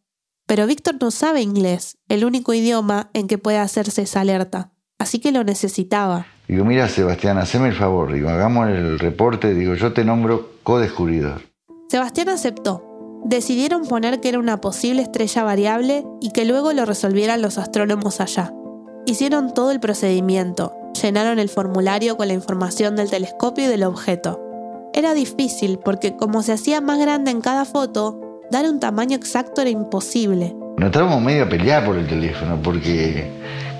Pero 0.47 0.67
Víctor 0.67 0.95
no 0.99 1.11
sabe 1.11 1.41
inglés, 1.41 1.97
el 2.07 2.25
único 2.25 2.53
idioma 2.53 3.09
en 3.13 3.27
que 3.27 3.37
puede 3.37 3.57
hacerse 3.57 4.03
esa 4.03 4.21
alerta, 4.21 4.73
así 4.97 5.19
que 5.19 5.31
lo 5.31 5.43
necesitaba. 5.43 6.27
Digo, 6.47 6.65
mira 6.65 6.87
Sebastián, 6.87 7.37
haceme 7.37 7.69
el 7.69 7.75
favor, 7.75 8.13
digo, 8.13 8.29
hagamos 8.29 8.69
el 8.69 8.99
reporte, 8.99 9.53
digo, 9.53 9.75
yo 9.75 9.93
te 9.93 10.03
nombro 10.05 10.49
co-descubridor. 10.63 11.41
Sebastián 11.89 12.29
aceptó 12.29 12.95
decidieron 13.25 13.87
poner 13.87 14.21
que 14.21 14.29
era 14.29 14.39
una 14.39 14.61
posible 14.61 15.01
estrella 15.01 15.43
variable 15.43 16.05
y 16.21 16.31
que 16.31 16.45
luego 16.45 16.71
lo 16.73 16.85
resolvieran 16.85 17.41
los 17.41 17.57
astrónomos 17.57 18.21
allá. 18.21 18.53
Hicieron 19.07 19.53
todo 19.53 19.71
el 19.71 19.79
procedimiento, 19.79 20.73
llenaron 21.01 21.39
el 21.39 21.49
formulario 21.49 22.17
con 22.17 22.27
la 22.27 22.35
información 22.35 22.95
del 22.95 23.09
telescopio 23.09 23.65
y 23.65 23.67
del 23.67 23.83
objeto. 23.83 24.39
Era 24.93 25.13
difícil 25.13 25.79
porque 25.83 26.15
como 26.15 26.43
se 26.43 26.53
hacía 26.53 26.81
más 26.81 26.99
grande 26.99 27.31
en 27.31 27.41
cada 27.41 27.65
foto, 27.65 28.41
dar 28.51 28.65
un 28.65 28.79
tamaño 28.79 29.15
exacto 29.17 29.61
era 29.61 29.71
imposible. 29.71 30.55
Nos 30.77 30.87
estábamos 30.87 31.21
medio 31.21 31.45
a 31.45 31.49
pelear 31.49 31.83
por 31.83 31.97
el 31.97 32.07
teléfono 32.07 32.59
porque, 32.61 33.31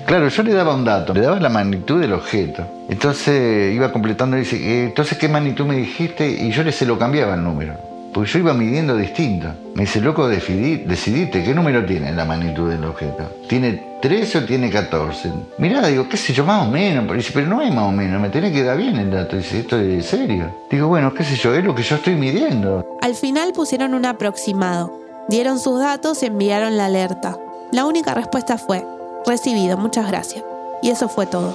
claro, 0.06 0.28
yo 0.28 0.42
le 0.42 0.54
daba 0.54 0.74
un 0.74 0.84
dato, 0.84 1.12
le 1.12 1.20
daba 1.20 1.38
la 1.40 1.48
magnitud 1.48 2.00
del 2.00 2.12
objeto. 2.12 2.64
Entonces 2.88 3.74
iba 3.74 3.92
completando 3.92 4.36
y 4.36 4.40
dice, 4.40 4.56
eh, 4.56 4.84
entonces 4.84 5.18
qué 5.18 5.28
magnitud 5.28 5.66
me 5.66 5.76
dijiste 5.76 6.28
y 6.28 6.50
yo 6.50 6.62
le 6.62 6.72
se 6.72 6.86
lo 6.86 6.98
cambiaba 6.98 7.34
el 7.34 7.42
número 7.42 7.96
porque 8.16 8.30
yo 8.30 8.38
iba 8.38 8.54
midiendo 8.54 8.96
distinto. 8.96 9.48
Me 9.74 9.82
dice, 9.82 10.00
loco, 10.00 10.26
decidite, 10.26 11.44
¿qué 11.44 11.54
número 11.54 11.84
tiene 11.84 12.10
la 12.12 12.24
magnitud 12.24 12.70
del 12.70 12.82
objeto? 12.86 13.30
¿Tiene 13.46 13.98
13 14.00 14.38
o 14.38 14.44
tiene 14.46 14.70
14? 14.70 15.30
Mirá, 15.58 15.86
digo, 15.86 16.08
qué 16.08 16.16
sé 16.16 16.32
yo, 16.32 16.42
más 16.46 16.66
o 16.66 16.70
menos. 16.70 17.04
Pero 17.34 17.46
no 17.46 17.60
hay 17.60 17.70
más 17.70 17.84
o 17.84 17.92
menos, 17.92 18.18
me 18.18 18.30
tiene 18.30 18.50
que 18.50 18.62
dar 18.62 18.78
bien 18.78 18.96
el 18.96 19.10
dato. 19.10 19.36
Dice, 19.36 19.58
esto 19.58 19.78
es 19.78 20.06
serio. 20.06 20.50
Digo, 20.70 20.88
bueno, 20.88 21.12
qué 21.12 21.24
sé 21.24 21.36
yo, 21.36 21.54
es 21.54 21.62
lo 21.62 21.74
que 21.74 21.82
yo 21.82 21.96
estoy 21.96 22.14
midiendo. 22.14 22.86
Al 23.02 23.14
final 23.14 23.52
pusieron 23.52 23.92
un 23.92 24.06
aproximado. 24.06 24.98
Dieron 25.28 25.58
sus 25.58 25.78
datos 25.78 26.22
y 26.22 26.26
enviaron 26.26 26.78
la 26.78 26.86
alerta. 26.86 27.36
La 27.70 27.84
única 27.84 28.14
respuesta 28.14 28.56
fue, 28.56 28.82
recibido, 29.26 29.76
muchas 29.76 30.08
gracias. 30.08 30.44
Y 30.82 30.90
eso 30.90 31.08
fue 31.08 31.26
todo. 31.26 31.54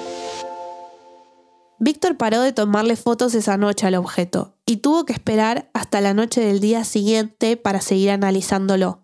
Víctor 1.80 2.16
paró 2.16 2.42
de 2.42 2.54
tomarle 2.54 2.96
fotos 2.96 3.34
esa 3.34 3.58
noche 3.58 3.88
al 3.88 3.96
objeto 3.96 4.54
y 4.68 4.78
tuvo 4.78 5.06
que 5.06 5.14
esperar 5.14 5.70
hasta 5.74 6.00
la 6.00 6.14
noche 6.14 6.40
del 6.40 6.60
día 6.60 6.84
siguiente 6.84 7.58
para 7.58 7.82
seguir 7.82 8.12
analizándolo. 8.12 9.00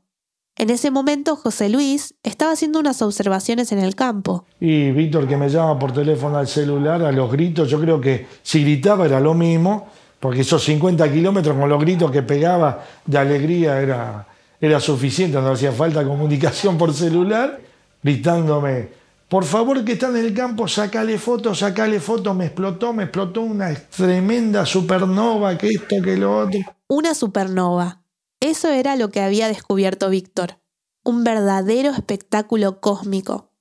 En 0.58 0.70
ese 0.70 0.92
momento 0.92 1.36
José 1.36 1.70
Luis 1.70 2.16
estaba 2.24 2.52
haciendo 2.52 2.80
unas 2.80 3.02
observaciones 3.02 3.72
en 3.72 3.80
el 3.80 3.96
campo. 3.96 4.46
Y 4.60 4.92
Víctor 4.92 5.28
que 5.28 5.38
me 5.38 5.50
llama 5.50 5.78
por 5.78 5.92
teléfono 5.92 6.38
al 6.38 6.48
celular 6.48 7.02
a 7.04 7.12
los 7.12 7.32
gritos, 7.32 7.70
yo 7.70 7.80
creo 7.80 8.02
que 8.02 8.28
si 8.42 8.62
gritaba 8.64 9.06
era 9.06 9.20
lo 9.20 9.34
mismo, 9.34 9.88
porque 10.20 10.42
esos 10.42 10.64
50 10.64 11.12
kilómetros 11.12 11.58
con 11.58 11.70
los 11.70 11.80
gritos 11.80 12.12
que 12.12 12.24
pegaba 12.24 12.84
de 13.06 13.18
alegría 13.18 13.80
era, 13.82 14.28
era 14.60 14.80
suficiente, 14.80 15.40
no 15.40 15.52
hacía 15.52 15.72
falta 15.72 16.04
comunicación 16.04 16.78
por 16.78 16.94
celular, 16.94 17.60
gritándome, 18.04 18.90
por 19.30 19.44
favor, 19.44 19.84
que 19.84 19.94
está 19.94 20.08
en 20.08 20.16
el 20.16 20.34
campo, 20.34 20.70
sacale 20.70 21.18
fotos, 21.18 21.60
sacale 21.60 22.00
fotos, 22.00 22.34
me 22.34 22.46
explotó, 22.46 22.94
me 22.94 23.04
explotó 23.04 23.42
una 23.42 23.76
tremenda 23.76 24.66
supernova, 24.66 25.58
que 25.58 25.68
esto, 25.68 26.02
que 26.02 26.16
lo 26.16 26.44
otro. 26.44 26.60
Una 26.88 27.14
supernova. 27.14 28.04
Eso 28.40 28.70
era 28.70 28.96
lo 28.96 29.10
que 29.10 29.20
había 29.20 29.50
descubierto 29.50 30.10
Víctor. 30.10 30.62
Un 31.04 31.26
verdadero 31.26 31.92
espectáculo 31.92 32.80
cósmico. 32.80 33.52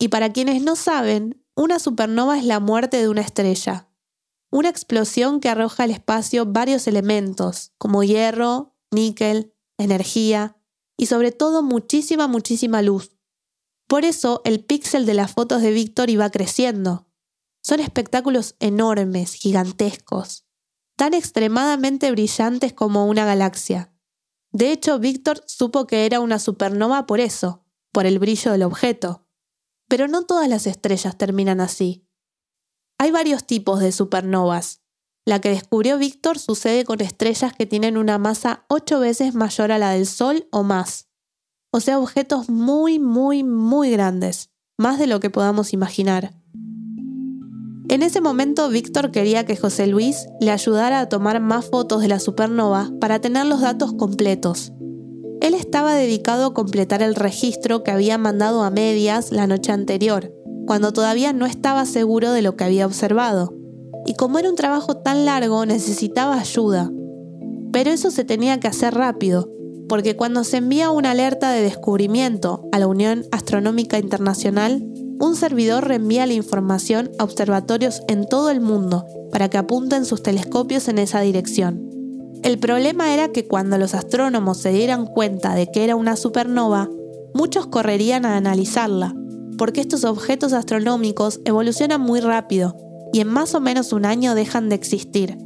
Y 0.00 0.08
para 0.08 0.32
quienes 0.32 0.62
no 0.62 0.74
saben, 0.74 1.44
una 1.54 1.78
supernova 1.78 2.36
es 2.36 2.44
la 2.44 2.58
muerte 2.58 2.96
de 2.96 3.08
una 3.08 3.20
estrella. 3.20 3.88
Una 4.50 4.68
explosión 4.68 5.38
que 5.38 5.48
arroja 5.48 5.84
al 5.84 5.92
espacio 5.92 6.44
varios 6.46 6.88
elementos, 6.88 7.72
como 7.78 8.02
hierro, 8.02 8.74
níquel, 8.90 9.52
energía 9.78 10.56
y 10.96 11.06
sobre 11.06 11.30
todo 11.30 11.62
muchísima, 11.62 12.26
muchísima 12.26 12.82
luz 12.82 13.13
por 13.94 14.04
eso 14.04 14.42
el 14.44 14.64
píxel 14.64 15.06
de 15.06 15.14
las 15.14 15.30
fotos 15.30 15.62
de 15.62 15.70
Víctor 15.70 16.10
iba 16.10 16.28
creciendo. 16.28 17.06
Son 17.62 17.78
espectáculos 17.78 18.56
enormes, 18.58 19.34
gigantescos, 19.34 20.48
tan 20.96 21.14
extremadamente 21.14 22.10
brillantes 22.10 22.72
como 22.72 23.06
una 23.06 23.24
galaxia. 23.24 23.94
De 24.50 24.72
hecho, 24.72 24.98
Víctor 24.98 25.44
supo 25.46 25.86
que 25.86 26.06
era 26.06 26.18
una 26.18 26.40
supernova 26.40 27.06
por 27.06 27.20
eso, 27.20 27.62
por 27.92 28.04
el 28.04 28.18
brillo 28.18 28.50
del 28.50 28.64
objeto. 28.64 29.28
Pero 29.88 30.08
no 30.08 30.24
todas 30.24 30.48
las 30.48 30.66
estrellas 30.66 31.16
terminan 31.16 31.60
así. 31.60 32.04
Hay 32.98 33.12
varios 33.12 33.44
tipos 33.46 33.78
de 33.78 33.92
supernovas. 33.92 34.82
La 35.24 35.40
que 35.40 35.50
descubrió 35.50 35.98
Víctor 35.98 36.40
sucede 36.40 36.84
con 36.84 37.00
estrellas 37.00 37.52
que 37.52 37.64
tienen 37.64 37.96
una 37.96 38.18
masa 38.18 38.64
ocho 38.66 38.98
veces 38.98 39.36
mayor 39.36 39.70
a 39.70 39.78
la 39.78 39.90
del 39.90 40.08
Sol 40.08 40.48
o 40.50 40.64
más 40.64 41.13
o 41.74 41.80
sea, 41.80 41.98
objetos 41.98 42.48
muy, 42.48 43.00
muy, 43.00 43.42
muy 43.42 43.90
grandes, 43.90 44.48
más 44.78 44.96
de 44.96 45.08
lo 45.08 45.18
que 45.18 45.28
podamos 45.28 45.72
imaginar. 45.72 46.32
En 47.88 48.04
ese 48.04 48.20
momento, 48.20 48.68
Víctor 48.68 49.10
quería 49.10 49.44
que 49.44 49.56
José 49.56 49.88
Luis 49.88 50.28
le 50.40 50.52
ayudara 50.52 51.00
a 51.00 51.08
tomar 51.08 51.40
más 51.40 51.68
fotos 51.68 52.00
de 52.00 52.06
la 52.06 52.20
supernova 52.20 52.92
para 53.00 53.20
tener 53.20 53.46
los 53.46 53.60
datos 53.60 53.92
completos. 53.92 54.72
Él 55.40 55.52
estaba 55.52 55.94
dedicado 55.94 56.46
a 56.46 56.54
completar 56.54 57.02
el 57.02 57.16
registro 57.16 57.82
que 57.82 57.90
había 57.90 58.18
mandado 58.18 58.62
a 58.62 58.70
medias 58.70 59.32
la 59.32 59.48
noche 59.48 59.72
anterior, 59.72 60.32
cuando 60.68 60.92
todavía 60.92 61.32
no 61.32 61.44
estaba 61.44 61.86
seguro 61.86 62.30
de 62.30 62.42
lo 62.42 62.54
que 62.54 62.62
había 62.62 62.86
observado. 62.86 63.52
Y 64.06 64.14
como 64.14 64.38
era 64.38 64.48
un 64.48 64.54
trabajo 64.54 64.98
tan 64.98 65.24
largo, 65.24 65.66
necesitaba 65.66 66.38
ayuda. 66.38 66.92
Pero 67.72 67.90
eso 67.90 68.12
se 68.12 68.22
tenía 68.22 68.60
que 68.60 68.68
hacer 68.68 68.94
rápido, 68.94 69.50
porque 69.94 70.16
cuando 70.16 70.42
se 70.42 70.56
envía 70.56 70.90
una 70.90 71.12
alerta 71.12 71.52
de 71.52 71.62
descubrimiento 71.62 72.68
a 72.72 72.80
la 72.80 72.88
Unión 72.88 73.26
Astronómica 73.30 73.96
Internacional, 73.96 74.82
un 75.20 75.36
servidor 75.36 75.86
reenvía 75.86 76.26
la 76.26 76.32
información 76.32 77.12
a 77.20 77.22
observatorios 77.22 78.02
en 78.08 78.26
todo 78.26 78.50
el 78.50 78.60
mundo 78.60 79.06
para 79.30 79.48
que 79.48 79.56
apunten 79.56 80.04
sus 80.04 80.20
telescopios 80.20 80.88
en 80.88 80.98
esa 80.98 81.20
dirección. 81.20 81.88
El 82.42 82.58
problema 82.58 83.14
era 83.14 83.28
que 83.28 83.46
cuando 83.46 83.78
los 83.78 83.94
astrónomos 83.94 84.58
se 84.58 84.72
dieran 84.72 85.06
cuenta 85.06 85.54
de 85.54 85.70
que 85.70 85.84
era 85.84 85.94
una 85.94 86.16
supernova, 86.16 86.90
muchos 87.32 87.68
correrían 87.68 88.26
a 88.26 88.36
analizarla, 88.36 89.14
porque 89.56 89.80
estos 89.80 90.02
objetos 90.02 90.54
astronómicos 90.54 91.38
evolucionan 91.44 92.00
muy 92.00 92.18
rápido 92.18 92.76
y 93.12 93.20
en 93.20 93.28
más 93.28 93.54
o 93.54 93.60
menos 93.60 93.92
un 93.92 94.06
año 94.06 94.34
dejan 94.34 94.68
de 94.70 94.74
existir. 94.74 95.38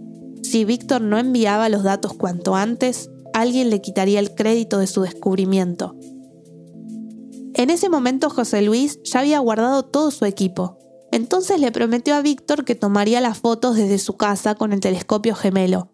Si 0.42 0.64
Víctor 0.64 1.02
no 1.02 1.18
enviaba 1.18 1.68
los 1.68 1.82
datos 1.82 2.14
cuanto 2.14 2.56
antes, 2.56 3.10
alguien 3.34 3.70
le 3.70 3.80
quitaría 3.80 4.20
el 4.20 4.34
crédito 4.34 4.78
de 4.78 4.86
su 4.86 5.02
descubrimiento. 5.02 5.96
En 7.54 7.70
ese 7.70 7.88
momento 7.88 8.30
José 8.30 8.62
Luis 8.62 9.00
ya 9.02 9.20
había 9.20 9.40
guardado 9.40 9.84
todo 9.84 10.10
su 10.10 10.24
equipo. 10.24 10.78
Entonces 11.10 11.58
le 11.60 11.72
prometió 11.72 12.14
a 12.14 12.22
Víctor 12.22 12.64
que 12.64 12.74
tomaría 12.74 13.20
las 13.20 13.38
fotos 13.38 13.76
desde 13.76 13.98
su 13.98 14.16
casa 14.16 14.54
con 14.54 14.72
el 14.72 14.80
telescopio 14.80 15.34
gemelo. 15.34 15.90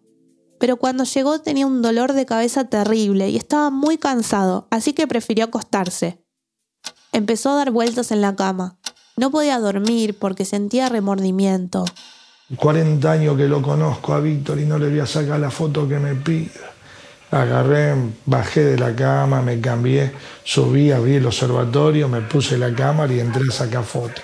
Pero 0.59 0.77
cuando 0.77 1.03
llegó 1.03 1.39
tenía 1.39 1.65
un 1.65 1.81
dolor 1.81 2.13
de 2.13 2.25
cabeza 2.25 2.65
terrible 2.65 3.29
y 3.29 3.37
estaba 3.37 3.69
muy 3.71 3.97
cansado, 3.97 4.67
así 4.71 4.93
que 4.93 5.07
prefirió 5.07 5.45
acostarse. 5.45 6.23
Empezó 7.11 7.51
a 7.51 7.55
dar 7.55 7.71
vueltas 7.71 8.11
en 8.11 8.21
la 8.21 8.35
cama. 8.35 8.77
No 9.17 9.31
podía 9.31 9.59
dormir 9.59 10.19
porque 10.19 10.45
sentía 10.45 10.89
remordimiento. 10.89 11.85
40 12.57 13.11
años 13.11 13.37
que 13.37 13.47
lo 13.47 13.61
conozco 13.61 14.13
a 14.13 14.19
Víctor 14.19 14.59
y 14.59 14.65
no 14.65 14.77
le 14.77 14.89
voy 14.89 14.99
a 14.99 15.05
sacar 15.05 15.39
la 15.39 15.49
foto 15.49 15.87
que 15.87 15.97
me 15.97 16.13
pide. 16.15 16.51
Agarré, 17.31 17.95
bajé 18.25 18.63
de 18.63 18.77
la 18.77 18.95
cama, 18.95 19.41
me 19.41 19.59
cambié, 19.59 20.11
subí, 20.43 20.91
abrí 20.91 21.15
el 21.15 21.25
observatorio, 21.25 22.07
me 22.07 22.21
puse 22.21 22.57
la 22.57 22.73
cámara 22.73 23.11
y 23.13 23.19
entré 23.19 23.43
a 23.49 23.51
sacar 23.51 23.83
fotos. 23.83 24.23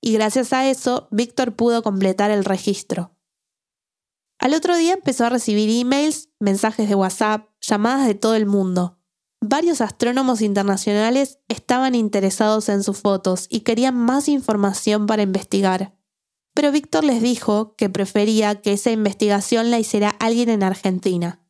Y 0.00 0.14
gracias 0.14 0.52
a 0.52 0.68
eso, 0.68 1.08
Víctor 1.10 1.52
pudo 1.52 1.82
completar 1.82 2.30
el 2.30 2.44
registro. 2.44 3.14
Al 4.38 4.54
otro 4.54 4.76
día 4.76 4.94
empezó 4.94 5.26
a 5.26 5.28
recibir 5.28 5.68
emails, 5.68 6.30
mensajes 6.40 6.88
de 6.88 6.94
WhatsApp, 6.94 7.50
llamadas 7.60 8.06
de 8.06 8.14
todo 8.14 8.34
el 8.34 8.46
mundo. 8.46 8.98
Varios 9.42 9.82
astrónomos 9.82 10.40
internacionales 10.40 11.38
estaban 11.48 11.94
interesados 11.94 12.70
en 12.70 12.82
sus 12.82 12.98
fotos 12.98 13.46
y 13.50 13.60
querían 13.60 13.96
más 13.96 14.28
información 14.28 15.06
para 15.06 15.22
investigar. 15.22 15.94
Pero 16.54 16.72
Víctor 16.72 17.04
les 17.04 17.20
dijo 17.20 17.74
que 17.76 17.90
prefería 17.90 18.60
que 18.62 18.72
esa 18.72 18.90
investigación 18.90 19.70
la 19.70 19.78
hiciera 19.78 20.08
alguien 20.08 20.48
en 20.48 20.62
Argentina 20.62 21.40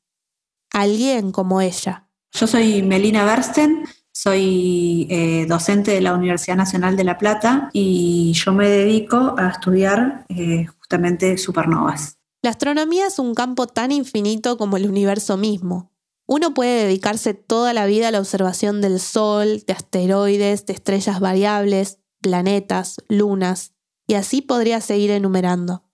alguien 0.72 1.32
como 1.32 1.60
ella. 1.60 2.08
Yo 2.32 2.46
soy 2.46 2.82
Melina 2.82 3.24
Bersten, 3.24 3.84
Soy 4.12 5.06
eh, 5.08 5.46
docente 5.48 5.92
de 5.92 6.00
la 6.00 6.12
Universidad 6.14 6.56
Nacional 6.56 6.96
de 6.96 7.04
La 7.04 7.16
Plata 7.16 7.70
y 7.72 8.32
yo 8.34 8.52
me 8.52 8.68
dedico 8.68 9.34
a 9.38 9.48
estudiar 9.48 10.26
eh, 10.28 10.66
justamente 10.66 11.38
supernovas. 11.38 12.18
La 12.42 12.50
astronomía 12.50 13.06
es 13.06 13.18
un 13.18 13.34
campo 13.34 13.66
tan 13.66 13.92
infinito 13.92 14.58
como 14.58 14.76
el 14.76 14.88
universo 14.88 15.36
mismo. 15.36 15.92
Uno 16.26 16.54
puede 16.54 16.84
dedicarse 16.84 17.34
toda 17.34 17.72
la 17.72 17.86
vida 17.86 18.08
a 18.08 18.10
la 18.10 18.18
observación 18.18 18.80
del 18.80 19.00
Sol, 19.00 19.62
de 19.66 19.72
asteroides, 19.72 20.66
de 20.66 20.72
estrellas 20.72 21.20
variables, 21.20 21.98
planetas, 22.20 22.96
lunas, 23.08 23.72
y 24.06 24.14
así 24.14 24.42
podría 24.42 24.80
seguir 24.80 25.12
enumerando. 25.12 25.84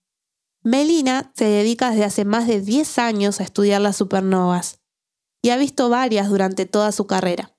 Melina 0.67 1.31
se 1.37 1.45
dedica 1.45 1.91
desde 1.91 2.03
hace 2.03 2.25
más 2.25 2.49
de 2.49 2.61
10 2.61 2.99
años 2.99 3.39
a 3.39 3.45
estudiar 3.45 3.81
las 3.81 3.99
supernovas 3.99 4.81
y 5.41 5.51
ha 5.51 5.57
visto 5.57 5.89
varias 5.89 6.29
durante 6.29 6.67
toda 6.67 6.91
su 6.91 7.07
carrera. 7.07 7.57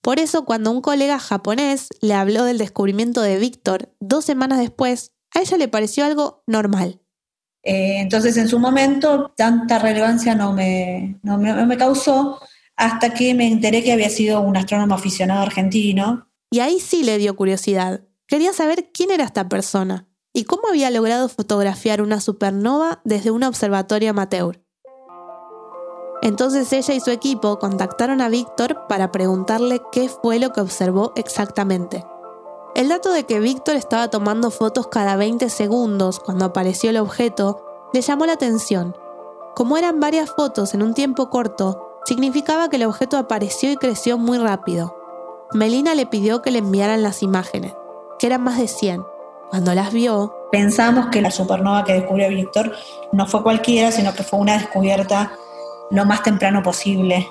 Por 0.00 0.18
eso 0.18 0.46
cuando 0.46 0.70
un 0.70 0.80
colega 0.80 1.18
japonés 1.18 1.90
le 2.00 2.14
habló 2.14 2.44
del 2.44 2.56
descubrimiento 2.56 3.20
de 3.20 3.36
Víctor 3.36 3.94
dos 4.00 4.24
semanas 4.24 4.60
después, 4.60 5.12
a 5.34 5.40
ella 5.42 5.58
le 5.58 5.68
pareció 5.68 6.06
algo 6.06 6.42
normal. 6.46 7.02
Eh, 7.64 7.98
entonces 7.98 8.38
en 8.38 8.48
su 8.48 8.58
momento 8.58 9.34
tanta 9.36 9.78
relevancia 9.78 10.34
no 10.34 10.54
me, 10.54 11.20
no 11.22 11.36
me 11.36 11.76
causó 11.76 12.40
hasta 12.76 13.12
que 13.12 13.34
me 13.34 13.46
enteré 13.46 13.84
que 13.84 13.92
había 13.92 14.08
sido 14.08 14.40
un 14.40 14.56
astrónomo 14.56 14.94
aficionado 14.94 15.42
argentino. 15.42 16.30
Y 16.50 16.60
ahí 16.60 16.80
sí 16.80 17.02
le 17.02 17.18
dio 17.18 17.36
curiosidad. 17.36 18.08
Quería 18.26 18.54
saber 18.54 18.90
quién 18.90 19.10
era 19.10 19.24
esta 19.24 19.50
persona 19.50 20.07
y 20.38 20.44
cómo 20.44 20.68
había 20.68 20.88
logrado 20.92 21.28
fotografiar 21.28 22.00
una 22.00 22.20
supernova 22.20 23.00
desde 23.02 23.32
un 23.32 23.42
observatorio 23.42 24.10
amateur. 24.10 24.62
Entonces 26.22 26.72
ella 26.72 26.94
y 26.94 27.00
su 27.00 27.10
equipo 27.10 27.58
contactaron 27.58 28.20
a 28.20 28.28
Víctor 28.28 28.86
para 28.88 29.10
preguntarle 29.10 29.82
qué 29.90 30.08
fue 30.08 30.38
lo 30.38 30.52
que 30.52 30.60
observó 30.60 31.12
exactamente. 31.16 32.04
El 32.76 32.88
dato 32.88 33.10
de 33.10 33.24
que 33.24 33.40
Víctor 33.40 33.74
estaba 33.74 34.10
tomando 34.10 34.52
fotos 34.52 34.86
cada 34.86 35.16
20 35.16 35.50
segundos 35.50 36.20
cuando 36.20 36.44
apareció 36.44 36.90
el 36.90 36.98
objeto 36.98 37.90
le 37.92 38.00
llamó 38.00 38.24
la 38.24 38.34
atención. 38.34 38.96
Como 39.56 39.76
eran 39.76 39.98
varias 39.98 40.30
fotos 40.30 40.72
en 40.72 40.84
un 40.84 40.94
tiempo 40.94 41.30
corto, 41.30 41.98
significaba 42.04 42.68
que 42.68 42.76
el 42.76 42.84
objeto 42.84 43.16
apareció 43.16 43.72
y 43.72 43.76
creció 43.76 44.18
muy 44.18 44.38
rápido. 44.38 44.94
Melina 45.52 45.96
le 45.96 46.06
pidió 46.06 46.42
que 46.42 46.52
le 46.52 46.60
enviaran 46.60 47.02
las 47.02 47.24
imágenes, 47.24 47.74
que 48.20 48.28
eran 48.28 48.44
más 48.44 48.56
de 48.56 48.68
100. 48.68 49.17
Cuando 49.50 49.74
las 49.74 49.92
vio, 49.92 50.34
pensamos 50.52 51.06
que 51.06 51.22
la 51.22 51.30
supernova 51.30 51.84
que 51.84 51.94
descubrió 51.94 52.28
Víctor 52.28 52.72
no 53.12 53.26
fue 53.26 53.42
cualquiera, 53.42 53.90
sino 53.90 54.12
que 54.14 54.22
fue 54.22 54.38
una 54.38 54.58
descubierta 54.58 55.32
lo 55.90 56.04
más 56.04 56.22
temprano 56.22 56.62
posible 56.62 57.26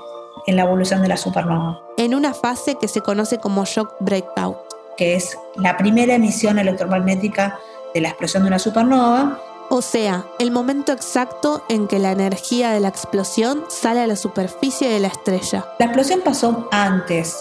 en 0.48 0.56
la 0.56 0.64
evolución 0.64 1.02
de 1.02 1.10
la 1.10 1.18
supernova. 1.18 1.80
En 1.98 2.16
una 2.16 2.34
fase 2.34 2.76
que 2.76 2.88
se 2.88 3.02
conoce 3.02 3.38
como 3.38 3.66
shock 3.66 3.94
breakout. 4.00 4.58
Que 4.98 5.16
es 5.16 5.38
la 5.56 5.78
primera 5.78 6.16
emisión 6.16 6.58
electromagnética 6.58 7.60
de 7.94 8.02
la 8.02 8.10
explosión 8.10 8.44
de 8.44 8.48
una 8.48 8.60
supernova. 8.60 9.40
O 9.70 9.82
sea, 9.82 10.26
el 10.40 10.50
momento 10.50 10.94
exacto 10.94 11.62
en 11.70 11.88
que 11.88 12.00
la 12.00 12.12
energía 12.12 12.72
de 12.72 12.80
la 12.80 12.88
explosión 12.88 13.66
sale 13.68 14.00
a 14.00 14.08
la 14.08 14.16
superficie 14.16 14.90
de 14.90 15.00
la 15.00 15.10
estrella. 15.10 15.66
La 15.78 15.86
explosión 15.86 16.22
pasó 16.22 16.68
antes, 16.72 17.38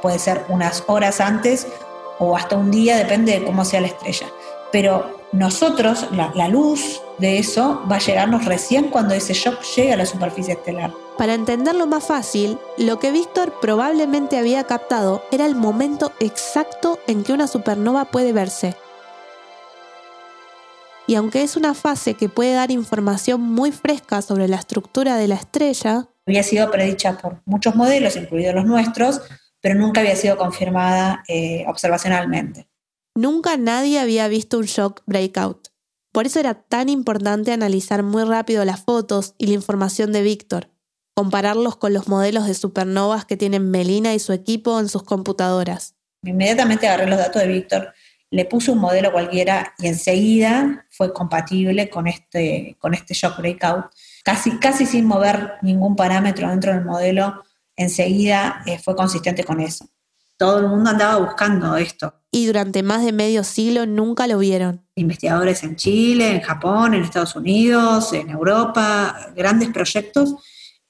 puede 0.00 0.18
ser 0.18 0.46
unas 0.48 0.84
horas 0.86 1.20
antes 1.20 1.66
o 2.18 2.36
hasta 2.36 2.56
un 2.56 2.70
día, 2.70 2.96
depende 2.96 3.38
de 3.38 3.44
cómo 3.44 3.64
sea 3.64 3.80
la 3.80 3.88
estrella. 3.88 4.26
Pero 4.72 5.18
nosotros, 5.32 6.06
la, 6.12 6.48
luz 6.48 7.02
de 7.18 7.38
eso 7.38 7.82
va 7.90 7.96
a 7.96 8.00
llegarnos 8.00 8.44
recién 8.44 8.88
cuando 8.88 9.14
ese 9.14 9.34
shock 9.34 9.62
llegue 9.76 9.92
a 9.92 9.96
la 9.96 10.06
superficie 10.06 10.54
estelar. 10.54 10.92
Para 11.16 11.34
entenderlo 11.34 11.86
más 11.86 12.06
fácil, 12.06 12.58
lo 12.76 12.98
que 12.98 13.10
Víctor 13.10 13.54
probablemente 13.60 14.38
había 14.38 14.64
captado 14.64 15.22
era 15.30 15.46
el 15.46 15.54
momento 15.54 16.12
exacto 16.20 16.98
en 17.06 17.24
que 17.24 17.32
una 17.32 17.46
supernova 17.46 18.06
puede 18.06 18.32
verse. 18.32 18.76
Y 21.06 21.14
aunque 21.14 21.42
es 21.42 21.56
una 21.56 21.74
fase 21.74 22.14
que 22.14 22.28
puede 22.28 22.52
dar 22.52 22.70
información 22.70 23.40
muy 23.40 23.72
fresca 23.72 24.20
sobre 24.20 24.46
la 24.46 24.56
estructura 24.56 25.16
de 25.16 25.28
la 25.28 25.36
estrella, 25.36 26.06
había 26.26 26.42
sido 26.42 26.70
predicha 26.70 27.16
por 27.16 27.40
muchos 27.46 27.74
modelos, 27.74 28.16
incluidos 28.16 28.54
los 28.54 28.66
nuestros, 28.66 29.22
pero 29.60 29.74
nunca 29.74 30.00
había 30.00 30.16
sido 30.16 30.36
confirmada 30.36 31.24
eh, 31.28 31.64
observacionalmente. 31.68 32.68
Nunca 33.14 33.56
nadie 33.56 33.98
había 33.98 34.28
visto 34.28 34.58
un 34.58 34.66
shock 34.66 35.02
breakout. 35.06 35.68
Por 36.12 36.26
eso 36.26 36.40
era 36.40 36.54
tan 36.54 36.88
importante 36.88 37.52
analizar 37.52 38.02
muy 38.02 38.24
rápido 38.24 38.64
las 38.64 38.80
fotos 38.80 39.34
y 39.38 39.46
la 39.48 39.54
información 39.54 40.12
de 40.12 40.22
Víctor, 40.22 40.70
compararlos 41.14 41.76
con 41.76 41.92
los 41.92 42.08
modelos 42.08 42.46
de 42.46 42.54
supernovas 42.54 43.24
que 43.24 43.36
tienen 43.36 43.70
Melina 43.70 44.14
y 44.14 44.18
su 44.18 44.32
equipo 44.32 44.78
en 44.80 44.88
sus 44.88 45.02
computadoras. 45.02 45.96
Inmediatamente 46.22 46.88
agarré 46.88 47.08
los 47.08 47.18
datos 47.18 47.42
de 47.42 47.48
Víctor, 47.48 47.92
le 48.30 48.44
puse 48.44 48.70
un 48.70 48.78
modelo 48.78 49.12
cualquiera 49.12 49.74
y 49.78 49.88
enseguida 49.88 50.86
fue 50.90 51.12
compatible 51.12 51.88
con 51.88 52.06
este, 52.06 52.76
con 52.78 52.94
este 52.94 53.14
shock 53.14 53.38
breakout. 53.38 53.86
Casi, 54.22 54.58
casi 54.58 54.86
sin 54.86 55.06
mover 55.06 55.54
ningún 55.62 55.96
parámetro 55.96 56.48
dentro 56.50 56.72
del 56.72 56.84
modelo, 56.84 57.42
enseguida 57.78 58.62
eh, 58.66 58.78
fue 58.78 58.94
consistente 58.94 59.44
con 59.44 59.60
eso. 59.60 59.88
Todo 60.36 60.58
el 60.58 60.68
mundo 60.68 60.90
andaba 60.90 61.16
buscando 61.16 61.76
esto 61.76 62.12
y 62.30 62.46
durante 62.46 62.82
más 62.82 63.04
de 63.04 63.12
medio 63.12 63.42
siglo 63.42 63.86
nunca 63.86 64.26
lo 64.26 64.38
vieron. 64.38 64.86
Investigadores 64.94 65.62
en 65.62 65.76
Chile, 65.76 66.30
en 66.30 66.40
Japón, 66.40 66.94
en 66.94 67.02
Estados 67.02 67.34
Unidos, 67.36 68.12
en 68.12 68.30
Europa, 68.30 69.32
grandes 69.34 69.70
proyectos 69.70 70.34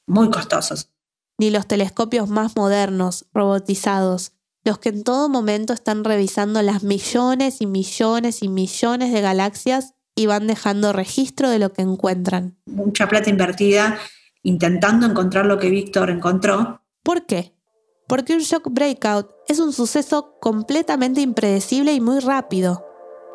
muy 0.07 0.30
costosos. 0.30 0.91
Ni 1.39 1.51
los 1.51 1.68
telescopios 1.68 2.28
más 2.28 2.57
modernos, 2.57 3.26
robotizados, 3.32 4.32
los 4.64 4.78
que 4.78 4.89
en 4.89 5.05
todo 5.05 5.28
momento 5.28 5.72
están 5.72 6.03
revisando 6.03 6.61
las 6.62 6.82
millones 6.82 7.61
y 7.61 7.66
millones 7.66 8.43
y 8.43 8.49
millones 8.49 9.12
de 9.12 9.20
galaxias 9.20 9.95
y 10.16 10.26
van 10.26 10.49
dejando 10.49 10.93
registro 10.93 11.49
de 11.49 11.61
lo 11.61 11.72
que 11.72 11.82
encuentran. 11.82 12.59
Mucha 12.66 13.09
plata 13.09 13.30
invertida 13.30 13.99
intentando 14.43 15.07
encontrar 15.07 15.47
lo 15.47 15.59
que 15.59 15.70
Víctor 15.70 16.11
encontró. 16.11 16.82
¿Por 17.03 17.26
qué? 17.26 17.59
porque 18.09 18.32
un 18.32 18.41
shock 18.41 18.68
breakout 18.70 19.30
es 19.47 19.61
un 19.61 19.72
suceso 19.72 20.34
completamente 20.41 21.20
impredecible 21.20 21.93
y 21.93 22.01
muy 22.01 22.18
rápido. 22.20 22.84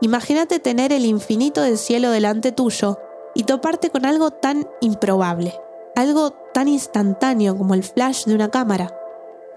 Imagínate 0.01 0.59
tener 0.59 0.91
el 0.91 1.05
infinito 1.05 1.61
del 1.61 1.77
cielo 1.77 2.09
delante 2.09 2.51
tuyo 2.51 2.97
y 3.35 3.43
toparte 3.43 3.91
con 3.91 4.05
algo 4.05 4.31
tan 4.31 4.67
improbable, 4.81 5.53
algo 5.95 6.31
tan 6.53 6.67
instantáneo 6.67 7.55
como 7.55 7.75
el 7.75 7.83
flash 7.83 8.25
de 8.25 8.35
una 8.35 8.49
cámara. 8.49 8.93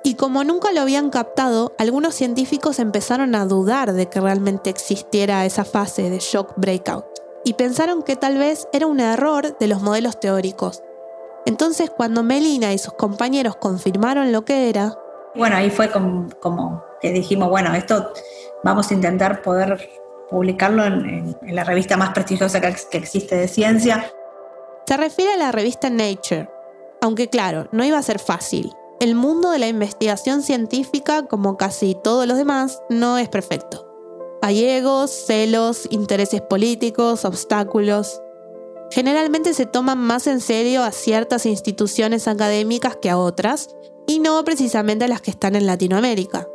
Y 0.04 0.14
como 0.14 0.44
nunca 0.44 0.70
lo 0.70 0.82
habían 0.82 1.10
captado, 1.10 1.74
algunos 1.78 2.14
científicos 2.14 2.78
empezaron 2.78 3.34
a 3.34 3.46
dudar 3.46 3.92
de 3.92 4.08
que 4.08 4.20
realmente 4.20 4.70
existiera 4.70 5.44
esa 5.46 5.64
fase 5.64 6.10
de 6.10 6.18
shock 6.18 6.52
breakout 6.56 7.06
y 7.44 7.54
pensaron 7.54 8.02
que 8.02 8.16
tal 8.16 8.38
vez 8.38 8.68
era 8.72 8.86
un 8.86 9.00
error 9.00 9.56
de 9.58 9.66
los 9.66 9.80
modelos 9.82 10.20
teóricos. 10.20 10.82
Entonces 11.46 11.90
cuando 11.90 12.22
Melina 12.22 12.72
y 12.72 12.78
sus 12.78 12.92
compañeros 12.94 13.56
confirmaron 13.56 14.32
lo 14.32 14.44
que 14.44 14.68
era, 14.68 14.98
bueno, 15.36 15.56
ahí 15.56 15.70
fue 15.70 15.90
como, 15.90 16.82
que 17.00 17.10
dijimos, 17.12 17.50
bueno, 17.50 17.74
esto 17.74 18.10
vamos 18.64 18.90
a 18.90 18.94
intentar 18.94 19.42
poder 19.42 19.90
publicarlo 20.30 20.84
en, 20.84 21.36
la 21.42 21.62
revista 21.62 21.96
más 21.96 22.10
prestigiosa 22.10 22.60
que, 22.60 22.74
que 22.90 22.98
existe 22.98 23.36
de 23.36 23.46
ciencia. 23.46 24.10
Se 24.86 24.96
refiere 24.96 25.34
a 25.34 25.36
la 25.36 25.52
revista 25.52 25.90
Nature, 25.90 26.48
aunque 27.02 27.28
claro, 27.28 27.68
no 27.70 27.84
iba 27.84 27.98
a 27.98 28.02
ser 28.02 28.18
fácil. 28.18 28.72
El 28.98 29.14
mundo 29.14 29.50
de 29.50 29.58
la 29.58 29.68
investigación 29.68 30.42
científica, 30.42 31.26
como 31.26 31.58
casi 31.58 31.94
todos 32.02 32.26
los 32.26 32.38
demás, 32.38 32.80
no 32.88 33.18
es 33.18 33.28
perfecto. 33.28 33.86
Hay 34.40 34.64
egos, 34.64 35.10
celos, 35.10 35.86
intereses 35.90 36.40
políticos, 36.40 37.26
obstáculos. 37.26 38.22
Generalmente 38.90 39.52
se 39.54 39.66
toman 39.66 39.98
más 39.98 40.26
en 40.26 40.40
serio 40.40 40.82
a 40.82 40.92
ciertas 40.92 41.46
instituciones 41.46 42.28
académicas 42.28 42.96
que 42.96 43.10
a 43.10 43.18
otras, 43.18 43.68
y 44.06 44.20
no 44.20 44.42
precisamente 44.44 45.04
a 45.04 45.08
las 45.08 45.20
que 45.20 45.30
están 45.30 45.56
en 45.56 45.66
Latinoamérica. 45.66 46.46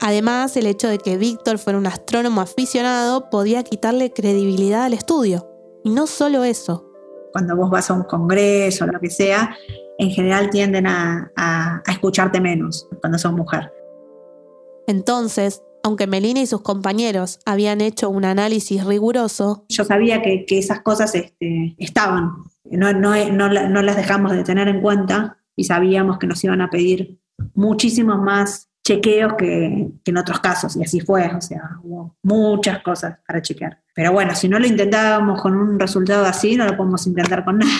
Además, 0.00 0.56
el 0.56 0.66
hecho 0.66 0.88
de 0.88 0.98
que 0.98 1.16
Víctor 1.16 1.58
fuera 1.58 1.78
un 1.78 1.86
astrónomo 1.86 2.40
aficionado 2.40 3.30
podía 3.30 3.62
quitarle 3.62 4.12
credibilidad 4.12 4.84
al 4.84 4.94
estudio. 4.94 5.48
Y 5.84 5.90
no 5.90 6.06
solo 6.06 6.44
eso. 6.44 6.88
Cuando 7.32 7.56
vos 7.56 7.70
vas 7.70 7.90
a 7.90 7.94
un 7.94 8.02
congreso 8.02 8.84
o 8.84 8.88
lo 8.88 9.00
que 9.00 9.10
sea, 9.10 9.56
en 9.98 10.10
general 10.10 10.50
tienden 10.50 10.86
a, 10.86 11.82
escucharte 11.88 12.40
menos 12.40 12.88
cuando 13.00 13.18
sos 13.18 13.32
mujer. 13.32 13.72
Entonces, 14.86 15.62
aunque 15.82 16.06
Melina 16.06 16.40
y 16.40 16.46
sus 16.46 16.62
compañeros 16.62 17.40
habían 17.44 17.80
hecho 17.80 18.10
un 18.10 18.24
análisis 18.24 18.84
riguroso, 18.84 19.66
yo 19.68 19.84
sabía 19.84 20.22
que, 20.22 20.44
esas 20.48 20.80
cosas 20.80 21.14
este, 21.14 21.74
estaban, 21.78 22.44
no, 22.70 22.92
no, 22.92 23.82
las 23.82 23.96
dejamos 23.96 24.32
de 24.32 24.44
tener 24.44 24.68
en 24.68 24.80
cuenta 24.80 25.38
y 25.56 25.64
sabíamos 25.64 26.18
que 26.18 26.26
nos 26.26 26.42
iban 26.44 26.60
a 26.60 26.70
pedir 26.70 27.18
muchísimos 27.54 28.18
más 28.20 28.68
chequeos 28.84 29.34
que, 29.38 29.90
en 30.04 30.16
otros 30.16 30.40
casos, 30.40 30.76
y 30.76 30.82
así 30.82 31.00
fue, 31.00 31.26
o 31.34 31.40
sea, 31.40 31.62
hubo 31.82 32.16
muchas 32.22 32.82
cosas 32.82 33.18
para 33.26 33.40
chequear. 33.40 33.80
Pero 33.94 34.12
bueno, 34.12 34.34
si 34.34 34.48
no 34.48 34.58
lo 34.58 34.66
intentábamos 34.66 35.40
con 35.40 35.54
un 35.54 35.78
resultado 35.78 36.24
así, 36.24 36.56
no 36.56 36.64
lo 36.66 36.76
podemos 36.76 37.06
intentar 37.06 37.44
con 37.44 37.58
nada. 37.58 37.72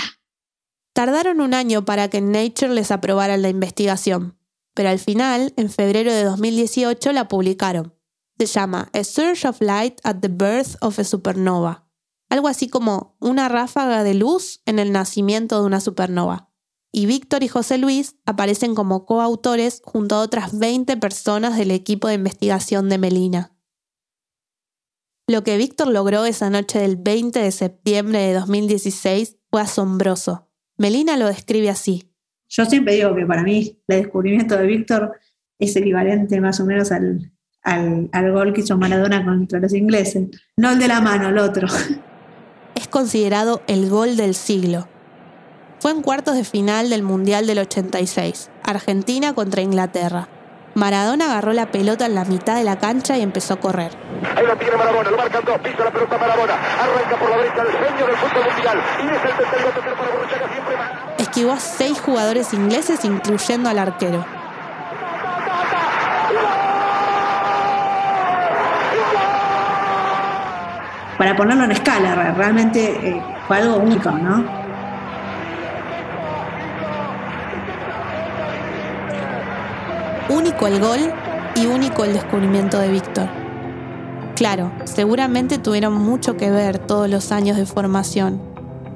Tardaron 0.93 1.41
un 1.41 1.55
año 1.55 1.85
para 1.85 2.09
que 2.09 2.21
Nature 2.21 2.75
les 2.75 2.91
aprobara 2.91 3.37
la 3.37 3.49
investigación. 3.49 4.37
Pero 4.75 4.89
al 4.89 4.99
final, 4.99 5.53
en 5.57 5.71
febrero 5.71 6.13
de 6.13 6.25
2018, 6.25 7.13
la 7.13 7.29
publicaron. 7.29 7.95
Se 8.39 8.47
llama 8.47 8.91
A 8.93 9.05
Surge 9.05 9.47
of 9.47 9.61
Light 9.61 10.01
at 10.05 10.17
the 10.21 10.29
Birth 10.29 10.77
of 10.81 10.99
a 10.99 11.05
Supernova. 11.05 11.89
Algo 12.29 12.49
así 12.49 12.69
como 12.69 13.17
una 13.21 13.49
ráfaga 13.49 14.05
de 14.05 14.15
luz 14.15 14.63
en 14.65 14.79
el 14.79 14.91
nacimiento 14.91 15.61
de 15.61 15.67
una 15.67 15.81
supernova. 15.81 16.51
Y 16.91 17.07
Víctor 17.07 17.43
y 17.43 17.49
José 17.49 17.79
Luis 17.79 18.17
aparecen 18.27 18.75
como 18.75 19.07
coautores 19.07 19.83
junto 19.85 20.15
a 20.15 20.21
otras 20.21 20.59
20 20.59 20.97
personas 20.97 21.57
del 21.57 21.71
equipo 21.71 22.09
de 22.09 22.15
investigación 22.15 22.89
de 22.89 22.99
Melina. 22.99 23.57
Lo 25.27 25.45
que 25.45 25.57
Víctor 25.57 25.89
logró 25.89 26.25
esa 26.25 26.51
noche 26.51 26.81
del 26.81 26.97
20 26.97 27.39
de 27.39 27.53
septiembre 27.53 28.19
de 28.19 28.35
2016 28.35 29.39
fue 29.51 29.61
asombroso. 29.61 30.51
Melina 30.77 31.17
lo 31.17 31.27
describe 31.27 31.71
así. 31.71 32.12
Yo 32.55 32.67
siempre 32.67 32.95
digo 32.95 33.15
que 33.15 33.25
para 33.25 33.43
mí 33.43 33.79
el 33.89 33.97
descubrimiento 34.03 34.59
de 34.59 34.67
Víctor 34.67 35.19
es 35.59 35.75
equivalente 35.75 36.39
más 36.39 36.61
o 36.61 36.67
menos 36.67 36.93
al, 36.93 37.33
al, 37.63 38.33
gol 38.33 38.53
que 38.53 38.61
hizo 38.61 38.77
Maradona 38.77 39.25
contra 39.25 39.59
los 39.59 39.73
ingleses. 39.73 40.29
No 40.59 40.73
el 40.73 40.79
de 40.79 40.87
la 40.87 41.01
mano, 41.01 41.31
el 41.31 41.39
otro. 41.39 41.67
Es 42.75 42.89
considerado 42.89 43.61
el 43.67 43.89
gol 43.91 44.17
del 44.17 44.35
siglo. 44.35 44.89
Fue 45.79 45.91
en 45.91 46.01
cuartos 46.01 46.37
de 46.37 46.45
final 46.45 46.89
del 46.89 47.03
Mundial 47.03 47.47
del 47.47 47.59
86, 47.59 48.51
Argentina 48.65 49.35
contra 49.35 49.61
Inglaterra. 49.61 50.29
Maradona 50.75 51.27
agarró 51.27 51.53
la 51.53 51.71
pelota 51.71 52.07
en 52.07 52.15
la 52.15 52.25
mitad 52.25 52.57
de 52.57 52.65
la 52.65 52.79
cancha 52.79 53.19
y 53.19 53.21
empezó 53.21 53.55
a 53.55 53.61
correr. 53.61 53.93
Ahí 54.37 54.47
lo 54.47 54.57
tiene 54.57 54.77
Maradona, 54.77 55.11
lo 55.11 55.17
marcan 55.19 55.45
dos, 55.45 55.59
pisa 55.59 55.85
la 55.85 55.93
pelota 55.93 56.17
Maradona, 56.17 56.55
arranca 56.55 57.19
por 57.19 57.31
la 57.31 57.37
derecha 57.37 57.63
el 57.63 57.73
genio 57.73 58.07
del 58.07 58.17
fútbol 58.17 58.45
mundial 58.55 58.83
y 58.99 59.07
es 59.07 59.25
el 59.25 59.37
tercero 59.37 59.71
para 59.75 60.13
Borruchaga 60.13 60.53
siempre 60.53 60.77
más. 60.77 61.12
Esquivó 61.33 61.53
a 61.53 61.61
seis 61.61 61.99
jugadores 61.99 62.53
ingleses, 62.53 63.07
incluyendo 63.07 63.71
al 63.71 63.79
arquero. 63.79 64.23
Para 71.17 71.35
ponerlo 71.35 71.65
en 71.65 71.73
escala, 71.73 72.35
realmente 72.37 73.09
eh, 73.09 73.23
fue 73.49 73.57
algo 73.57 73.77
único, 73.77 74.11
¿no? 74.11 74.45
Único 80.29 80.67
el 80.67 80.81
gol 80.81 81.15
y 81.55 81.65
único 81.65 82.05
el 82.05 82.13
descubrimiento 82.13 82.79
de 82.79 82.91
Víctor. 82.91 83.29
Claro, 84.37 84.71
seguramente 84.85 85.57
tuvieron 85.57 85.95
mucho 85.95 86.37
que 86.37 86.51
ver 86.51 86.79
todos 86.79 87.09
los 87.09 87.33
años 87.33 87.57
de 87.57 87.65
formación, 87.65 88.52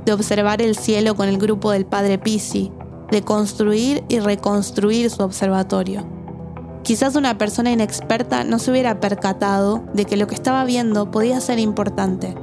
de 0.06 0.12
observar 0.12 0.62
el 0.62 0.76
cielo 0.76 1.16
con 1.16 1.28
el 1.28 1.36
grupo 1.36 1.72
del 1.72 1.84
padre 1.84 2.16
Pisi, 2.16 2.72
de 3.10 3.22
construir 3.22 4.04
y 4.08 4.20
reconstruir 4.20 5.10
su 5.10 5.22
observatorio. 5.22 6.06
Quizás 6.82 7.16
una 7.16 7.36
persona 7.36 7.72
inexperta 7.72 8.44
no 8.44 8.60
se 8.60 8.70
hubiera 8.70 9.00
percatado 9.00 9.84
de 9.92 10.04
que 10.04 10.16
lo 10.16 10.28
que 10.28 10.36
estaba 10.36 10.64
viendo 10.64 11.10
podía 11.10 11.40
ser 11.40 11.58
importante. 11.58 12.36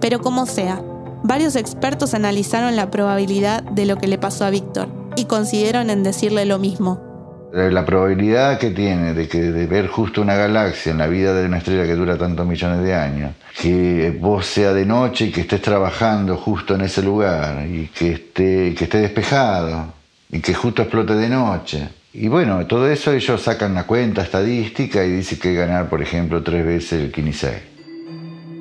Pero 0.00 0.20
como 0.20 0.46
sea, 0.46 0.80
varios 1.24 1.56
expertos 1.56 2.14
analizaron 2.14 2.76
la 2.76 2.90
probabilidad 2.90 3.64
de 3.64 3.84
lo 3.84 3.96
que 3.96 4.06
le 4.06 4.18
pasó 4.18 4.44
a 4.44 4.50
Víctor 4.50 4.88
y 5.16 5.24
coincidieron 5.24 5.90
en 5.90 6.04
decirle 6.04 6.46
lo 6.46 6.60
mismo. 6.60 7.11
La 7.52 7.84
probabilidad 7.84 8.58
que 8.58 8.70
tiene 8.70 9.12
de, 9.12 9.28
que, 9.28 9.38
de 9.38 9.66
ver 9.66 9.86
justo 9.86 10.22
una 10.22 10.34
galaxia 10.34 10.92
en 10.92 10.98
la 10.98 11.06
vida 11.06 11.34
de 11.34 11.44
una 11.44 11.58
estrella 11.58 11.84
que 11.84 11.94
dura 11.94 12.16
tantos 12.16 12.46
millones 12.46 12.82
de 12.82 12.94
años, 12.94 13.34
que 13.60 14.16
vos 14.18 14.46
sea 14.46 14.72
de 14.72 14.86
noche 14.86 15.26
y 15.26 15.30
que 15.30 15.42
estés 15.42 15.60
trabajando 15.60 16.38
justo 16.38 16.74
en 16.74 16.80
ese 16.80 17.02
lugar 17.02 17.66
y 17.66 17.88
que 17.88 18.12
esté, 18.12 18.74
que 18.74 18.84
esté 18.84 18.98
despejado 18.98 19.92
y 20.30 20.40
que 20.40 20.54
justo 20.54 20.80
explote 20.80 21.14
de 21.14 21.28
noche. 21.28 21.88
Y 22.14 22.28
bueno, 22.28 22.66
todo 22.66 22.90
eso 22.90 23.12
ellos 23.12 23.42
sacan 23.42 23.72
una 23.72 23.86
cuenta 23.86 24.22
estadística 24.22 25.04
y 25.04 25.12
dicen 25.12 25.38
que 25.38 25.52
ganar, 25.52 25.90
por 25.90 26.00
ejemplo, 26.00 26.42
tres 26.42 26.64
veces 26.64 27.02
el 27.04 27.12
Kini 27.12 27.34
6. 27.34 27.52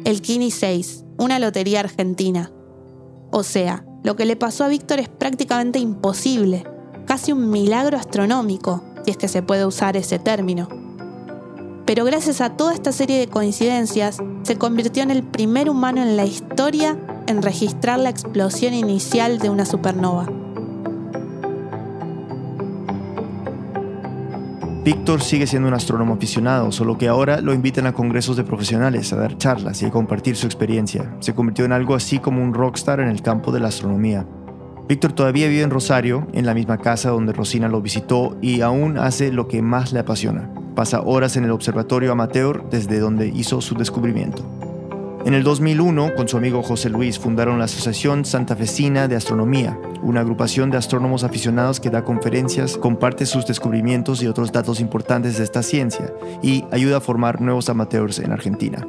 El 0.03 0.21
Kini 0.21 0.51
6, 0.51 1.05
una 1.17 1.39
lotería 1.39 1.79
argentina. 1.79 2.51
O 3.31 3.43
sea, 3.43 3.85
lo 4.03 4.17
que 4.17 4.25
le 4.25 4.35
pasó 4.35 4.65
a 4.65 4.67
Víctor 4.67 4.99
es 4.99 5.07
prácticamente 5.07 5.79
imposible 5.79 6.65
casi 7.11 7.33
un 7.33 7.49
milagro 7.49 7.97
astronómico, 7.97 8.85
si 9.03 9.11
es 9.11 9.17
que 9.17 9.27
se 9.27 9.41
puede 9.41 9.65
usar 9.65 9.97
ese 9.97 10.17
término. 10.17 10.69
Pero 11.85 12.05
gracias 12.05 12.39
a 12.39 12.55
toda 12.55 12.73
esta 12.73 12.93
serie 12.93 13.19
de 13.19 13.27
coincidencias, 13.27 14.19
se 14.43 14.57
convirtió 14.57 15.03
en 15.03 15.11
el 15.11 15.21
primer 15.21 15.69
humano 15.69 16.01
en 16.01 16.15
la 16.15 16.23
historia 16.23 16.97
en 17.27 17.41
registrar 17.41 17.99
la 17.99 18.09
explosión 18.09 18.73
inicial 18.73 19.39
de 19.39 19.49
una 19.49 19.65
supernova. 19.65 20.25
Víctor 24.85 25.21
sigue 25.21 25.47
siendo 25.47 25.67
un 25.67 25.73
astrónomo 25.73 26.13
aficionado, 26.13 26.71
solo 26.71 26.97
que 26.97 27.09
ahora 27.09 27.41
lo 27.41 27.53
invitan 27.53 27.87
a 27.87 27.93
congresos 27.93 28.37
de 28.37 28.45
profesionales, 28.45 29.11
a 29.11 29.17
dar 29.17 29.37
charlas 29.37 29.81
y 29.81 29.85
a 29.85 29.91
compartir 29.91 30.37
su 30.37 30.45
experiencia. 30.45 31.13
Se 31.19 31.35
convirtió 31.35 31.65
en 31.65 31.73
algo 31.73 31.93
así 31.93 32.19
como 32.19 32.41
un 32.41 32.53
rockstar 32.53 33.01
en 33.01 33.09
el 33.09 33.21
campo 33.21 33.51
de 33.51 33.59
la 33.59 33.67
astronomía. 33.67 34.25
Víctor 34.91 35.13
todavía 35.13 35.47
vive 35.47 35.61
en 35.61 35.69
Rosario, 35.69 36.27
en 36.33 36.45
la 36.45 36.53
misma 36.53 36.77
casa 36.77 37.11
donde 37.11 37.31
Rosina 37.31 37.69
lo 37.69 37.81
visitó 37.81 38.37
y 38.41 38.59
aún 38.59 38.97
hace 38.97 39.31
lo 39.31 39.47
que 39.47 39.61
más 39.61 39.93
le 39.93 39.99
apasiona. 39.99 40.49
Pasa 40.75 40.99
horas 40.99 41.37
en 41.37 41.45
el 41.45 41.51
observatorio 41.51 42.11
amateur 42.11 42.69
desde 42.69 42.99
donde 42.99 43.29
hizo 43.29 43.61
su 43.61 43.75
descubrimiento. 43.75 44.43
En 45.23 45.33
el 45.33 45.43
2001, 45.43 46.13
con 46.13 46.27
su 46.27 46.35
amigo 46.35 46.61
José 46.61 46.89
Luis, 46.89 47.19
fundaron 47.19 47.57
la 47.57 47.65
Asociación 47.65 48.25
Santafesina 48.25 49.07
de 49.07 49.15
Astronomía, 49.15 49.79
una 50.03 50.19
agrupación 50.19 50.71
de 50.71 50.77
astrónomos 50.77 51.23
aficionados 51.23 51.79
que 51.79 51.89
da 51.89 52.03
conferencias, 52.03 52.77
comparte 52.77 53.25
sus 53.25 53.45
descubrimientos 53.45 54.21
y 54.21 54.27
otros 54.27 54.51
datos 54.51 54.81
importantes 54.81 55.37
de 55.37 55.45
esta 55.45 55.63
ciencia 55.63 56.11
y 56.43 56.65
ayuda 56.69 56.97
a 56.97 57.01
formar 57.01 57.39
nuevos 57.39 57.69
amateurs 57.69 58.19
en 58.19 58.33
Argentina. 58.33 58.85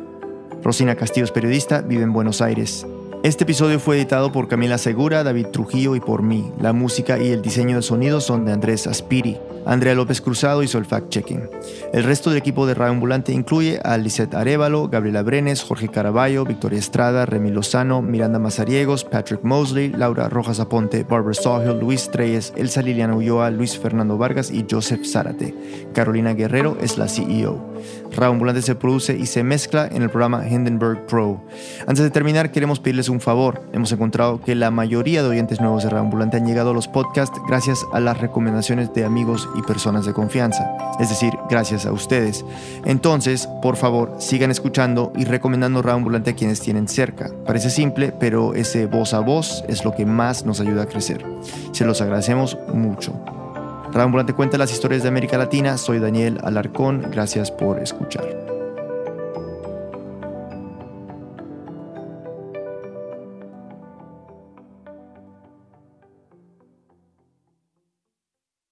Rosina 0.65 0.97
Castillo 0.97 1.27
es 1.27 1.31
periodista, 1.31 1.81
vive 1.81 2.03
en 2.03 2.13
Buenos 2.13 2.43
Aires. 2.43 2.85
Este 3.23 3.45
episodio 3.45 3.79
fue 3.79 3.99
editado 3.99 4.33
por 4.33 4.49
Camila 4.49 4.79
Segura, 4.79 5.23
David 5.23 5.47
Trujillo 5.53 5.95
y 5.95 6.01
por 6.01 6.25
mí. 6.25 6.51
La 6.61 6.73
música 6.73 7.21
y 7.21 7.31
el 7.31 7.41
diseño 7.41 7.77
de 7.77 7.83
sonido 7.83 8.21
son 8.21 8.45
de 8.45 8.51
Andrés 8.51 8.89
Aspiri. 8.89 9.39
Andrea 9.65 9.95
López 9.95 10.21
Cruzado 10.21 10.65
hizo 10.65 10.77
el 10.79 10.87
fact-checking. 10.87 11.49
El 11.93 12.03
resto 12.03 12.31
del 12.31 12.41
equipo 12.41 12.67
de 12.67 12.75
Radio 12.75 12.95
Ambulante 12.95 13.33
incluye 13.33 13.79
a 13.85 13.97
Lisette 13.97 14.35
Arevalo, 14.35 14.89
Gabriela 14.89 15.23
Brenes, 15.23 15.63
Jorge 15.63 15.89
Caraballo, 15.89 16.45
Victoria 16.45 16.81
Estrada, 16.81 17.25
Remy 17.25 17.53
Lozano, 17.53 18.03
Miranda 18.03 18.41
Mazariegos, 18.41 19.05
Patrick 19.05 19.45
Mosley, 19.45 19.91
Laura 19.91 20.29
Rojas 20.29 20.59
Aponte, 20.59 21.05
Barbara 21.05 21.35
Sawhill, 21.35 21.79
Luis 21.79 22.11
Treyes, 22.11 22.53
Elsa 22.57 22.83
Liliana 22.83 23.15
Ulloa, 23.15 23.51
Luis 23.51 23.79
Fernando 23.79 24.19
Vargas 24.19 24.51
y 24.51 24.67
Joseph 24.69 25.07
Zárate. 25.07 25.55
Carolina 25.95 26.35
Guerrero 26.35 26.77
es 26.81 26.99
la 26.99 27.07
CEO. 27.07 27.73
Ambulante 28.19 28.63
se 28.63 28.75
produce 28.75 29.17
y 29.17 29.27
se 29.27 29.43
mezcla 29.43 29.89
en 29.91 30.03
el 30.03 30.11
programa 30.11 30.49
Hindenburg 30.49 31.07
Pro. 31.07 31.43
Antes 31.87 32.05
de 32.05 32.11
terminar, 32.11 32.51
queremos 32.51 32.81
pedirles 32.81 33.09
un 33.09 33.21
favor. 33.21 33.63
Hemos 33.73 33.93
encontrado 33.93 34.41
que 34.41 34.55
la 34.55 34.71
mayoría 34.71 35.23
de 35.23 35.29
oyentes 35.29 35.61
nuevos 35.61 35.85
de 35.85 35.97
Ambulante 35.97 36.37
han 36.37 36.47
llegado 36.47 36.71
a 36.71 36.75
los 36.75 36.89
podcasts 36.89 37.41
gracias 37.47 37.85
a 37.93 38.01
las 38.01 38.19
recomendaciones 38.19 38.93
de 38.95 39.05
amigos 39.05 39.49
y 39.57 39.63
personas 39.63 40.07
de 40.07 40.13
confianza, 40.13 40.77
es 41.01 41.09
decir, 41.09 41.33
gracias 41.51 41.87
a 41.87 41.93
ustedes. 41.93 42.45
Entonces, 42.85 43.49
por 43.61 43.77
favor, 43.77 44.17
sigan 44.19 44.51
escuchando 44.51 45.13
y 45.17 45.25
recomendando 45.25 45.83
Ambulante 45.93 46.31
a 46.31 46.35
quienes 46.35 46.61
tienen 46.61 46.89
cerca. 46.89 47.31
Parece 47.45 47.69
simple, 47.69 48.13
pero 48.19 48.55
ese 48.55 48.87
voz 48.87 49.13
a 49.13 49.21
voz 49.21 49.65
es 49.69 49.85
lo 49.85 49.95
que 49.95 50.07
más 50.07 50.47
nos 50.47 50.61
ayuda 50.61 50.85
a 50.85 50.87
crecer. 50.87 51.25
Se 51.73 51.85
los 51.85 52.01
agradecemos 52.01 52.57
mucho. 52.73 53.42
Ambulante 54.01 54.33
cuenta 54.33 54.59
las 54.59 54.73
historias 54.73 55.03
de 55.03 55.09
América 55.09 55.39
Latina. 55.39 55.77
Soy 55.79 55.99
Daniel 55.99 56.39
Alarcón. 56.43 57.07
Gracias 57.11 57.51
por 57.51 57.79
escuchar. 57.81 58.42